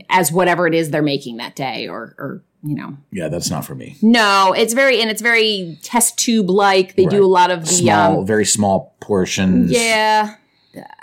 as 0.09 0.33
whatever 0.33 0.67
it 0.67 0.75
is 0.75 0.91
they're 0.91 1.03
making 1.03 1.37
that 1.37 1.55
day 1.55 1.87
or, 1.87 2.17
or 2.19 2.43
you 2.67 2.75
know, 2.75 2.97
Yeah, 3.13 3.29
that's 3.29 3.51
not 3.51 3.65
for 3.65 3.75
me. 3.75 3.97
no, 4.03 4.53
it's 4.57 4.73
very 4.75 5.01
and 5.01 5.11
it's 5.11 5.23
very 5.23 5.79
test 5.83 6.19
tube 6.19 6.51
like. 6.51 6.97
They 6.97 7.07
do 7.07 7.25
a 7.25 7.27
lot 7.27 7.51
of 7.51 7.61
the 7.61 7.67
Small, 7.67 8.21
um, 8.21 8.27
very 8.27 8.45
small 8.45 8.95
portions. 9.01 9.71
yeah. 9.71 10.35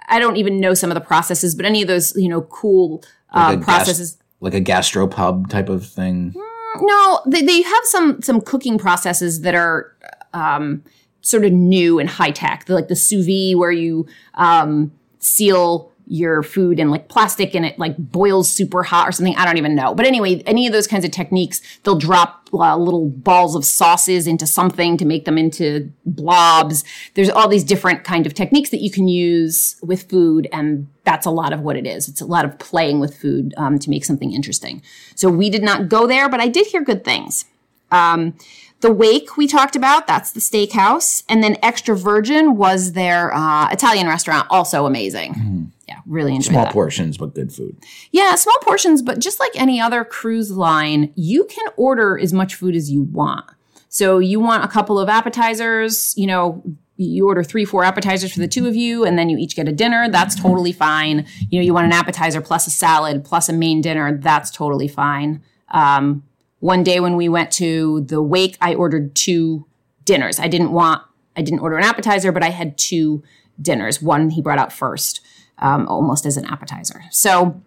I 0.10 0.20
don't 0.20 0.36
even 0.36 0.60
know 0.60 0.74
some 0.74 0.92
of 0.92 0.96
the 0.96 1.02
processes, 1.02 1.56
but 1.56 1.66
any 1.66 1.82
of 1.82 1.88
those, 1.88 2.14
you 2.16 2.28
know, 2.28 2.42
cool 2.42 3.04
uh, 3.34 3.52
Like 3.56 3.60
gas- 3.60 3.66
processes. 3.66 4.18
like 4.42 4.54
a 4.54 4.62
gastropub 4.62 5.50
type 5.50 5.70
of 5.70 5.86
thing. 5.86 6.36
No, 6.82 7.22
they, 7.26 7.42
they 7.42 7.62
have 7.62 7.84
some 7.86 8.22
some 8.22 8.42
cooking 8.42 8.78
processes 8.78 9.42
that 9.42 9.56
are 9.56 9.96
um, 10.34 10.84
sort 11.22 11.46
of 11.46 11.54
new 11.54 12.00
and 12.00 12.10
high 12.10 12.32
tech, 12.32 12.66
like 12.68 12.90
the 12.90 12.96
sous 12.96 13.26
vide, 13.26 13.56
where 13.58 13.72
you 13.72 14.06
um, 14.34 14.92
seal 15.20 15.92
your 16.06 16.44
food 16.44 16.80
in 16.80 16.90
like 16.90 17.08
plastic 17.08 17.56
and 17.56 17.66
it 17.66 17.80
like 17.80 17.96
boils 17.98 18.50
super 18.50 18.84
hot 18.84 19.08
or 19.08 19.12
something. 19.12 19.36
I 19.36 19.46
don't 19.46 19.58
even 19.58 19.76
know. 19.76 19.96
But 19.96 20.06
anyway, 20.06 20.42
any 20.46 20.68
of 20.68 20.74
those 20.74 20.88
kinds 20.88 21.06
of 21.06 21.12
techniques, 21.12 21.62
they'll 21.84 21.98
drop 21.98 22.50
uh, 22.54 22.78
little 22.78 23.10
balls 23.10 23.56
of 23.56 23.66
sauces 23.66 24.28
into 24.28 24.46
something 24.46 24.98
to 24.98 25.06
make 25.06 25.26
them 25.26 25.38
into 25.38 25.92
blobs. 26.06 26.84
There's 27.14 27.30
all 27.30 27.48
these 27.48 27.64
different 27.64 28.04
kind 28.04 28.26
of 28.26 28.34
techniques 28.34 28.70
that 28.70 28.82
you 28.82 28.92
can 28.92 29.08
use 29.08 29.78
with 29.82 30.10
food, 30.10 30.48
and 30.52 30.88
that's 31.04 31.26
a 31.26 31.32
lot 31.32 31.54
of 31.54 31.62
what 31.62 31.78
it 31.78 31.88
is. 31.88 32.08
It's 32.08 32.22
a 32.22 32.26
lot 32.26 32.46
of 32.46 32.60
playing 32.60 33.00
with 33.00 33.18
food 33.18 33.54
um, 33.58 33.80
to 33.80 33.90
make 33.90 34.06
something 34.06 34.32
interesting. 34.32 34.82
So 35.16 35.30
we 35.30 35.50
did 35.50 35.64
not 35.64 35.90
go 35.90 36.06
there, 36.06 36.30
but 36.30 36.40
I 36.40 36.48
did 36.48 36.68
hear 36.68 36.84
good 36.84 37.04
things. 37.04 37.46
Um, 37.92 38.36
the 38.82 38.92
Wake 38.92 39.38
we 39.38 39.48
talked 39.48 39.78
about, 39.78 40.08
that's 40.08 40.34
the 40.34 40.42
steakhouse. 40.42 41.24
And 41.30 41.42
then 41.42 41.58
Extra 41.64 41.96
Virgin 41.96 42.58
was 42.58 42.94
their 42.94 43.34
uh, 43.34 43.70
Italian 43.72 44.08
restaurant, 44.08 44.46
also 44.50 44.86
amazing. 44.86 45.72
Yeah, 45.94 46.02
really 46.08 46.34
enjoyed 46.34 46.52
Small 46.52 46.66
that. 46.66 46.74
portions, 46.74 47.18
but 47.18 47.36
good 47.36 47.54
food. 47.54 47.78
Yeah, 48.12 48.34
small 48.36 48.58
portions, 48.64 49.02
but 49.04 49.20
just 49.20 49.40
like 49.40 49.52
any 49.56 49.80
other 49.80 50.04
cruise 50.04 50.52
line, 50.52 51.14
you 51.16 51.46
can 51.46 51.68
order 51.78 52.18
as 52.18 52.34
much 52.34 52.56
food 52.56 52.76
as 52.76 52.90
you 52.90 53.04
want. 53.04 53.46
So 53.90 54.18
you 54.18 54.40
want 54.40 54.64
a 54.64 54.68
couple 54.68 54.98
of 54.98 55.08
appetizers, 55.08 56.18
you 56.18 56.26
know, 56.26 56.64
you 56.98 57.28
order 57.28 57.44
three, 57.44 57.66
four 57.66 57.84
appetizers 57.84 58.34
for 58.34 58.40
the 58.40 58.48
two 58.48 58.66
of 58.68 58.76
you, 58.76 59.06
and 59.06 59.18
then 59.18 59.30
you 59.30 59.38
each 59.38 59.56
get 59.56 59.68
a 59.68 59.72
dinner. 59.72 60.10
That's 60.10 60.40
totally 60.40 60.72
fine. 60.72 61.28
You 61.50 61.60
know, 61.60 61.64
you 61.66 61.74
want 61.74 61.86
an 61.86 61.92
appetizer 61.94 62.42
plus 62.42 62.66
a 62.66 62.72
salad 62.72 63.24
plus 63.24 63.50
a 63.50 63.54
main 63.54 63.82
dinner. 63.82 64.18
That's 64.18 64.50
totally 64.50 64.88
fine. 64.88 65.44
Um, 65.70 66.24
one 66.60 66.84
day 66.84 67.00
when 67.00 67.16
we 67.16 67.30
went 67.30 67.52
to 67.54 68.02
the 68.02 68.22
wake, 68.22 68.58
I 68.62 68.74
ordered 68.74 69.16
two 69.16 69.66
dinners. 70.06 70.40
I 70.40 70.48
didn't 70.48 70.72
want, 70.72 71.02
I 71.36 71.42
didn't 71.42 71.60
order 71.60 71.78
an 71.78 71.84
appetizer, 71.84 72.32
but 72.32 72.44
I 72.44 72.50
had 72.50 72.78
two 72.78 73.24
dinners. 73.62 74.02
One 74.02 74.30
he 74.30 74.42
brought 74.42 74.60
out 74.60 74.74
first, 74.74 75.22
um, 75.64 75.88
almost 75.88 76.28
as 76.28 76.38
an 76.38 76.46
appetizer. 76.46 77.02
So, 77.10 77.60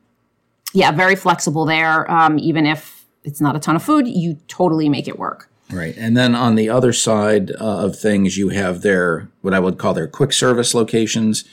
yeah, 0.73 0.93
very 0.93 1.17
flexible 1.17 1.65
there. 1.65 2.09
Um, 2.09 2.39
even 2.39 2.65
if 2.67 3.05
it's 3.25 3.41
not 3.41 3.57
a 3.57 3.59
ton 3.59 3.75
of 3.75 3.83
food, 3.83 4.07
you 4.07 4.39
totally 4.47 4.89
make 4.89 5.09
it 5.09 5.19
work. 5.19 5.51
Right. 5.73 5.97
And 5.99 6.17
then 6.17 6.37
on 6.37 6.55
the 6.55 6.69
other 6.69 6.93
side 6.93 7.51
uh, 7.51 7.87
of 7.87 7.99
things, 7.99 8.37
you 8.37 8.51
have 8.51 8.83
their, 8.83 9.29
what 9.43 9.53
I 9.53 9.59
would 9.59 9.79
call 9.79 9.95
their 9.95 10.07
quick 10.07 10.33
service 10.33 10.75
locations. 10.75 11.45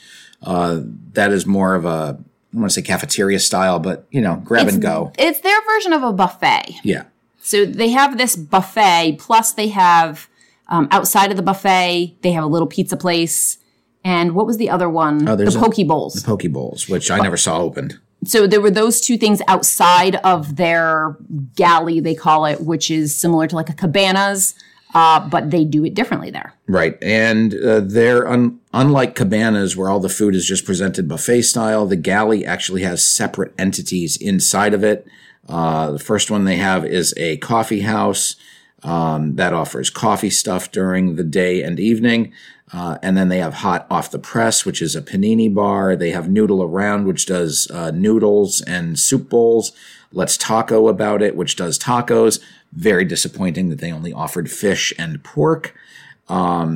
Uh, 0.44 0.82
that 1.14 1.32
is 1.32 1.48
more 1.48 1.74
of 1.74 1.86
a, 1.86 2.20
I 2.54 2.58
want 2.58 2.70
to 2.70 2.76
say 2.76 2.84
cafeteria 2.84 3.40
style, 3.40 3.80
but, 3.80 4.06
you 4.12 4.22
know, 4.22 4.36
grab 4.46 4.68
and 4.68 4.82
go. 4.82 5.12
It's 5.18 5.40
their 5.40 5.60
version 5.64 5.94
of 5.94 6.04
a 6.04 6.14
buffet. 6.14 6.76
Yeah. 6.84 7.06
So 7.42 7.66
they 7.66 7.90
have 7.90 8.18
this 8.18 8.36
buffet, 8.36 9.18
plus 9.20 9.54
they 9.54 9.70
have 9.70 10.30
Um, 10.70 10.88
outside 10.92 11.30
of 11.30 11.38
the 11.38 11.44
buffet, 11.44 12.16
they 12.22 12.32
have 12.32 12.44
a 12.44 12.48
little 12.48 12.68
pizza 12.68 12.96
place. 12.96 13.58
And 14.04 14.36
what 14.36 14.46
was 14.46 14.58
the 14.58 14.70
other 14.70 14.90
one? 14.90 15.20
the 15.26 15.36
there's 15.36 15.56
a- 15.56 15.60
Poke 15.60 15.88
Bowls. 15.88 16.14
The 16.16 16.26
Poke 16.26 16.52
bowls, 16.52 16.90
which 16.90 17.10
I 17.10 17.20
never 17.20 17.38
saw 17.38 17.60
opened. 17.60 17.98
so 18.26 18.48
there 18.48 18.62
were 18.62 18.72
those 18.72 19.00
two 19.02 19.18
things 19.18 19.42
outside 19.48 20.16
of 20.18 20.56
their 20.58 21.18
galley, 21.56 22.00
they 22.00 22.16
call 22.16 22.46
it, 22.46 22.62
which 22.62 22.90
is 22.92 23.16
similar 23.16 23.48
to 23.48 23.56
like 23.56 23.70
a 23.70 23.74
cabanas, 23.74 24.56
uh, 24.94 25.28
but 25.28 25.52
they 25.52 25.64
do 25.66 25.84
it 25.86 25.94
differently 25.94 26.30
there. 26.32 26.54
Right. 26.68 26.98
And 27.02 27.54
uh, 27.56 27.80
they're 27.82 28.28
un- 28.28 28.60
unlike 28.74 29.16
cabanas 29.16 29.76
where 29.76 29.90
all 29.90 30.00
the 30.00 30.10
food 30.10 30.36
is 30.36 30.46
just 30.46 30.66
presented 30.66 31.08
buffet 31.08 31.42
style, 31.44 31.86
the 31.86 31.96
galley 31.96 32.46
actually 32.46 32.84
has 32.84 33.04
separate 33.04 33.54
entities 33.58 34.18
inside 34.18 34.74
of 34.74 34.84
it. 34.84 35.08
Uh, 35.50 35.92
the 35.92 36.00
first 36.00 36.30
one 36.32 36.46
they 36.46 36.58
have 36.58 36.86
is 36.86 37.14
a 37.18 37.38
coffee 37.38 37.82
house 37.82 38.36
um, 38.84 39.36
that 39.36 39.54
offers 39.54 39.90
coffee 39.90 40.30
stuff 40.30 40.72
during 40.72 41.16
the 41.16 41.24
day 41.24 41.62
and 41.64 41.80
evening. 41.80 42.32
Uh, 42.74 42.98
and 43.04 43.16
then 43.16 43.30
they 43.30 43.38
have 43.38 43.54
Hot 43.56 43.86
Off 43.90 44.10
the 44.10 44.18
Press, 44.18 44.66
which 44.66 44.82
is 44.82 44.96
a 44.96 45.02
panini 45.02 45.54
bar. 45.54 45.96
They 45.96 46.10
have 46.10 46.28
Noodle 46.28 46.64
Around, 46.64 47.06
which 47.06 47.28
does 47.28 47.70
uh, 47.70 47.92
noodles 47.92 48.62
and 48.62 49.00
soup 49.00 49.30
bowls. 49.30 49.72
Let's 50.12 50.38
Taco 50.38 50.88
About 50.88 51.22
It, 51.22 51.36
which 51.36 51.56
does 51.56 51.78
tacos. 51.78 52.40
Very 52.72 53.06
disappointing 53.06 53.70
that 53.70 53.80
they 53.80 53.92
only 53.92 54.12
offered 54.12 54.50
fish 54.50 54.92
and 54.98 55.24
pork. 55.24 55.76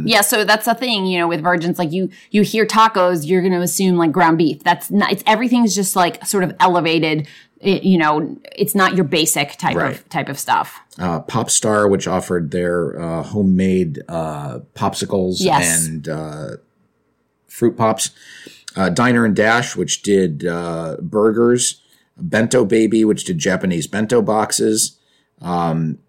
Yeah, 0.05 0.21
so 0.21 0.43
that's 0.43 0.65
the 0.65 0.75
thing, 0.75 1.05
you 1.07 1.19
know, 1.19 1.27
with 1.27 1.41
virgins, 1.41 1.79
like 1.79 1.91
you 1.91 2.09
you 2.31 2.43
hear 2.43 2.65
tacos, 2.65 3.25
you're 3.25 3.41
going 3.41 3.53
to 3.53 3.61
assume 3.61 3.97
like 3.97 4.11
ground 4.11 4.37
beef. 4.37 4.61
That's 4.63 4.91
not. 4.91 5.11
It's 5.11 5.23
everything's 5.25 5.73
just 5.73 5.95
like 5.95 6.25
sort 6.25 6.43
of 6.43 6.55
elevated. 6.59 7.27
It, 7.59 7.83
you 7.83 7.97
know, 7.97 8.37
it's 8.55 8.75
not 8.75 8.95
your 8.95 9.03
basic 9.05 9.57
type 9.57 9.75
Right. 9.75 9.95
of 9.95 10.09
type 10.09 10.29
of 10.29 10.37
stuff. 10.39 10.79
uh, 10.99 11.21
Popstar, 11.21 11.89
which 11.89 12.07
offered 12.07 12.51
their 12.51 12.99
uh, 13.01 13.23
homemade 13.23 14.01
uh, 14.07 14.59
popsicles 14.75 15.37
Yes. 15.39 15.85
and 15.87 16.07
uh, 16.07 16.47
fruit 17.47 17.75
pops. 17.77 18.11
Uh, 18.75 18.89
Diner 18.89 19.25
and 19.25 19.35
Dash, 19.35 19.75
which 19.75 20.03
did 20.03 20.45
uh, 20.45 20.97
burgers. 21.01 21.81
Bento 22.19 22.65
Baby, 22.65 23.05
which 23.05 23.25
did 23.25 23.37
Japanese 23.37 23.85
bento 23.87 24.21
boxes. 24.23 24.97
Um, 25.41 25.99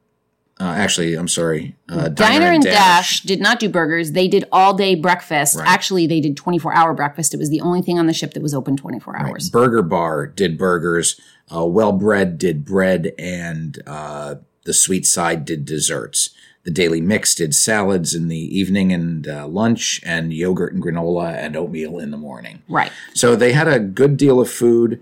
uh, 0.61 0.65
actually, 0.65 1.15
I'm 1.15 1.29
sorry. 1.29 1.77
Uh, 1.89 2.09
Diner, 2.09 2.47
and 2.47 2.63
Dash. 2.63 3.21
did 3.23 3.41
not 3.41 3.61
do 3.61 3.69
burgers. 3.69 4.13
They 4.13 4.27
did 4.27 4.45
all 4.51 4.75
day 4.75 4.95
breakfast. 4.95 5.57
Right. 5.57 5.69
Actually, 5.69 6.07
they 6.07 6.21
did 6.21 6.37
24 6.37 6.75
hour 6.75 6.95
breakfast. 6.95 7.33
It 7.35 7.37
was 7.37 7.49
the 7.51 7.61
only 7.61 7.81
thing 7.83 7.99
on 7.99 8.07
the 8.07 8.13
ship 8.15 8.33
that 8.35 8.43
was 8.43 8.55
open 8.55 8.77
24 8.77 9.19
hours. 9.19 9.51
Burger 9.51 9.83
Bar 9.83 10.27
did 10.27 10.57
burgers. 10.59 11.21
Uh, 11.55 11.65
well 11.65 11.93
Bread 11.93 12.39
did 12.39 12.65
bread, 12.65 13.13
and 13.19 13.83
uh, 13.87 14.37
the 14.65 14.75
Sweet 14.75 15.07
Side 15.07 15.45
did 15.45 15.65
desserts. 15.65 16.31
The 16.65 16.71
Daily 16.71 17.01
Mix 17.01 17.35
did 17.35 17.55
salads 17.55 18.15
in 18.15 18.29
the 18.29 18.37
evening 18.37 18.93
and 18.93 19.27
uh, 19.27 19.47
lunch, 19.47 20.01
and 20.05 20.33
yogurt 20.33 20.75
and 20.75 20.83
granola 20.83 21.35
and 21.35 21.57
oatmeal 21.57 21.99
in 21.99 22.11
the 22.11 22.19
morning. 22.19 22.63
Right. 22.69 22.93
So 23.15 23.37
they 23.37 23.53
had 23.53 23.69
a 23.69 23.79
good 23.79 24.17
deal 24.19 24.41
of 24.41 24.51
food. 24.51 25.01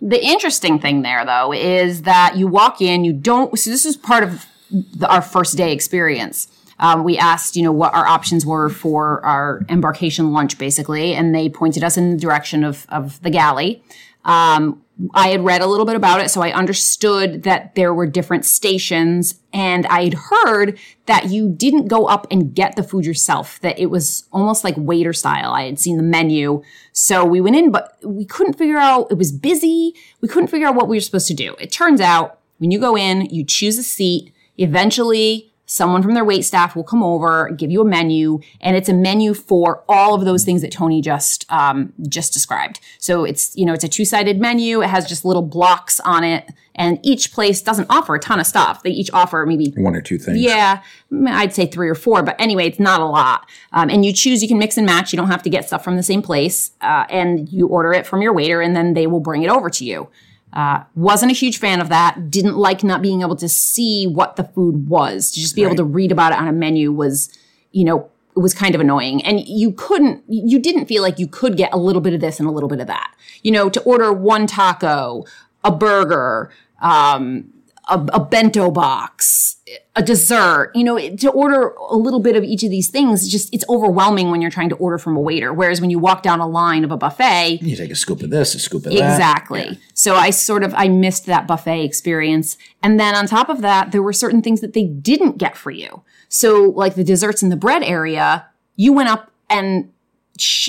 The 0.00 0.24
interesting 0.24 0.78
thing 0.78 1.02
there, 1.02 1.26
though, 1.26 1.52
is 1.52 2.02
that 2.02 2.36
you 2.36 2.46
walk 2.48 2.80
in, 2.80 3.04
you 3.04 3.12
don't. 3.12 3.58
So 3.58 3.68
this 3.68 3.84
is 3.84 3.96
part 3.96 4.24
of 4.24 4.46
the, 4.70 5.06
our 5.08 5.20
first 5.20 5.58
day 5.58 5.72
experience. 5.72 6.48
Um, 6.78 7.04
we 7.04 7.18
asked, 7.18 7.56
you 7.56 7.62
know, 7.62 7.72
what 7.72 7.94
our 7.94 8.06
options 8.06 8.46
were 8.46 8.68
for 8.68 9.24
our 9.24 9.64
embarkation 9.68 10.32
lunch, 10.32 10.58
basically, 10.58 11.14
and 11.14 11.34
they 11.34 11.48
pointed 11.48 11.82
us 11.84 11.96
in 11.96 12.12
the 12.12 12.16
direction 12.18 12.64
of 12.64 12.86
of 12.88 13.20
the 13.22 13.30
galley. 13.30 13.82
Um, 14.26 14.82
I 15.12 15.28
had 15.28 15.44
read 15.44 15.60
a 15.60 15.66
little 15.66 15.84
bit 15.84 15.94
about 15.94 16.20
it, 16.20 16.30
so 16.30 16.40
I 16.40 16.52
understood 16.52 17.42
that 17.42 17.74
there 17.74 17.92
were 17.92 18.06
different 18.06 18.46
stations, 18.46 19.38
and 19.52 19.86
I 19.86 20.04
had 20.04 20.14
heard 20.14 20.78
that 21.04 21.26
you 21.26 21.50
didn't 21.50 21.88
go 21.88 22.06
up 22.06 22.26
and 22.30 22.54
get 22.54 22.76
the 22.76 22.82
food 22.82 23.04
yourself, 23.04 23.60
that 23.60 23.78
it 23.78 23.86
was 23.86 24.26
almost 24.32 24.64
like 24.64 24.74
waiter 24.78 25.12
style. 25.12 25.52
I 25.52 25.66
had 25.66 25.78
seen 25.78 25.98
the 25.98 26.02
menu. 26.02 26.62
So 26.92 27.24
we 27.24 27.42
went 27.42 27.56
in, 27.56 27.70
but 27.70 27.98
we 28.02 28.24
couldn't 28.24 28.54
figure 28.54 28.78
out, 28.78 29.08
it 29.10 29.18
was 29.18 29.32
busy. 29.32 29.94
We 30.22 30.28
couldn't 30.28 30.48
figure 30.48 30.66
out 30.66 30.74
what 30.74 30.88
we 30.88 30.96
were 30.96 31.02
supposed 31.02 31.28
to 31.28 31.34
do. 31.34 31.54
It 31.60 31.70
turns 31.70 32.00
out 32.00 32.40
when 32.58 32.70
you 32.70 32.80
go 32.80 32.96
in, 32.96 33.26
you 33.26 33.44
choose 33.44 33.76
a 33.78 33.82
seat, 33.82 34.32
eventually 34.56 35.52
someone 35.66 36.02
from 36.02 36.14
their 36.14 36.24
wait 36.24 36.42
staff 36.42 36.74
will 36.74 36.84
come 36.84 37.02
over, 37.02 37.50
give 37.50 37.70
you 37.70 37.82
a 37.82 37.84
menu, 37.84 38.38
and 38.60 38.76
it's 38.76 38.88
a 38.88 38.94
menu 38.94 39.34
for 39.34 39.84
all 39.88 40.14
of 40.14 40.24
those 40.24 40.44
things 40.44 40.62
that 40.62 40.70
Tony 40.70 41.00
just 41.00 41.44
um, 41.52 41.92
just 42.08 42.32
described. 42.32 42.80
So 42.98 43.24
it's 43.24 43.54
you 43.56 43.66
know 43.66 43.72
it's 43.74 43.84
a 43.84 43.88
two 43.88 44.04
sided 44.04 44.40
menu. 44.40 44.82
It 44.82 44.88
has 44.88 45.06
just 45.06 45.24
little 45.24 45.42
blocks 45.42 46.00
on 46.00 46.24
it, 46.24 46.48
and 46.74 46.98
each 47.02 47.32
place 47.32 47.60
doesn't 47.60 47.86
offer 47.90 48.14
a 48.14 48.20
ton 48.20 48.38
of 48.40 48.46
stuff. 48.46 48.82
They 48.82 48.90
each 48.90 49.10
offer 49.12 49.44
maybe 49.46 49.72
One 49.76 49.96
or 49.96 50.00
two 50.00 50.18
things. 50.18 50.38
yeah, 50.38 50.82
I'd 51.26 51.52
say 51.52 51.66
three 51.66 51.88
or 51.88 51.94
four, 51.94 52.22
but 52.22 52.36
anyway, 52.40 52.66
it's 52.68 52.80
not 52.80 53.00
a 53.00 53.06
lot. 53.06 53.48
Um, 53.72 53.90
and 53.90 54.04
you 54.04 54.12
choose, 54.12 54.42
you 54.42 54.48
can 54.48 54.58
mix 54.58 54.76
and 54.76 54.86
match. 54.86 55.12
You 55.12 55.16
don't 55.16 55.30
have 55.30 55.42
to 55.42 55.50
get 55.50 55.66
stuff 55.66 55.82
from 55.82 55.96
the 55.96 56.02
same 56.02 56.22
place. 56.22 56.70
Uh, 56.80 57.04
and 57.10 57.48
you 57.52 57.66
order 57.66 57.92
it 57.92 58.06
from 58.06 58.22
your 58.22 58.32
waiter, 58.32 58.60
and 58.60 58.76
then 58.76 58.94
they 58.94 59.06
will 59.06 59.20
bring 59.20 59.42
it 59.42 59.50
over 59.50 59.68
to 59.70 59.84
you. 59.84 60.08
Uh, 60.56 60.82
wasn't 60.94 61.30
a 61.30 61.34
huge 61.34 61.58
fan 61.58 61.82
of 61.82 61.90
that. 61.90 62.30
Didn't 62.30 62.56
like 62.56 62.82
not 62.82 63.02
being 63.02 63.20
able 63.20 63.36
to 63.36 63.48
see 63.48 64.06
what 64.06 64.36
the 64.36 64.44
food 64.44 64.88
was. 64.88 65.30
To 65.32 65.40
just 65.40 65.54
be 65.54 65.62
able 65.62 65.76
to 65.76 65.84
read 65.84 66.10
about 66.10 66.32
it 66.32 66.38
on 66.38 66.48
a 66.48 66.52
menu 66.52 66.92
was, 66.92 67.28
you 67.72 67.84
know, 67.84 68.08
it 68.34 68.40
was 68.40 68.54
kind 68.54 68.74
of 68.74 68.80
annoying. 68.80 69.22
And 69.22 69.46
you 69.46 69.72
couldn't, 69.72 70.24
you 70.28 70.58
didn't 70.58 70.86
feel 70.86 71.02
like 71.02 71.18
you 71.18 71.26
could 71.26 71.58
get 71.58 71.74
a 71.74 71.76
little 71.76 72.00
bit 72.00 72.14
of 72.14 72.22
this 72.22 72.40
and 72.40 72.48
a 72.48 72.52
little 72.52 72.70
bit 72.70 72.80
of 72.80 72.86
that. 72.86 73.14
You 73.42 73.52
know, 73.52 73.68
to 73.68 73.82
order 73.82 74.14
one 74.14 74.46
taco, 74.46 75.24
a 75.62 75.70
burger, 75.70 76.50
um, 76.80 77.52
a, 77.88 78.04
a 78.12 78.20
bento 78.20 78.70
box, 78.70 79.56
a 79.94 80.02
dessert, 80.02 80.72
you 80.74 80.82
know, 80.82 80.98
to 80.98 81.30
order 81.30 81.68
a 81.88 81.96
little 81.96 82.20
bit 82.20 82.34
of 82.34 82.42
each 82.42 82.64
of 82.64 82.70
these 82.70 82.88
things, 82.88 83.28
just 83.28 83.52
it's 83.54 83.64
overwhelming 83.68 84.30
when 84.30 84.40
you're 84.40 84.50
trying 84.50 84.68
to 84.68 84.74
order 84.76 84.98
from 84.98 85.16
a 85.16 85.20
waiter. 85.20 85.52
Whereas 85.52 85.80
when 85.80 85.90
you 85.90 85.98
walk 85.98 86.22
down 86.22 86.40
a 86.40 86.48
line 86.48 86.82
of 86.84 86.90
a 86.90 86.96
buffet, 86.96 87.60
You 87.62 87.76
take 87.76 87.90
a 87.90 87.96
scoop 87.96 88.22
of 88.22 88.30
this, 88.30 88.54
a 88.54 88.58
scoop 88.58 88.86
of 88.86 88.92
that. 88.92 89.12
Exactly. 89.12 89.78
So 89.94 90.16
I 90.16 90.30
sort 90.30 90.64
of 90.64 90.74
I 90.74 90.88
missed 90.88 91.26
that 91.26 91.46
buffet 91.46 91.84
experience. 91.84 92.56
And 92.82 92.98
then 92.98 93.14
on 93.14 93.26
top 93.26 93.48
of 93.48 93.62
that, 93.62 93.92
there 93.92 94.02
were 94.02 94.12
certain 94.12 94.42
things 94.42 94.60
that 94.60 94.72
they 94.72 94.84
didn't 94.84 95.38
get 95.38 95.56
for 95.56 95.70
you. 95.70 96.02
So 96.28 96.64
like 96.64 96.96
the 96.96 97.04
desserts 97.04 97.42
in 97.42 97.50
the 97.50 97.56
bread 97.56 97.82
area, 97.82 98.46
you 98.74 98.92
went 98.92 99.08
up 99.08 99.30
and 99.48 99.92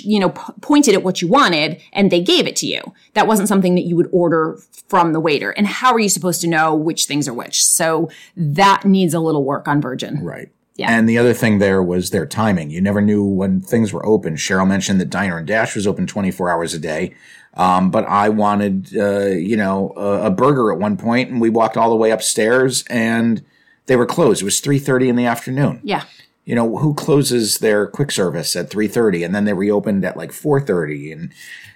you 0.03 0.19
know 0.19 0.29
p- 0.29 0.53
pointed 0.61 0.93
at 0.93 1.03
what 1.03 1.21
you 1.21 1.27
wanted 1.27 1.81
and 1.93 2.11
they 2.11 2.21
gave 2.21 2.47
it 2.47 2.55
to 2.57 2.67
you. 2.67 2.81
That 3.13 3.27
wasn't 3.27 3.47
something 3.47 3.75
that 3.75 3.85
you 3.85 3.95
would 3.95 4.09
order 4.11 4.59
from 4.87 5.13
the 5.13 5.19
waiter. 5.19 5.51
And 5.51 5.67
how 5.67 5.93
are 5.93 5.99
you 5.99 6.09
supposed 6.09 6.41
to 6.41 6.47
know 6.47 6.73
which 6.75 7.05
things 7.05 7.27
are 7.27 7.33
which? 7.33 7.63
So 7.63 8.09
that 8.35 8.85
needs 8.85 9.13
a 9.13 9.19
little 9.19 9.43
work 9.43 9.67
on 9.67 9.81
Virgin. 9.81 10.23
Right. 10.23 10.49
Yeah. 10.75 10.91
And 10.91 11.09
the 11.09 11.17
other 11.17 11.33
thing 11.33 11.57
there 11.57 11.81
was 11.81 12.11
their 12.11 12.27
timing. 12.27 12.69
You 12.69 12.81
never 12.81 13.01
knew 13.01 13.23
when 13.23 13.61
things 13.61 13.91
were 13.91 14.05
open. 14.05 14.35
Cheryl 14.35 14.67
mentioned 14.67 15.01
that 15.01 15.09
Diner 15.09 15.39
and 15.39 15.47
Dash 15.47 15.75
was 15.75 15.87
open 15.87 16.05
24 16.05 16.51
hours 16.51 16.73
a 16.75 16.79
day. 16.79 17.15
Um, 17.55 17.89
but 17.89 18.05
I 18.05 18.29
wanted, 18.29 18.95
uh, 18.95 19.29
you 19.29 19.57
know, 19.57 19.91
a, 19.97 20.27
a 20.27 20.29
burger 20.29 20.71
at 20.71 20.77
one 20.77 20.95
point, 20.95 21.31
and 21.31 21.41
we 21.41 21.49
walked 21.49 21.75
all 21.75 21.89
the 21.89 21.95
way 21.95 22.11
upstairs, 22.11 22.83
and 22.87 23.43
they 23.87 23.95
were 23.95 24.05
closed. 24.05 24.43
It 24.43 24.45
was 24.45 24.61
3:30 24.61 25.09
in 25.09 25.15
the 25.15 25.25
afternoon. 25.25 25.81
Yeah. 25.83 26.03
You 26.47 26.55
know, 26.55 26.77
who 26.77 26.93
closes 26.93 27.57
their 27.59 27.87
quick 27.87 28.09
service 28.09 28.55
at 28.55 28.69
3:30, 28.69 29.25
and 29.25 29.35
then 29.35 29.43
they 29.43 29.51
reopened 29.53 30.05
at 30.05 30.15
like 30.15 30.31
4:30, 30.31 31.11
and 31.11 31.33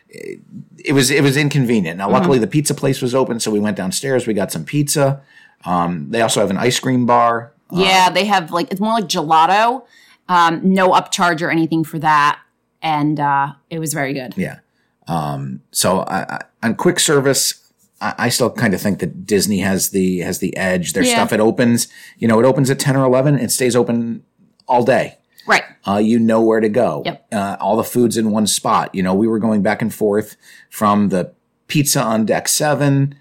it, 0.08 0.40
it 0.86 0.94
was 0.94 1.12
it 1.12 1.22
was 1.22 1.36
inconvenient. 1.36 1.98
Now, 1.98 2.10
luckily, 2.10 2.40
the 2.40 2.48
pizza 2.48 2.74
place 2.74 3.02
was 3.02 3.14
open, 3.14 3.40
so 3.42 3.52
we 3.52 3.60
went 3.60 3.76
downstairs. 3.76 4.26
We 4.26 4.34
got 4.34 4.50
some 4.52 4.64
pizza. 4.64 5.22
Um, 5.66 6.08
they 6.10 6.22
also 6.22 6.40
have 6.40 6.50
an 6.50 6.58
ice 6.58 6.80
cream 6.80 7.06
bar. 7.06 7.52
Yeah, 7.70 8.10
they 8.10 8.24
have 8.26 8.52
like 8.52 8.72
it's 8.72 8.80
more 8.80 8.94
like 8.94 9.10
gelato. 9.10 9.84
Um, 10.30 10.62
no 10.74 10.92
upcharge 10.92 11.42
or 11.42 11.50
anything 11.52 11.84
for 11.84 12.00
that. 12.00 12.40
And 12.82 13.20
uh, 13.20 13.54
it 13.70 13.80
was 13.80 13.94
very 13.94 14.14
good. 14.14 14.34
Yeah. 14.38 14.60
Um, 15.08 15.62
so 15.72 16.00
I, 16.00 16.22
I, 16.36 16.40
on 16.64 16.76
quick 16.76 17.00
service, 17.00 17.70
I, 18.00 18.14
I 18.18 18.30
still 18.30 18.50
kind 18.50 18.74
of 18.74 18.82
think 18.82 19.00
that 19.00 19.26
Disney 19.26 19.60
has 19.60 19.90
the 19.90 20.20
has 20.20 20.40
the 20.40 20.56
edge. 20.56 20.94
Their 20.94 21.04
Yeah. 21.04 21.16
stuff 21.16 21.34
it 21.34 21.40
opens, 21.42 21.90
you 22.18 22.28
know, 22.30 22.40
it 22.40 22.46
opens 22.46 22.70
at 22.70 22.80
ten 22.80 22.96
or 22.96 23.04
eleven. 23.04 23.38
It 23.38 23.52
stays 23.52 23.76
open 23.76 24.24
all 24.72 24.84
day. 24.86 25.18
Right. 25.46 25.64
Uh, 25.88 25.98
you 25.98 26.18
know 26.20 26.42
where 26.42 26.60
to 26.60 26.70
go. 26.70 27.02
Yep. 27.06 27.28
Uh, 27.32 27.58
all 27.60 27.76
the 27.76 27.84
food's 27.84 28.16
in 28.16 28.32
one 28.32 28.48
spot. 28.48 28.94
You 28.96 29.04
know, 29.04 29.14
we 29.14 29.28
were 29.28 29.40
going 29.40 29.62
back 29.62 29.82
and 29.82 29.94
forth 29.94 30.38
from 30.70 31.10
the 31.10 31.34
pizza 31.68 32.02
on 32.02 32.26
deck 32.26 32.48
seven 32.48 33.16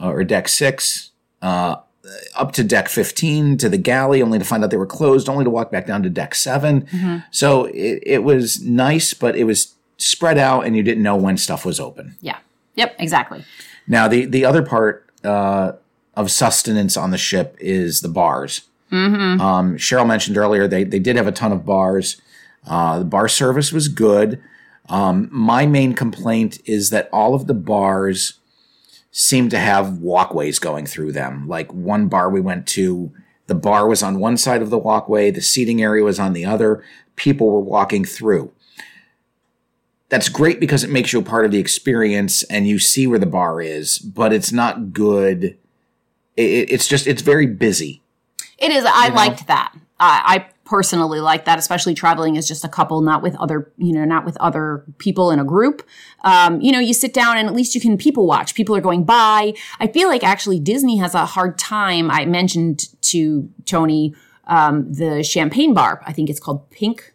uh, 0.00 0.08
or 0.08 0.24
deck 0.24 0.48
six. 0.48 1.10
Uh, 1.42 1.76
up 2.36 2.52
to 2.52 2.62
deck 2.62 2.88
15 2.88 3.56
to 3.58 3.68
the 3.68 3.78
galley 3.78 4.20
only 4.22 4.38
to 4.38 4.44
find 4.44 4.62
out 4.62 4.70
they 4.70 4.76
were 4.76 4.86
closed 4.86 5.26
only 5.28 5.42
to 5.42 5.48
walk 5.50 5.70
back 5.72 5.86
down 5.86 6.02
to 6.02 6.10
deck 6.10 6.34
7 6.34 6.86
so 7.30 7.64
it, 7.66 8.02
it 8.04 8.22
was 8.22 8.62
nice 8.62 9.14
but 9.14 9.34
it 9.36 9.44
was 9.44 9.74
spread 9.96 10.36
out 10.36 10.66
and 10.66 10.76
you 10.76 10.82
didn't 10.82 11.02
know 11.02 11.16
when 11.16 11.38
stuff 11.38 11.64
was 11.64 11.80
open 11.80 12.14
Yeah. 12.20 12.36
Yep. 12.76 12.96
Exactly. 12.98 13.42
now 13.88 14.06
the 14.06 14.26
the 14.26 14.44
other 14.44 14.62
part 14.62 15.08
uh, 15.24 15.72
of 16.14 16.30
sustenance 16.30 16.94
on 16.98 17.10
the 17.10 17.16
ship 17.18 17.56
is 17.58 18.02
the 18.02 18.08
bars 18.10 18.62
um, 18.94 19.76
cheryl 19.76 20.06
mentioned 20.06 20.36
earlier 20.36 20.66
they, 20.66 20.84
they 20.84 20.98
did 20.98 21.16
have 21.16 21.26
a 21.26 21.32
ton 21.32 21.52
of 21.52 21.64
bars 21.64 22.20
uh, 22.66 22.98
the 22.98 23.04
bar 23.04 23.28
service 23.28 23.72
was 23.72 23.88
good 23.88 24.42
um, 24.88 25.28
my 25.32 25.66
main 25.66 25.94
complaint 25.94 26.60
is 26.66 26.90
that 26.90 27.08
all 27.12 27.34
of 27.34 27.46
the 27.46 27.54
bars 27.54 28.38
seem 29.10 29.48
to 29.48 29.58
have 29.58 29.98
walkways 29.98 30.58
going 30.58 30.86
through 30.86 31.12
them. 31.12 31.48
Like 31.48 31.72
one 31.72 32.08
bar 32.08 32.28
we 32.28 32.40
went 32.40 32.66
to 32.68 33.12
The 33.46 33.54
bar 33.54 33.86
was 33.86 34.02
on 34.02 34.18
one 34.18 34.36
side 34.38 34.62
of 34.62 34.70
the 34.70 34.78
walkway, 34.78 35.30
the 35.30 35.42
seating 35.42 35.82
area 35.82 36.02
was 36.02 36.18
on 36.18 36.32
the 36.32 36.46
other. 36.46 36.82
People 37.14 37.50
were 37.50 37.60
walking 37.60 38.04
through. 38.04 38.50
That's 40.08 40.28
great 40.30 40.60
because 40.60 40.82
it 40.82 40.90
makes 40.90 41.12
you 41.12 41.18
a 41.18 41.22
part 41.22 41.44
of 41.44 41.50
the 41.50 41.58
experience 41.58 42.42
and 42.44 42.66
you 42.66 42.78
see 42.78 43.06
where 43.06 43.18
the 43.18 43.26
bar 43.26 43.60
is, 43.60 43.98
but 43.98 44.32
it's 44.32 44.50
not 44.50 44.92
good. 44.92 45.58
It, 46.36 46.70
it's 46.72 46.88
just, 46.88 47.06
it's 47.06 47.22
very 47.22 47.46
busy. 47.46 48.02
It 48.58 48.70
is. 48.70 48.84
I 48.86 49.08
liked 49.08 49.46
that. 49.46 49.74
I 49.98 50.22
I 50.26 50.46
personally 50.64 51.20
like 51.20 51.44
that, 51.44 51.58
especially 51.58 51.94
traveling 51.94 52.36
as 52.36 52.48
just 52.48 52.64
a 52.64 52.68
couple, 52.68 53.00
not 53.02 53.22
with 53.22 53.36
other, 53.36 53.70
you 53.76 53.92
know, 53.92 54.04
not 54.04 54.24
with 54.24 54.36
other 54.38 54.84
people 54.98 55.30
in 55.30 55.38
a 55.38 55.44
group. 55.44 55.86
Um, 56.22 56.60
you 56.60 56.72
know, 56.72 56.80
you 56.80 56.94
sit 56.94 57.12
down 57.12 57.36
and 57.36 57.48
at 57.48 57.54
least 57.54 57.74
you 57.74 57.80
can 57.80 57.98
people 57.98 58.26
watch. 58.26 58.54
People 58.54 58.74
are 58.74 58.80
going 58.80 59.04
by. 59.04 59.54
I 59.78 59.86
feel 59.88 60.08
like 60.08 60.24
actually 60.24 60.60
Disney 60.60 60.96
has 60.98 61.14
a 61.14 61.26
hard 61.26 61.58
time. 61.58 62.10
I 62.10 62.24
mentioned 62.24 62.86
to 63.02 63.48
Tony 63.66 64.14
um, 64.46 64.92
the 64.92 65.22
champagne 65.22 65.74
bar. 65.74 66.02
I 66.06 66.12
think 66.12 66.30
it's 66.30 66.40
called 66.40 66.70
Pink 66.70 67.14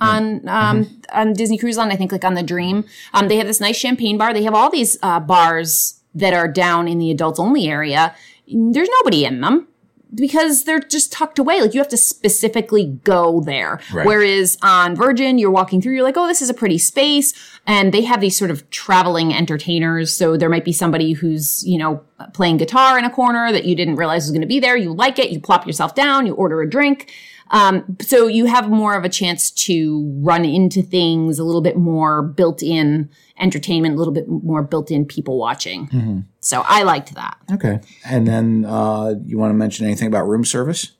on 0.00 0.46
um, 0.48 1.00
on 1.12 1.32
Disney 1.32 1.58
Cruise 1.58 1.76
Line. 1.76 1.90
I 1.90 1.96
think 1.96 2.12
like 2.12 2.24
on 2.24 2.34
the 2.34 2.42
Dream. 2.42 2.84
Um, 3.14 3.28
they 3.28 3.36
have 3.36 3.46
this 3.46 3.60
nice 3.60 3.76
champagne 3.76 4.18
bar. 4.18 4.32
They 4.32 4.44
have 4.44 4.54
all 4.54 4.70
these 4.70 4.98
uh, 5.02 5.20
bars 5.20 6.00
that 6.14 6.32
are 6.32 6.48
down 6.48 6.88
in 6.88 6.98
the 6.98 7.10
adults 7.10 7.38
only 7.38 7.68
area. 7.68 8.14
There's 8.46 8.88
nobody 9.00 9.24
in 9.24 9.40
them 9.40 9.68
because 10.14 10.64
they're 10.64 10.80
just 10.80 11.12
tucked 11.12 11.38
away. 11.38 11.60
Like 11.60 11.74
you 11.74 11.80
have 11.80 11.88
to 11.88 11.96
specifically 11.96 12.98
go 13.04 13.40
there. 13.40 13.80
Right. 13.92 14.06
Whereas 14.06 14.56
on 14.62 14.94
Virgin, 14.94 15.38
you're 15.38 15.50
walking 15.50 15.80
through, 15.82 15.94
you're 15.94 16.04
like, 16.04 16.16
oh, 16.16 16.26
this 16.26 16.42
is 16.42 16.50
a 16.50 16.54
pretty 16.54 16.78
space. 16.78 17.34
And 17.66 17.92
they 17.92 18.02
have 18.02 18.20
these 18.20 18.36
sort 18.36 18.50
of 18.50 18.68
traveling 18.70 19.34
entertainers. 19.34 20.14
So 20.14 20.36
there 20.36 20.48
might 20.48 20.64
be 20.64 20.72
somebody 20.72 21.12
who's, 21.12 21.66
you 21.66 21.78
know, 21.78 22.02
playing 22.32 22.58
guitar 22.58 22.98
in 22.98 23.04
a 23.04 23.10
corner 23.10 23.52
that 23.52 23.64
you 23.64 23.74
didn't 23.74 23.96
realize 23.96 24.24
was 24.24 24.30
going 24.30 24.40
to 24.40 24.46
be 24.46 24.60
there. 24.60 24.76
You 24.76 24.92
like 24.94 25.18
it. 25.18 25.30
You 25.30 25.40
plop 25.40 25.66
yourself 25.66 25.94
down. 25.94 26.26
You 26.26 26.34
order 26.34 26.62
a 26.62 26.70
drink. 26.70 27.12
Um, 27.50 27.96
so 28.00 28.26
you 28.26 28.46
have 28.46 28.68
more 28.68 28.94
of 28.94 29.04
a 29.04 29.08
chance 29.08 29.50
to 29.52 30.10
run 30.18 30.44
into 30.44 30.82
things, 30.82 31.38
a 31.38 31.44
little 31.44 31.60
bit 31.60 31.76
more 31.76 32.22
built 32.22 32.62
in 32.62 33.08
entertainment, 33.38 33.94
a 33.94 33.98
little 33.98 34.14
bit 34.14 34.28
more 34.28 34.62
built 34.62 34.90
in 34.90 35.04
people 35.04 35.38
watching. 35.38 36.24
So 36.40 36.62
I 36.66 36.82
liked 36.82 37.14
that. 37.14 37.36
Okay. 37.52 37.80
And 38.04 38.26
then 38.26 38.64
uh, 38.64 39.14
you 39.24 39.38
want 39.38 39.50
to 39.50 39.54
mention 39.54 39.86
anything 39.86 40.08
about 40.08 40.26
room 40.26 40.44
service? 40.44 40.92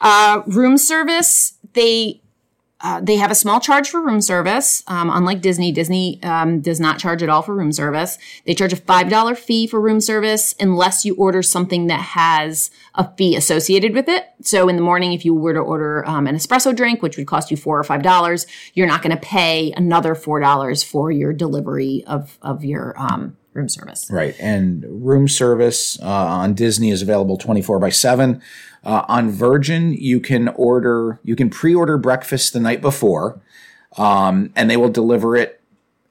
Uh, 0.00 0.42
room 0.46 0.78
service, 0.78 1.54
they 1.74 2.22
uh, 2.80 3.00
they 3.00 3.16
have 3.16 3.30
a 3.30 3.34
small 3.34 3.58
charge 3.58 3.88
for 3.88 4.00
room 4.00 4.20
service. 4.20 4.84
Um, 4.86 5.10
unlike 5.10 5.40
Disney, 5.40 5.72
Disney 5.72 6.22
um, 6.22 6.60
does 6.60 6.78
not 6.78 6.98
charge 6.98 7.22
at 7.22 7.28
all 7.28 7.42
for 7.42 7.54
room 7.54 7.72
service. 7.72 8.18
They 8.44 8.54
charge 8.54 8.72
a 8.72 8.76
five 8.76 9.08
dollar 9.08 9.34
fee 9.34 9.66
for 9.66 9.80
room 9.80 10.00
service 10.00 10.54
unless 10.60 11.04
you 11.04 11.16
order 11.16 11.42
something 11.42 11.88
that 11.88 12.00
has 12.00 12.70
a 12.94 13.10
fee 13.16 13.34
associated 13.34 13.94
with 13.94 14.08
it. 14.08 14.28
So 14.42 14.68
in 14.68 14.76
the 14.76 14.82
morning, 14.82 15.12
if 15.12 15.24
you 15.24 15.34
were 15.34 15.54
to 15.54 15.60
order 15.60 16.06
um, 16.06 16.26
an 16.26 16.36
espresso 16.36 16.74
drink, 16.74 17.02
which 17.02 17.16
would 17.16 17.26
cost 17.26 17.50
you 17.50 17.56
four 17.56 17.78
or 17.78 17.84
five 17.84 18.02
dollars, 18.02 18.46
you're 18.74 18.86
not 18.86 19.02
going 19.02 19.16
to 19.16 19.20
pay 19.22 19.72
another 19.72 20.14
four 20.14 20.38
dollars 20.38 20.84
for 20.84 21.10
your 21.10 21.32
delivery 21.32 22.04
of 22.06 22.38
of 22.42 22.64
your 22.64 22.94
um, 23.00 23.37
room 23.52 23.68
service. 23.68 24.08
Right. 24.10 24.34
And 24.38 24.84
room 24.88 25.28
service 25.28 26.00
uh, 26.00 26.06
on 26.06 26.54
Disney 26.54 26.90
is 26.90 27.02
available 27.02 27.36
24 27.36 27.78
by 27.78 27.90
7. 27.90 28.40
Uh, 28.84 29.04
on 29.08 29.30
Virgin, 29.30 29.92
you 29.92 30.20
can 30.20 30.48
order, 30.48 31.20
you 31.24 31.36
can 31.36 31.50
pre 31.50 31.74
order 31.74 31.98
breakfast 31.98 32.52
the 32.52 32.60
night 32.60 32.80
before, 32.80 33.40
um, 33.96 34.52
and 34.54 34.70
they 34.70 34.76
will 34.76 34.88
deliver 34.88 35.36
it 35.36 35.60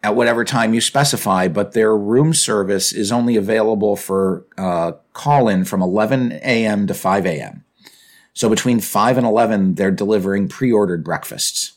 at 0.04 0.16
whatever 0.16 0.44
time 0.44 0.74
you 0.74 0.82
specify. 0.82 1.48
But 1.48 1.74
their 1.74 1.96
room 1.96 2.34
service 2.34 2.92
is 2.92 3.12
only 3.12 3.36
available 3.36 3.96
for 3.96 4.46
uh, 4.58 4.94
call 5.14 5.48
in 5.48 5.64
from 5.64 5.82
11 5.82 6.34
a.m. 6.44 6.88
to 6.88 6.94
5 6.94 7.26
a.m. 7.26 7.64
So 8.34 8.50
between 8.50 8.82
5 8.82 9.18
and 9.18 9.26
11, 9.26 9.76
they're 9.76 9.90
delivering 9.90 10.48
pre 10.48 10.72
ordered 10.72 11.04
breakfasts. 11.04 11.74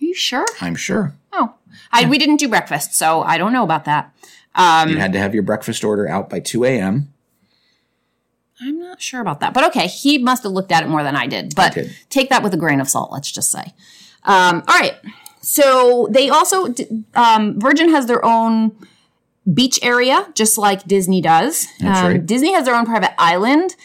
Are 0.00 0.04
you 0.04 0.14
sure? 0.14 0.46
I'm 0.60 0.76
sure. 0.76 1.14
Oh, 1.32 1.54
I, 1.90 2.06
we 2.06 2.18
didn't 2.18 2.36
do 2.36 2.48
breakfast, 2.48 2.94
so 2.94 3.22
I 3.22 3.38
don't 3.38 3.52
know 3.52 3.64
about 3.64 3.84
that. 3.86 4.14
Um, 4.54 4.90
You 4.90 4.98
had 4.98 5.12
to 5.12 5.18
have 5.18 5.34
your 5.34 5.42
breakfast 5.42 5.84
order 5.84 6.08
out 6.08 6.30
by 6.30 6.40
2 6.40 6.64
a.m. 6.64 7.12
I'm 8.60 8.78
not 8.78 9.02
sure 9.02 9.20
about 9.20 9.40
that, 9.40 9.52
but 9.52 9.64
okay, 9.64 9.86
he 9.88 10.18
must 10.18 10.44
have 10.44 10.52
looked 10.52 10.70
at 10.70 10.84
it 10.84 10.88
more 10.88 11.02
than 11.02 11.16
I 11.16 11.26
did. 11.26 11.54
But 11.54 11.74
did. 11.74 11.94
take 12.08 12.30
that 12.30 12.42
with 12.42 12.54
a 12.54 12.56
grain 12.56 12.80
of 12.80 12.88
salt. 12.88 13.10
Let's 13.12 13.30
just 13.30 13.50
say. 13.50 13.74
Um, 14.22 14.62
all 14.68 14.78
right. 14.78 14.94
So 15.40 16.08
they 16.10 16.30
also 16.30 16.72
um, 17.14 17.60
Virgin 17.60 17.90
has 17.90 18.06
their 18.06 18.24
own 18.24 18.72
beach 19.52 19.78
area, 19.82 20.28
just 20.34 20.56
like 20.56 20.84
Disney 20.84 21.20
does. 21.20 21.66
Um, 21.82 21.88
right. 21.88 22.24
Disney 22.26 22.54
has 22.54 22.64
their 22.64 22.74
own 22.74 22.86
private 22.86 23.20
island. 23.20 23.76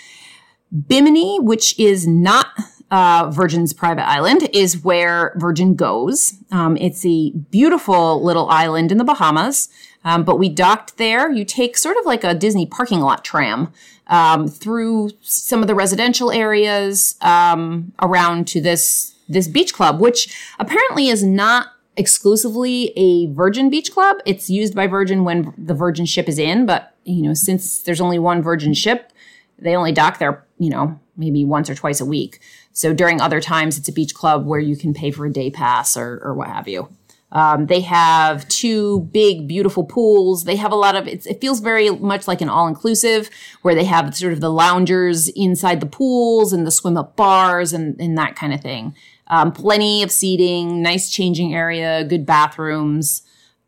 Bimini, 0.88 1.39
which 1.39 1.78
is 1.80 2.07
not 2.07 2.47
uh, 2.91 3.30
Virgin's 3.32 3.74
private 3.74 4.07
island, 4.07 4.47
is 4.53 4.84
where 4.84 5.34
Virgin 5.38 5.76
goes. 5.76 6.36
Um, 6.51 6.78
it's 6.78 7.05
a 7.05 7.32
beautiful 7.32 8.24
little 8.24 8.47
island 8.49 8.91
in 8.91 8.97
the 8.97 9.03
Bahamas, 9.03 9.67
um, 10.04 10.24
but 10.24 10.39
we 10.39 10.50
docked 10.50 10.97
there. 10.97 11.32
You 11.32 11.45
take 11.45 11.78
sort 11.78 11.97
of 11.97 12.06
like 12.06 12.24
a 12.24 12.34
Disney 12.34 12.66
parking 12.66 13.02
lot 13.02 13.24
tram 13.24 13.72
um, 14.08 14.47
through 14.47 15.12
some 15.22 15.62
of 15.62 15.68
the 15.68 15.76
residential 15.76 16.32
areas 16.32 17.16
um, 17.22 17.93
around 18.02 18.47
to 18.50 18.62
this 18.62 19.16
this 19.28 19.47
beach 19.47 19.74
club, 19.74 20.02
which 20.02 20.36
apparently 20.58 21.08
is 21.08 21.24
not 21.24 21.68
exclusively 21.95 22.91
a 22.95 23.32
Virgin 23.34 23.70
Beach 23.70 23.91
Club. 23.91 24.18
It's 24.26 24.50
used 24.50 24.74
by 24.74 24.88
Virgin 24.88 25.24
when 25.24 25.54
the 25.58 25.76
Virgin 25.76 26.06
ship 26.06 26.28
is 26.28 26.39
in, 26.39 26.66
but 26.66 26.95
you 27.04 27.22
know, 27.22 27.34
since 27.34 27.84
there's 27.84 28.02
only 28.02 28.18
one 28.18 28.41
Virgin 28.41 28.74
ship, 28.74 29.12
they 29.60 29.76
only 29.76 29.91
dock 29.91 30.18
there, 30.18 30.45
you 30.58 30.70
know, 30.70 31.00
maybe 31.18 31.45
once 31.45 31.70
or 31.70 31.76
twice 31.76 32.02
a 32.02 32.06
week. 32.06 32.39
So 32.72 32.93
during 32.93 33.20
other 33.20 33.41
times, 33.41 33.78
it's 33.78 33.89
a 33.89 33.93
beach 33.93 34.16
club 34.16 34.45
where 34.45 34.60
you 34.60 34.76
can 34.76 34.93
pay 34.93 35.12
for 35.12 35.26
a 35.26 35.32
day 35.32 35.52
pass 35.52 35.97
or, 35.97 36.20
or 36.24 36.34
what 36.34 36.47
have 36.47 36.68
you. 36.68 36.89
Um, 37.32 37.67
they 37.67 37.82
have 37.82 38.47
two 38.47 39.01
big, 39.11 39.47
beautiful 39.47 39.84
pools. 39.84 40.45
They 40.45 40.55
have 40.55 40.71
a 40.71 40.75
lot 40.75 40.95
of, 40.95 41.07
it 41.07 41.39
feels 41.39 41.59
very 41.59 41.89
much 41.91 42.27
like 42.27 42.41
an 42.41 42.49
all 42.49 42.67
inclusive 42.67 43.30
where 43.61 43.75
they 43.75 43.84
have 43.84 44.15
sort 44.15 44.34
of 44.34 44.41
the 44.41 44.51
loungers 44.51 45.27
inside 45.30 45.80
the 45.80 45.86
pools 45.86 46.53
and 46.53 46.65
the 46.65 46.71
swim 46.71 46.97
up 46.97 47.15
bars 47.15 47.71
and, 47.71 47.99
and 48.01 48.17
that 48.17 48.36
kind 48.36 48.53
of 48.53 48.61
thing. 48.61 48.95
Um, 49.27 49.51
plenty 49.51 50.01
of 50.01 50.11
seating, 50.11 50.82
nice 50.82 51.11
changing 51.11 51.53
area, 51.53 52.03
good 52.03 52.25
bathrooms. 52.25 53.21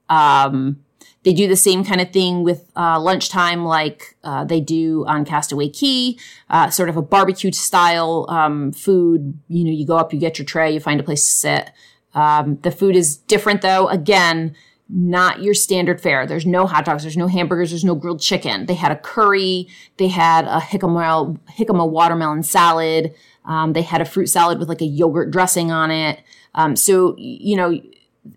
Um, 0.10 0.84
they 1.24 1.34
do 1.34 1.48
the 1.48 1.56
same 1.56 1.84
kind 1.84 2.02
of 2.02 2.12
thing 2.12 2.44
with 2.44 2.72
uh, 2.76 3.00
lunchtime, 3.00 3.64
like 3.64 4.16
uh, 4.24 4.44
they 4.44 4.60
do 4.60 5.06
on 5.06 5.24
Castaway 5.24 5.70
Cay, 5.70 6.18
uh, 6.50 6.72
sort 6.72 6.90
of 6.90 6.98
a 6.98 7.02
barbecue 7.04 7.52
style 7.52 8.26
um, 8.28 8.72
food. 8.72 9.38
You 9.48 9.66
know, 9.66 9.72
you 9.72 9.86
go 9.86 9.98
up, 9.98 10.14
you 10.14 10.20
get 10.20 10.40
your 10.40 10.48
tray, 10.48 10.74
you 10.74 10.80
find 10.80 11.00
a 11.00 11.04
place 11.04 11.24
to 11.26 11.32
sit. 11.32 11.72
Um, 12.14 12.58
the 12.62 12.72
food 12.72 12.96
is 12.96 13.18
different, 13.18 13.62
though. 13.62 13.88
Again, 13.88 14.56
not 14.92 15.42
your 15.42 15.54
standard 15.54 16.02
fare. 16.02 16.28
There's 16.28 16.46
no 16.46 16.68
hot 16.68 16.84
dogs, 16.86 17.04
there's 17.04 17.18
no 17.18 17.28
hamburgers, 17.28 17.72
there's 17.72 17.86
no 17.86 17.96
grilled 17.96 18.20
chicken. 18.20 18.66
They 18.66 18.74
had 18.74 18.92
a 18.92 18.98
curry, 18.98 19.70
they 19.98 20.10
had 20.10 20.46
a 20.46 20.60
jicama, 20.60 21.90
watermelon 21.90 22.44
salad, 22.44 23.14
um, 23.46 23.74
they 23.74 23.84
had 23.84 24.02
a 24.02 24.06
fruit 24.06 24.28
salad 24.28 24.60
with 24.60 24.68
like 24.68 24.82
a 24.82 24.86
yogurt 24.86 25.32
dressing 25.32 25.72
on 25.72 25.92
it. 25.92 26.22
Um, 26.56 26.76
so, 26.76 27.16
you 27.18 27.56
know, 27.56 27.80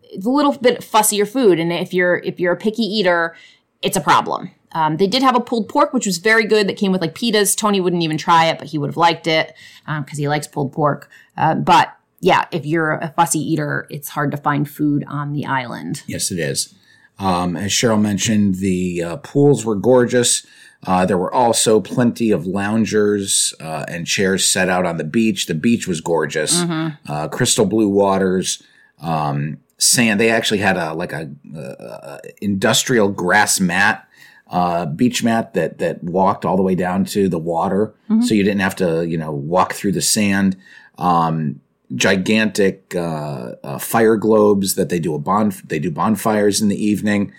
it's 0.04 0.24
a 0.24 0.30
little 0.30 0.52
bit 0.52 0.80
fussier 0.80 1.28
food, 1.28 1.58
and 1.58 1.72
if 1.72 1.92
you're 1.92 2.18
if 2.18 2.38
you're 2.38 2.52
a 2.52 2.56
picky 2.56 2.84
eater, 2.84 3.34
it's 3.82 3.96
a 3.96 4.00
problem. 4.00 4.50
Um, 4.72 4.96
they 4.96 5.06
did 5.06 5.22
have 5.22 5.36
a 5.36 5.40
pulled 5.40 5.68
pork, 5.68 5.92
which 5.92 6.06
was 6.06 6.18
very 6.18 6.46
good. 6.46 6.68
That 6.68 6.76
came 6.76 6.90
with 6.90 7.00
like 7.00 7.14
pitas. 7.14 7.56
Tony 7.56 7.80
wouldn't 7.80 8.02
even 8.02 8.16
try 8.16 8.46
it, 8.46 8.58
but 8.58 8.68
he 8.68 8.78
would 8.78 8.90
have 8.90 8.96
liked 8.96 9.26
it 9.26 9.54
because 9.86 10.18
he 10.18 10.28
likes 10.28 10.46
pulled 10.46 10.72
pork. 10.72 11.10
Uh, 11.36 11.54
but 11.54 11.96
yeah, 12.24 12.46
if 12.50 12.64
you're 12.64 12.92
a 12.92 13.12
fussy 13.14 13.38
eater, 13.38 13.86
it's 13.90 14.08
hard 14.08 14.30
to 14.30 14.38
find 14.38 14.68
food 14.68 15.04
on 15.06 15.34
the 15.34 15.44
island. 15.44 16.02
Yes, 16.06 16.30
it 16.30 16.38
is. 16.38 16.74
Um, 17.18 17.54
as 17.54 17.70
Cheryl 17.70 18.00
mentioned, 18.00 18.54
the 18.56 19.02
uh, 19.02 19.16
pools 19.18 19.66
were 19.66 19.74
gorgeous. 19.74 20.46
Uh, 20.86 21.04
there 21.04 21.18
were 21.18 21.32
also 21.32 21.80
plenty 21.80 22.30
of 22.30 22.46
loungers 22.46 23.52
uh, 23.60 23.84
and 23.88 24.06
chairs 24.06 24.46
set 24.46 24.70
out 24.70 24.86
on 24.86 24.96
the 24.96 25.04
beach. 25.04 25.44
The 25.44 25.54
beach 25.54 25.86
was 25.86 26.00
gorgeous, 26.00 26.62
uh, 27.06 27.28
crystal 27.28 27.66
blue 27.66 27.90
waters, 27.90 28.62
um, 29.02 29.58
sand. 29.76 30.18
They 30.18 30.30
actually 30.30 30.58
had 30.58 30.78
a 30.78 30.94
like 30.94 31.12
a, 31.12 31.30
uh 31.54 32.18
industrial 32.40 33.10
grass 33.10 33.60
mat, 33.60 34.08
uh, 34.48 34.86
beach 34.86 35.22
mat 35.22 35.52
that 35.52 35.76
that 35.78 36.02
walked 36.02 36.46
all 36.46 36.56
the 36.56 36.62
way 36.62 36.74
down 36.74 37.04
to 37.06 37.28
the 37.28 37.38
water, 37.38 37.94
so 38.22 38.32
you 38.32 38.42
didn't 38.42 38.60
have 38.60 38.76
to 38.76 39.06
you 39.06 39.18
know 39.18 39.30
walk 39.30 39.74
through 39.74 39.92
the 39.92 40.02
sand. 40.02 40.56
Um, 40.96 41.60
gigantic 41.94 42.94
uh, 42.96 43.52
uh, 43.62 43.78
fire 43.78 44.16
globes 44.16 44.74
that 44.74 44.88
they 44.88 44.98
do 44.98 45.14
a 45.14 45.18
bon 45.18 45.52
they 45.66 45.78
do 45.78 45.90
bonfires 45.90 46.60
in 46.60 46.68
the 46.68 46.82
evening. 46.84 47.32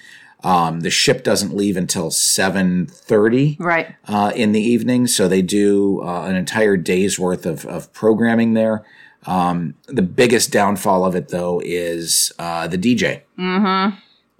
Um, 0.43 0.81
the 0.81 0.91
ship 0.91 1.23
doesn't 1.23 1.55
leave 1.55 1.75
until 1.75 2.11
seven 2.11 2.85
thirty 2.85 3.57
Right. 3.59 3.95
uh, 4.07 4.31
in 4.35 4.51
the 4.51 4.61
evening, 4.61 5.07
so 5.07 5.27
they 5.27 5.41
do 5.41 6.01
uh, 6.03 6.25
an 6.25 6.35
entire 6.35 6.77
day's 6.77 7.17
worth 7.17 7.45
of, 7.47 7.65
of 7.65 7.91
programming 7.93 8.53
there. 8.53 8.85
Um, 9.25 9.73
the 9.87 10.03
biggest 10.03 10.51
downfall 10.51 11.03
of 11.03 11.15
it, 11.15 11.29
though, 11.29 11.59
is 11.65 12.31
uh, 12.37 12.67
the 12.67 12.77
DJ. 12.77 13.21
Mm-hmm. 13.39 13.97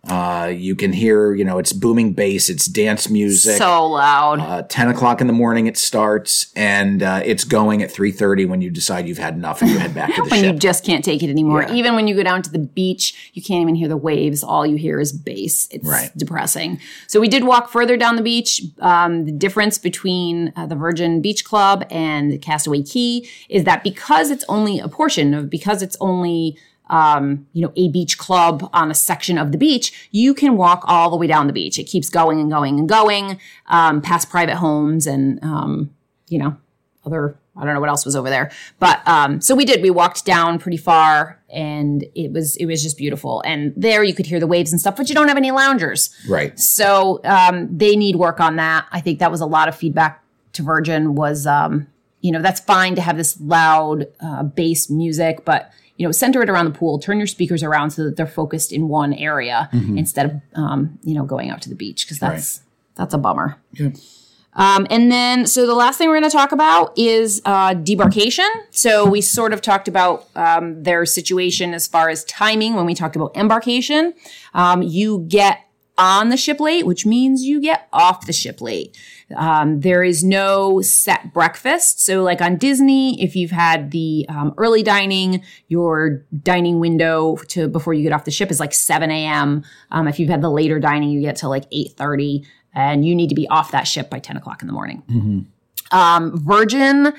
Uh, 0.08 0.47
you 0.56 0.76
can 0.76 0.93
hear, 0.93 1.34
you 1.34 1.43
know, 1.43 1.58
it's 1.58 1.74
booming 1.74 2.14
bass, 2.14 2.49
it's 2.49 2.66
dance 2.68 3.10
music. 3.10 3.58
So 3.58 3.88
loud. 3.88 4.39
uh, 4.39 4.62
10 4.64 4.89
o'clock 4.89 5.22
in 5.22 5.28
the 5.28 5.34
morning 5.34 5.68
it 5.68 5.78
starts 5.78 6.51
and 6.56 7.01
uh, 7.01 7.22
it's 7.26 7.43
going 7.43 7.82
at 7.82 7.89
3.30 7.89 8.47
when 8.47 8.62
you 8.62 8.70
decide 8.70 9.08
you've 9.08 9.18
had 9.18 9.34
enough 9.34 9.62
and 9.62 9.72
you 9.72 9.80
head 9.80 9.93
back 9.95 10.14
to 10.16 10.22
the 10.24 10.30
when 10.32 10.43
you 10.43 10.53
just 10.53 10.86
can't 10.86 11.03
take 11.03 11.24
it 11.24 11.30
anymore. 11.30 11.64
Yeah. 11.64 11.74
Even 11.74 11.95
when 11.95 12.08
you 12.08 12.16
go 12.16 12.24
down 12.24 12.41
to 12.43 12.51
the 12.51 12.60
beach, 12.60 13.32
you 13.34 13.41
can't 13.41 13.62
even 13.62 13.76
hear 13.76 13.88
the 13.88 13.97
waves. 13.97 14.43
All 14.43 14.66
you 14.66 14.76
hear 14.76 14.99
is 14.99 15.12
bass. 15.12 15.68
It's 15.72 15.88
Right. 15.88 16.12
depressing. 16.16 16.80
So 17.08 17.20
we 17.20 17.28
did 17.28 17.43
walk 17.43 17.70
further 17.70 17.97
down 17.97 18.16
the 18.16 18.22
beach. 18.22 18.62
Um, 18.80 19.26
the 19.26 19.32
difference 19.32 19.78
between 19.78 20.53
uh, 20.56 20.66
the 20.68 20.76
Virgin 20.76 21.22
Beach 21.22 21.43
Club 21.43 21.86
and 21.89 22.41
Castaway 22.41 22.84
Cay 22.84 23.28
is 23.49 23.64
that 23.64 23.84
because 23.84 24.30
it's 24.30 24.45
only 24.47 24.80
a 24.80 24.88
portion 24.88 25.34
of, 25.34 25.49
because 25.49 25.82
it's 25.82 25.97
only 25.99 26.58
um, 26.89 27.47
you 27.53 27.61
know, 27.61 27.73
a 27.75 27.89
beach 27.89 28.17
club 28.17 28.69
on 28.73 28.91
a 28.91 28.93
section 28.93 29.38
of 29.38 29.51
the 29.51 29.57
beach, 29.57 30.09
you 30.11 30.33
can 30.33 30.57
walk 30.57 30.83
all 30.86 31.09
the 31.09 31.17
way 31.17 31.27
down 31.27 31.47
the 31.47 31.53
beach. 31.53 31.79
It 31.79 31.86
keeps 31.86 32.09
going 32.09 32.39
and 32.39 32.49
going 32.49 32.79
and 32.79 32.88
going, 32.88 33.39
um, 33.67 34.01
past 34.01 34.29
private 34.29 34.55
homes 34.55 35.07
and, 35.07 35.43
um, 35.43 35.91
you 36.27 36.39
know, 36.39 36.57
other 37.05 37.38
I 37.57 37.63
don't 37.63 37.73
know 37.73 37.79
what 37.79 37.89
else 37.89 38.05
was 38.05 38.15
over 38.15 38.29
there. 38.29 38.51
But 38.79 39.07
um 39.07 39.39
so 39.41 39.55
we 39.55 39.65
did 39.65 39.81
we 39.81 39.89
walked 39.89 40.25
down 40.25 40.59
pretty 40.59 40.77
far 40.77 41.41
and 41.49 42.03
it 42.15 42.31
was 42.31 42.55
it 42.57 42.65
was 42.65 42.83
just 42.83 42.97
beautiful. 42.97 43.41
And 43.45 43.73
there 43.77 44.03
you 44.03 44.13
could 44.13 44.25
hear 44.25 44.39
the 44.39 44.47
waves 44.47 44.71
and 44.71 44.81
stuff, 44.81 44.95
but 44.97 45.07
you 45.09 45.15
don't 45.15 45.27
have 45.27 45.38
any 45.38 45.51
loungers. 45.51 46.13
right 46.27 46.57
So 46.59 47.21
um 47.23 47.75
they 47.75 47.95
need 47.95 48.15
work 48.17 48.39
on 48.39 48.57
that. 48.57 48.88
I 48.91 48.99
think 48.99 49.19
that 49.19 49.31
was 49.31 49.41
a 49.41 49.45
lot 49.45 49.67
of 49.67 49.75
feedback 49.75 50.23
to 50.53 50.63
Virgin 50.63 51.15
was 51.15 51.47
um 51.47 51.88
you 52.21 52.31
know 52.31 52.41
that's 52.41 52.59
fine 52.59 52.95
to 52.95 53.01
have 53.01 53.17
this 53.17 53.39
loud 53.39 54.07
uh, 54.19 54.43
bass 54.43 54.89
music, 54.89 55.45
but 55.45 55.71
you 55.97 56.05
know 56.05 56.11
center 56.11 56.41
it 56.41 56.49
around 56.49 56.65
the 56.65 56.77
pool, 56.77 56.99
turn 56.99 57.17
your 57.17 57.27
speakers 57.27 57.63
around 57.63 57.91
so 57.91 58.03
that 58.03 58.15
they're 58.17 58.27
focused 58.27 58.71
in 58.71 58.87
one 58.87 59.13
area 59.13 59.69
instead 59.71 60.25
of 60.25 60.41
um 60.55 60.99
you 61.03 61.13
know 61.13 61.23
going 61.23 61.49
out 61.49 61.61
to 61.61 61.69
the 61.69 61.75
beach 61.75 62.05
because 62.05 62.19
that's 62.19 62.61
that's 62.95 63.13
a 63.13 63.17
bummer. 63.17 63.57
yeah. 63.73 63.89
Um, 64.55 64.87
and 64.89 65.11
then, 65.11 65.45
so 65.45 65.67
the 65.67 65.75
last 65.75 65.97
thing 65.97 66.07
we're 66.07 66.19
going 66.19 66.29
to 66.29 66.35
talk 66.35 66.53
about 66.53 66.97
is 66.97 67.41
uh, 67.43 67.73
debarkation. 67.73 68.47
So 68.71 69.05
we 69.05 69.19
sort 69.19 69.51
of 69.51 69.61
talked 69.61 69.87
about 69.87 70.27
um, 70.35 70.81
their 70.83 71.05
situation 71.05 71.73
as 71.73 71.87
far 71.87 72.09
as 72.09 72.23
timing 72.23 72.75
when 72.75 72.85
we 72.85 72.95
talked 72.95 73.17
about 73.17 73.35
embarkation. 73.35 74.13
Um, 74.53 74.81
you 74.81 75.25
get 75.27 75.64
on 75.97 76.29
the 76.29 76.37
ship 76.37 76.59
late, 76.59 76.85
which 76.85 77.05
means 77.05 77.43
you 77.43 77.61
get 77.61 77.87
off 77.93 78.25
the 78.25 78.33
ship 78.33 78.61
late. 78.61 78.97
Um, 79.35 79.79
there 79.79 80.03
is 80.03 80.23
no 80.23 80.81
set 80.81 81.33
breakfast. 81.33 82.03
So, 82.03 82.21
like 82.21 82.41
on 82.41 82.57
Disney, 82.57 83.21
if 83.23 83.35
you've 83.35 83.51
had 83.51 83.91
the 83.91 84.25
um, 84.29 84.53
early 84.57 84.83
dining, 84.83 85.41
your 85.67 86.25
dining 86.43 86.79
window 86.79 87.37
to 87.47 87.67
before 87.67 87.93
you 87.93 88.03
get 88.03 88.11
off 88.11 88.25
the 88.25 88.31
ship 88.31 88.51
is 88.51 88.59
like 88.59 88.73
7 88.73 89.09
a.m. 89.09 89.63
Um, 89.91 90.07
if 90.07 90.19
you've 90.19 90.29
had 90.29 90.41
the 90.41 90.51
later 90.51 90.79
dining, 90.79 91.09
you 91.09 91.21
get 91.21 91.37
to 91.37 91.47
like 91.49 91.69
8:30 91.71 92.45
and 92.73 93.05
you 93.05 93.15
need 93.15 93.29
to 93.29 93.35
be 93.35 93.47
off 93.47 93.71
that 93.71 93.87
ship 93.87 94.09
by 94.09 94.19
10 94.19 94.35
o'clock 94.37 94.61
in 94.61 94.67
the 94.67 94.73
morning. 94.73 95.47
Um, 95.91 96.37
Virgin 96.45 97.13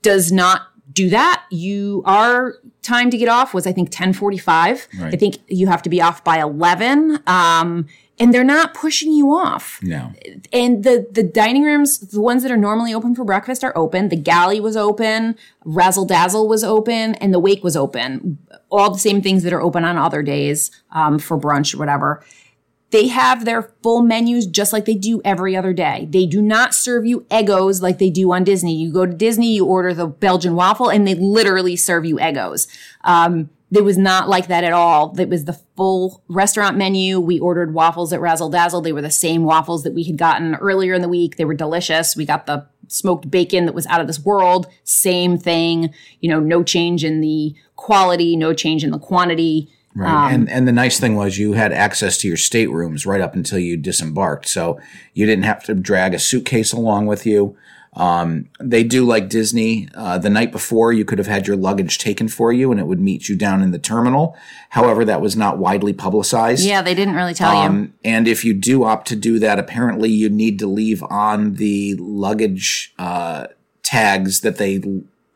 does 0.00 0.32
not 0.32 0.62
do 0.92 1.10
that. 1.10 1.44
You 1.50 2.02
our 2.06 2.56
time 2.82 3.10
to 3.10 3.16
get 3.16 3.28
off 3.28 3.54
was 3.54 3.66
I 3.66 3.72
think 3.72 3.86
1045. 3.86 4.88
Right. 4.98 5.14
I 5.14 5.16
think 5.16 5.38
you 5.48 5.66
have 5.66 5.82
to 5.82 5.90
be 5.90 6.00
off 6.00 6.24
by 6.24 6.40
11. 6.40 7.22
Um, 7.26 7.86
and 8.18 8.32
they're 8.32 8.44
not 8.44 8.74
pushing 8.74 9.12
you 9.12 9.34
off. 9.34 9.80
no 9.82 10.12
And 10.52 10.84
the 10.84 11.08
the 11.10 11.22
dining 11.22 11.64
rooms, 11.64 11.98
the 11.98 12.20
ones 12.20 12.42
that 12.42 12.52
are 12.52 12.56
normally 12.56 12.94
open 12.94 13.14
for 13.14 13.24
breakfast 13.24 13.64
are 13.64 13.76
open. 13.76 14.10
The 14.10 14.16
galley 14.16 14.60
was 14.60 14.76
open, 14.76 15.36
Razzle 15.64 16.04
Dazzle 16.04 16.46
was 16.46 16.62
open, 16.62 17.14
and 17.16 17.34
the 17.34 17.40
wake 17.40 17.64
was 17.64 17.76
open. 17.76 18.38
All 18.70 18.90
the 18.90 18.98
same 18.98 19.22
things 19.22 19.42
that 19.42 19.52
are 19.52 19.60
open 19.60 19.84
on 19.84 19.96
other 19.96 20.22
days 20.22 20.70
um, 20.92 21.18
for 21.18 21.38
brunch 21.38 21.74
or 21.74 21.78
whatever. 21.78 22.22
They 22.92 23.08
have 23.08 23.44
their 23.44 23.72
full 23.82 24.02
menus 24.02 24.46
just 24.46 24.72
like 24.72 24.84
they 24.84 24.94
do 24.94 25.22
every 25.24 25.56
other 25.56 25.72
day. 25.72 26.06
They 26.10 26.26
do 26.26 26.42
not 26.42 26.74
serve 26.74 27.06
you 27.06 27.22
Eggos 27.30 27.80
like 27.80 27.98
they 27.98 28.10
do 28.10 28.30
on 28.32 28.44
Disney. 28.44 28.76
You 28.76 28.92
go 28.92 29.06
to 29.06 29.12
Disney, 29.12 29.54
you 29.54 29.64
order 29.64 29.94
the 29.94 30.06
Belgian 30.06 30.54
waffle, 30.54 30.90
and 30.90 31.08
they 31.08 31.14
literally 31.14 31.74
serve 31.74 32.04
you 32.04 32.16
Eggos. 32.16 32.68
Um, 33.02 33.48
it 33.74 33.84
was 33.84 33.96
not 33.96 34.28
like 34.28 34.48
that 34.48 34.64
at 34.64 34.74
all. 34.74 35.18
It 35.18 35.30
was 35.30 35.46
the 35.46 35.58
full 35.76 36.22
restaurant 36.28 36.76
menu. 36.76 37.18
We 37.18 37.40
ordered 37.40 37.72
waffles 37.72 38.12
at 38.12 38.20
Razzle 38.20 38.50
Dazzle. 38.50 38.82
They 38.82 38.92
were 38.92 39.00
the 39.00 39.10
same 39.10 39.44
waffles 39.44 39.82
that 39.84 39.94
we 39.94 40.04
had 40.04 40.18
gotten 40.18 40.56
earlier 40.56 40.92
in 40.92 41.00
the 41.00 41.08
week. 41.08 41.36
They 41.36 41.46
were 41.46 41.54
delicious. 41.54 42.14
We 42.14 42.26
got 42.26 42.44
the 42.44 42.66
smoked 42.88 43.30
bacon 43.30 43.64
that 43.64 43.74
was 43.74 43.86
out 43.86 44.02
of 44.02 44.06
this 44.06 44.20
world. 44.20 44.66
Same 44.84 45.38
thing. 45.38 45.94
You 46.20 46.28
know, 46.28 46.40
no 46.40 46.62
change 46.62 47.02
in 47.02 47.22
the 47.22 47.54
quality, 47.76 48.36
no 48.36 48.52
change 48.52 48.84
in 48.84 48.90
the 48.90 48.98
quantity. 48.98 49.72
Right. 49.94 50.10
Um, 50.10 50.34
and 50.34 50.50
and 50.50 50.68
the 50.68 50.72
nice 50.72 50.98
thing 50.98 51.16
was 51.16 51.38
you 51.38 51.52
had 51.52 51.72
access 51.72 52.16
to 52.18 52.28
your 52.28 52.36
staterooms 52.36 53.06
right 53.06 53.20
up 53.20 53.34
until 53.34 53.58
you 53.58 53.76
disembarked. 53.76 54.48
So 54.48 54.80
you 55.12 55.26
didn't 55.26 55.44
have 55.44 55.64
to 55.64 55.74
drag 55.74 56.14
a 56.14 56.18
suitcase 56.18 56.72
along 56.72 57.06
with 57.06 57.26
you. 57.26 57.56
Um, 57.94 58.48
they 58.58 58.84
do 58.84 59.04
like 59.04 59.28
Disney. 59.28 59.88
Uh, 59.94 60.16
the 60.16 60.30
night 60.30 60.50
before, 60.50 60.92
you 60.92 61.04
could 61.04 61.18
have 61.18 61.26
had 61.26 61.46
your 61.46 61.56
luggage 61.56 61.98
taken 61.98 62.26
for 62.26 62.52
you 62.52 62.70
and 62.70 62.80
it 62.80 62.86
would 62.86 63.00
meet 63.00 63.28
you 63.28 63.36
down 63.36 63.62
in 63.62 63.70
the 63.70 63.78
terminal. 63.78 64.34
However, 64.70 65.04
that 65.04 65.20
was 65.20 65.36
not 65.36 65.58
widely 65.58 65.92
publicized. 65.92 66.64
Yeah, 66.64 66.80
they 66.80 66.94
didn't 66.94 67.14
really 67.14 67.34
tell 67.34 67.52
you. 67.52 67.68
Um, 67.68 67.94
and 68.02 68.26
if 68.26 68.46
you 68.46 68.54
do 68.54 68.84
opt 68.84 69.08
to 69.08 69.16
do 69.16 69.38
that, 69.40 69.58
apparently 69.58 70.08
you 70.08 70.30
need 70.30 70.58
to 70.60 70.66
leave 70.66 71.02
on 71.04 71.56
the 71.56 71.94
luggage 71.96 72.94
uh, 72.98 73.48
tags 73.82 74.40
that 74.40 74.56
they 74.56 74.80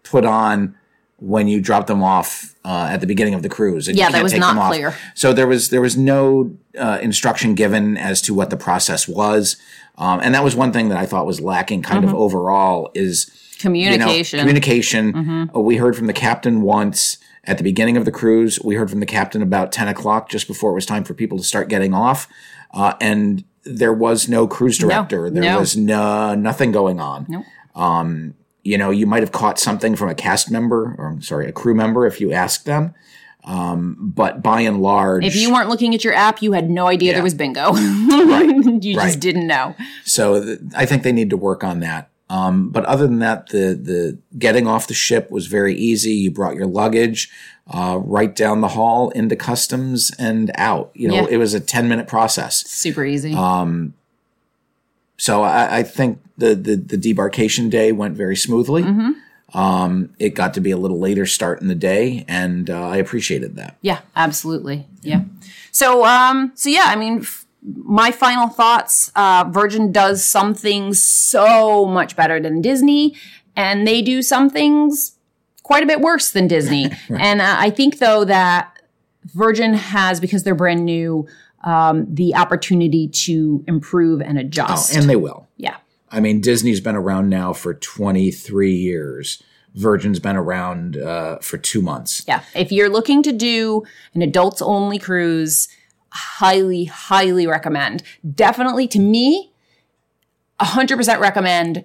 put 0.02 0.24
on 0.24 0.74
when 1.18 1.48
you 1.48 1.60
drop 1.60 1.86
them 1.86 2.02
off 2.02 2.54
uh, 2.64 2.88
at 2.90 3.00
the 3.00 3.06
beginning 3.06 3.34
of 3.34 3.42
the 3.42 3.48
cruise. 3.48 3.88
Yeah, 3.88 4.10
that 4.10 4.22
was 4.22 4.32
take 4.32 4.40
not 4.40 4.50
them 4.54 4.58
off. 4.58 4.72
clear. 4.72 4.94
So 5.14 5.32
there 5.32 5.46
was 5.46 5.70
there 5.70 5.80
was 5.80 5.96
no 5.96 6.56
uh, 6.78 6.98
instruction 7.00 7.54
given 7.54 7.96
as 7.96 8.20
to 8.22 8.34
what 8.34 8.50
the 8.50 8.56
process 8.56 9.08
was, 9.08 9.56
um, 9.96 10.20
and 10.22 10.34
that 10.34 10.44
was 10.44 10.54
one 10.54 10.72
thing 10.72 10.88
that 10.90 10.98
I 10.98 11.06
thought 11.06 11.26
was 11.26 11.40
lacking, 11.40 11.82
kind 11.82 12.04
of 12.04 12.12
overall, 12.14 12.90
is 12.94 13.26
you 13.62 13.70
know, 13.70 13.72
Communication. 13.72 14.38
communication. 14.40 15.50
Uh, 15.54 15.60
we 15.60 15.76
heard 15.76 15.96
from 15.96 16.06
the 16.06 16.12
captain 16.12 16.60
once 16.60 17.16
at 17.44 17.56
the 17.56 17.64
beginning 17.64 17.96
of 17.96 18.04
the 18.04 18.12
cruise. 18.12 18.60
We 18.62 18.74
heard 18.74 18.90
from 18.90 19.00
the 19.00 19.06
captain 19.06 19.40
about 19.40 19.72
10 19.72 19.88
o'clock, 19.88 20.28
just 20.28 20.46
before 20.46 20.72
it 20.72 20.74
was 20.74 20.84
time 20.84 21.04
for 21.04 21.14
people 21.14 21.38
to 21.38 21.44
start 21.44 21.68
getting 21.68 21.94
off. 21.94 22.28
Uh, 22.72 22.94
and 23.00 23.44
there 23.64 23.92
was 23.94 24.28
no 24.28 24.46
cruise 24.46 24.76
director. 24.76 25.30
there 25.30 25.42
no. 25.42 25.60
was 25.60 25.76
no, 25.76 26.34
nothing 26.34 26.72
going 26.72 27.00
on. 27.00 27.24
Nope. 27.28 27.44
Um, 27.74 28.34
you 28.66 28.76
know, 28.76 28.90
you 28.90 29.06
might 29.06 29.22
have 29.22 29.32
caught 29.32 29.58
something 29.58 29.96
from 29.96 30.08
a 30.08 30.14
cast 30.14 30.50
member, 30.50 30.94
or 30.98 31.06
I'm 31.08 31.22
sorry, 31.22 31.46
a 31.48 31.52
crew 31.52 31.74
member 31.74 32.06
if 32.06 32.20
you 32.20 32.32
asked 32.32 32.64
them. 32.66 32.94
Um, 33.44 33.96
but 34.00 34.42
by 34.42 34.62
and 34.62 34.82
large, 34.82 35.24
if 35.24 35.36
you 35.36 35.52
weren't 35.52 35.68
looking 35.68 35.94
at 35.94 36.02
your 36.02 36.14
app, 36.14 36.42
you 36.42 36.52
had 36.52 36.68
no 36.68 36.88
idea 36.88 37.10
Yeah. 37.10 37.14
there 37.18 37.22
was 37.22 37.34
bingo. 37.34 37.74
you 37.76 38.28
right. 38.98 39.04
just 39.06 39.20
didn't 39.20 39.46
know. 39.46 39.76
So 40.04 40.42
th- 40.42 40.58
I 40.74 40.84
think 40.84 41.04
they 41.04 41.12
need 41.12 41.30
to 41.30 41.36
work 41.36 41.62
on 41.62 41.78
that. 41.80 42.10
Um, 42.28 42.70
but 42.70 42.84
other 42.86 43.06
than 43.06 43.20
that, 43.20 43.50
the 43.50 43.78
the 43.80 44.18
getting 44.36 44.66
off 44.66 44.88
the 44.88 44.94
ship 44.94 45.30
was 45.30 45.46
very 45.46 45.76
easy. 45.76 46.10
You 46.10 46.32
brought 46.32 46.56
your 46.56 46.66
luggage 46.66 47.30
uh, 47.72 48.00
right 48.02 48.34
down 48.34 48.62
the 48.62 48.68
hall 48.68 49.10
into 49.10 49.36
customs 49.36 50.10
and 50.18 50.50
out. 50.56 50.90
You 50.94 51.06
know, 51.06 51.14
Yeah. 51.14 51.26
it 51.30 51.36
was 51.36 51.54
a 51.54 51.60
ten 51.60 51.88
minute 51.88 52.08
process. 52.08 52.66
Super 52.68 53.04
easy. 53.04 53.32
Um, 53.32 53.94
so 55.16 55.42
I, 55.42 55.78
I 55.78 55.82
think 55.82 56.20
the, 56.36 56.54
the 56.54 56.76
the 56.76 56.96
debarkation 56.98 57.70
day 57.70 57.92
went 57.92 58.16
very 58.16 58.36
smoothly. 58.36 58.84
Um, 59.54 60.10
it 60.18 60.30
got 60.30 60.54
to 60.54 60.60
be 60.60 60.70
a 60.70 60.76
little 60.76 60.98
later 60.98 61.24
start 61.24 61.60
in 61.62 61.68
the 61.68 61.74
day, 61.74 62.24
and 62.28 62.68
uh, 62.68 62.88
I 62.88 62.96
appreciated 62.96 63.56
that. 63.56 63.76
Yeah, 63.80 64.00
absolutely. 64.14 64.86
Yeah. 65.02 65.22
So, 65.70 66.04
um, 66.04 66.52
so 66.56 66.68
yeah, 66.68 66.84
I 66.86 66.96
mean, 66.96 67.20
f- 67.20 67.46
my 67.62 68.10
final 68.10 68.48
thoughts, 68.48 69.10
uh, 69.14 69.44
Virgin 69.48 69.92
does 69.92 70.24
some 70.24 70.52
things 70.52 71.02
so 71.02 71.86
much 71.86 72.16
better 72.16 72.40
than 72.40 72.60
Disney, 72.60 73.14
and 73.54 73.86
they 73.86 74.02
do 74.02 74.20
some 74.20 74.50
things 74.50 75.16
quite 75.62 75.82
a 75.82 75.86
bit 75.86 76.00
worse 76.00 76.30
than 76.32 76.48
Disney. 76.48 76.90
And 77.08 77.40
uh, 77.40 77.56
I 77.58 77.70
think 77.70 77.98
though 77.98 78.24
that 78.24 78.72
Virgin 79.26 79.74
has, 79.74 80.20
because 80.20 80.42
they're 80.42 80.54
brand 80.54 80.84
new, 80.84 81.26
um, 81.64 82.06
the 82.14 82.34
opportunity 82.34 83.08
to 83.08 83.64
improve 83.66 84.20
and 84.20 84.38
Oh, 84.38 84.42
adjust. 84.42 84.94
and 84.94 85.08
they 85.08 85.16
will. 85.16 85.48
yeah. 85.56 85.76
I 86.10 86.20
mean, 86.20 86.40
Disney's 86.40 86.80
been 86.80 86.94
around 86.94 87.28
now 87.28 87.52
for 87.52 87.74
23 87.74 88.72
years. 88.72 89.42
Virgin's 89.74 90.20
been 90.20 90.36
around 90.36 90.96
uh, 90.96 91.38
for 91.40 91.58
two 91.58 91.82
months. 91.82 92.24
Yeah. 92.28 92.42
If 92.54 92.70
you're 92.72 92.88
looking 92.88 93.22
to 93.24 93.32
do 93.32 93.82
an 94.14 94.22
adults 94.22 94.62
only 94.62 94.98
cruise, 94.98 95.68
highly, 96.10 96.84
highly 96.84 97.46
recommend. 97.46 98.02
Definitely 98.34 98.86
to 98.88 98.98
me, 99.00 99.52
100% 100.60 101.20
recommend 101.20 101.84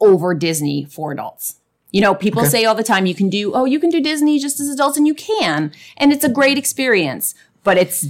over 0.00 0.34
Disney 0.34 0.84
for 0.84 1.12
adults. 1.12 1.56
You 1.92 2.00
know, 2.00 2.14
people 2.14 2.44
say 2.44 2.64
all 2.64 2.74
the 2.74 2.82
time 2.84 3.06
you 3.06 3.14
can 3.14 3.28
do, 3.30 3.52
oh, 3.54 3.64
you 3.64 3.80
can 3.80 3.90
do 3.90 4.00
Disney 4.00 4.38
just 4.38 4.60
as 4.60 4.68
adults, 4.68 4.96
and 4.96 5.06
you 5.06 5.14
can. 5.14 5.72
And 5.96 6.12
it's 6.12 6.24
a 6.24 6.28
great 6.28 6.56
experience, 6.58 7.34
but 7.64 7.76
it's, 7.78 8.06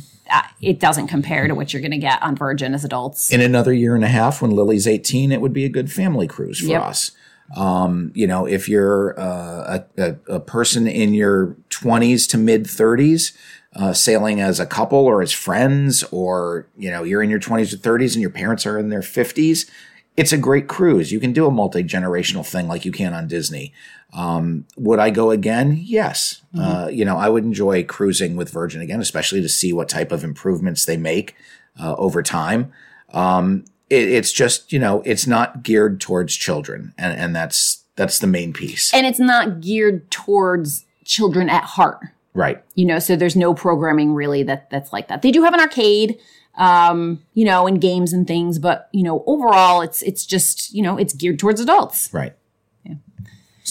it 0.61 0.79
doesn't 0.81 1.09
compare 1.09 1.49
to 1.49 1.55
what 1.55 1.73
you're 1.73 1.83
going 1.83 1.91
to 1.91 1.99
get 1.99 2.23
on 2.23 2.37
Virgin 2.37 2.75
as 2.75 2.85
adults. 2.85 3.31
In 3.33 3.41
another 3.41 3.73
year 3.73 3.95
and 3.95 4.05
a 4.05 4.09
half, 4.09 4.41
when 4.43 4.51
Lily's 4.51 4.87
18, 4.87 5.33
it 5.33 5.41
would 5.41 5.53
be 5.53 5.65
a 5.65 5.69
good 5.69 5.91
family 5.91 6.27
cruise 6.27 6.61
for 6.61 6.67
Yep. 6.67 6.83
us. 6.83 7.13
Um, 7.57 8.13
you 8.15 8.27
know, 8.27 8.47
if 8.47 8.69
you're 8.69 9.19
uh, 9.19 9.81
a, 9.99 10.03
a, 10.03 10.35
a 10.37 10.41
person 10.41 10.87
in 10.87 11.15
your 11.15 11.57
20s 11.71 12.29
to 12.31 12.39
mid 12.39 12.65
30s, 12.65 13.33
uh, 13.75 13.93
sailing 13.93 14.41
as 14.41 14.61
a 14.61 14.67
couple 14.67 14.99
or 14.99 15.23
as 15.23 15.33
friends, 15.33 16.05
or 16.13 16.69
you 16.77 16.91
know 16.91 17.03
you're 17.03 17.23
in 17.23 17.31
your 17.31 17.41
20s 17.41 17.73
or 17.73 17.77
30s 17.77 18.15
and 18.15 18.21
your 18.21 18.31
parents 18.31 18.67
are 18.67 18.79
in 18.79 18.89
their 18.89 19.01
50s, 19.01 19.69
it's 20.17 20.33
a 20.33 20.39
great 20.39 20.69
cruise. 20.69 21.13
You 21.13 21.21
can 21.21 21.33
do 21.33 21.47
a 21.47 21.51
multi 21.51 21.83
generational 21.83 22.47
thing 22.47 22.69
like 22.69 22.85
you 22.85 22.93
can 22.93 23.15
on 23.15 23.27
Disney. 23.29 23.73
Um, 24.13 24.67
would 24.77 24.99
I 24.99 25.11
go 25.11 25.31
again? 25.31 25.79
Yes. 25.81 26.43
Mm-hmm. 26.55 26.65
Uh, 26.65 26.89
you 26.89 27.05
know, 27.05 27.17
I 27.17 27.29
would 27.29 27.45
enjoy 27.45 27.85
cruising 27.85 28.37
with 28.37 28.51
Virgin 28.51 28.81
again, 28.81 29.01
especially 29.01 29.41
to 29.43 29.49
see 29.49 29.73
what 29.73 29.89
type 29.89 30.13
of 30.13 30.25
improvements 30.25 30.85
they 30.85 30.97
make 30.97 31.37
uh, 31.81 31.95
over 31.97 32.23
time. 32.23 32.73
Um, 33.13 33.65
it, 33.89 34.09
it's 34.09 34.33
just 34.33 34.73
you 34.73 34.79
know, 34.79 35.03
it's 35.05 35.27
not 35.27 35.63
geared 35.63 36.01
towards 36.01 36.35
children, 36.35 36.95
and 36.99 37.19
and 37.19 37.37
that's 37.37 37.85
that's 37.97 38.19
the 38.19 38.27
main 38.27 38.53
piece. 38.53 38.93
And 38.95 39.07
it's 39.07 39.19
not 39.19 39.61
geared 39.61 40.11
towards 40.11 40.87
children 41.05 41.51
at 41.51 41.65
heart. 41.65 41.99
Right. 42.33 42.63
You 42.75 42.87
know, 42.87 42.99
so 42.99 43.17
there's 43.17 43.37
no 43.37 43.55
programming 43.55 44.15
really 44.15 44.43
that 44.45 44.71
that's 44.71 44.93
like 44.93 45.09
that. 45.09 45.23
They 45.23 45.33
do 45.33 45.43
have 45.43 45.53
an 45.53 45.61
arcade, 45.61 46.19
um, 46.55 47.23
you 47.35 47.45
know, 47.45 47.67
and 47.67 47.81
games 47.81 48.13
and 48.13 48.27
things, 48.27 48.59
but 48.59 48.89
you 48.93 49.03
know, 49.03 49.25
overall, 49.27 49.83
it's 49.83 50.03
it's 50.03 50.25
just 50.25 50.73
you 50.73 50.83
know, 50.83 50.97
it's 50.97 51.13
geared 51.13 51.39
towards 51.39 51.61
adults. 51.61 52.13
Right. 52.13 52.35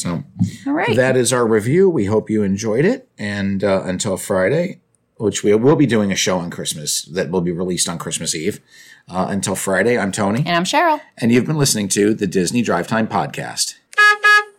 So, 0.01 0.23
all 0.65 0.73
right, 0.73 0.95
that 0.95 1.15
is 1.17 1.33
our 1.33 1.45
review. 1.47 1.89
We 1.89 2.05
hope 2.05 2.29
you 2.29 2.43
enjoyed 2.43 2.85
it, 2.85 3.09
and 3.17 3.63
uh, 3.63 3.83
until 3.85 4.17
Friday, 4.17 4.81
which 5.17 5.43
we 5.43 5.53
will 5.55 5.75
be 5.75 5.85
doing 5.85 6.11
a 6.11 6.15
show 6.15 6.37
on 6.37 6.49
Christmas 6.49 7.03
that 7.03 7.29
will 7.29 7.41
be 7.41 7.51
released 7.51 7.89
on 7.89 7.97
Christmas 7.97 8.33
Eve. 8.35 8.59
Uh, 9.07 9.25
until 9.29 9.55
Friday, 9.55 9.97
I'm 9.97 10.11
Tony, 10.11 10.39
and 10.45 10.55
I'm 10.55 10.65
Cheryl, 10.65 11.01
and 11.17 11.31
you've 11.31 11.47
been 11.47 11.57
listening 11.57 11.87
to 11.89 12.13
the 12.13 12.27
Disney 12.27 12.61
Drive 12.61 12.87
Time 12.87 13.07
podcast. 13.07 13.75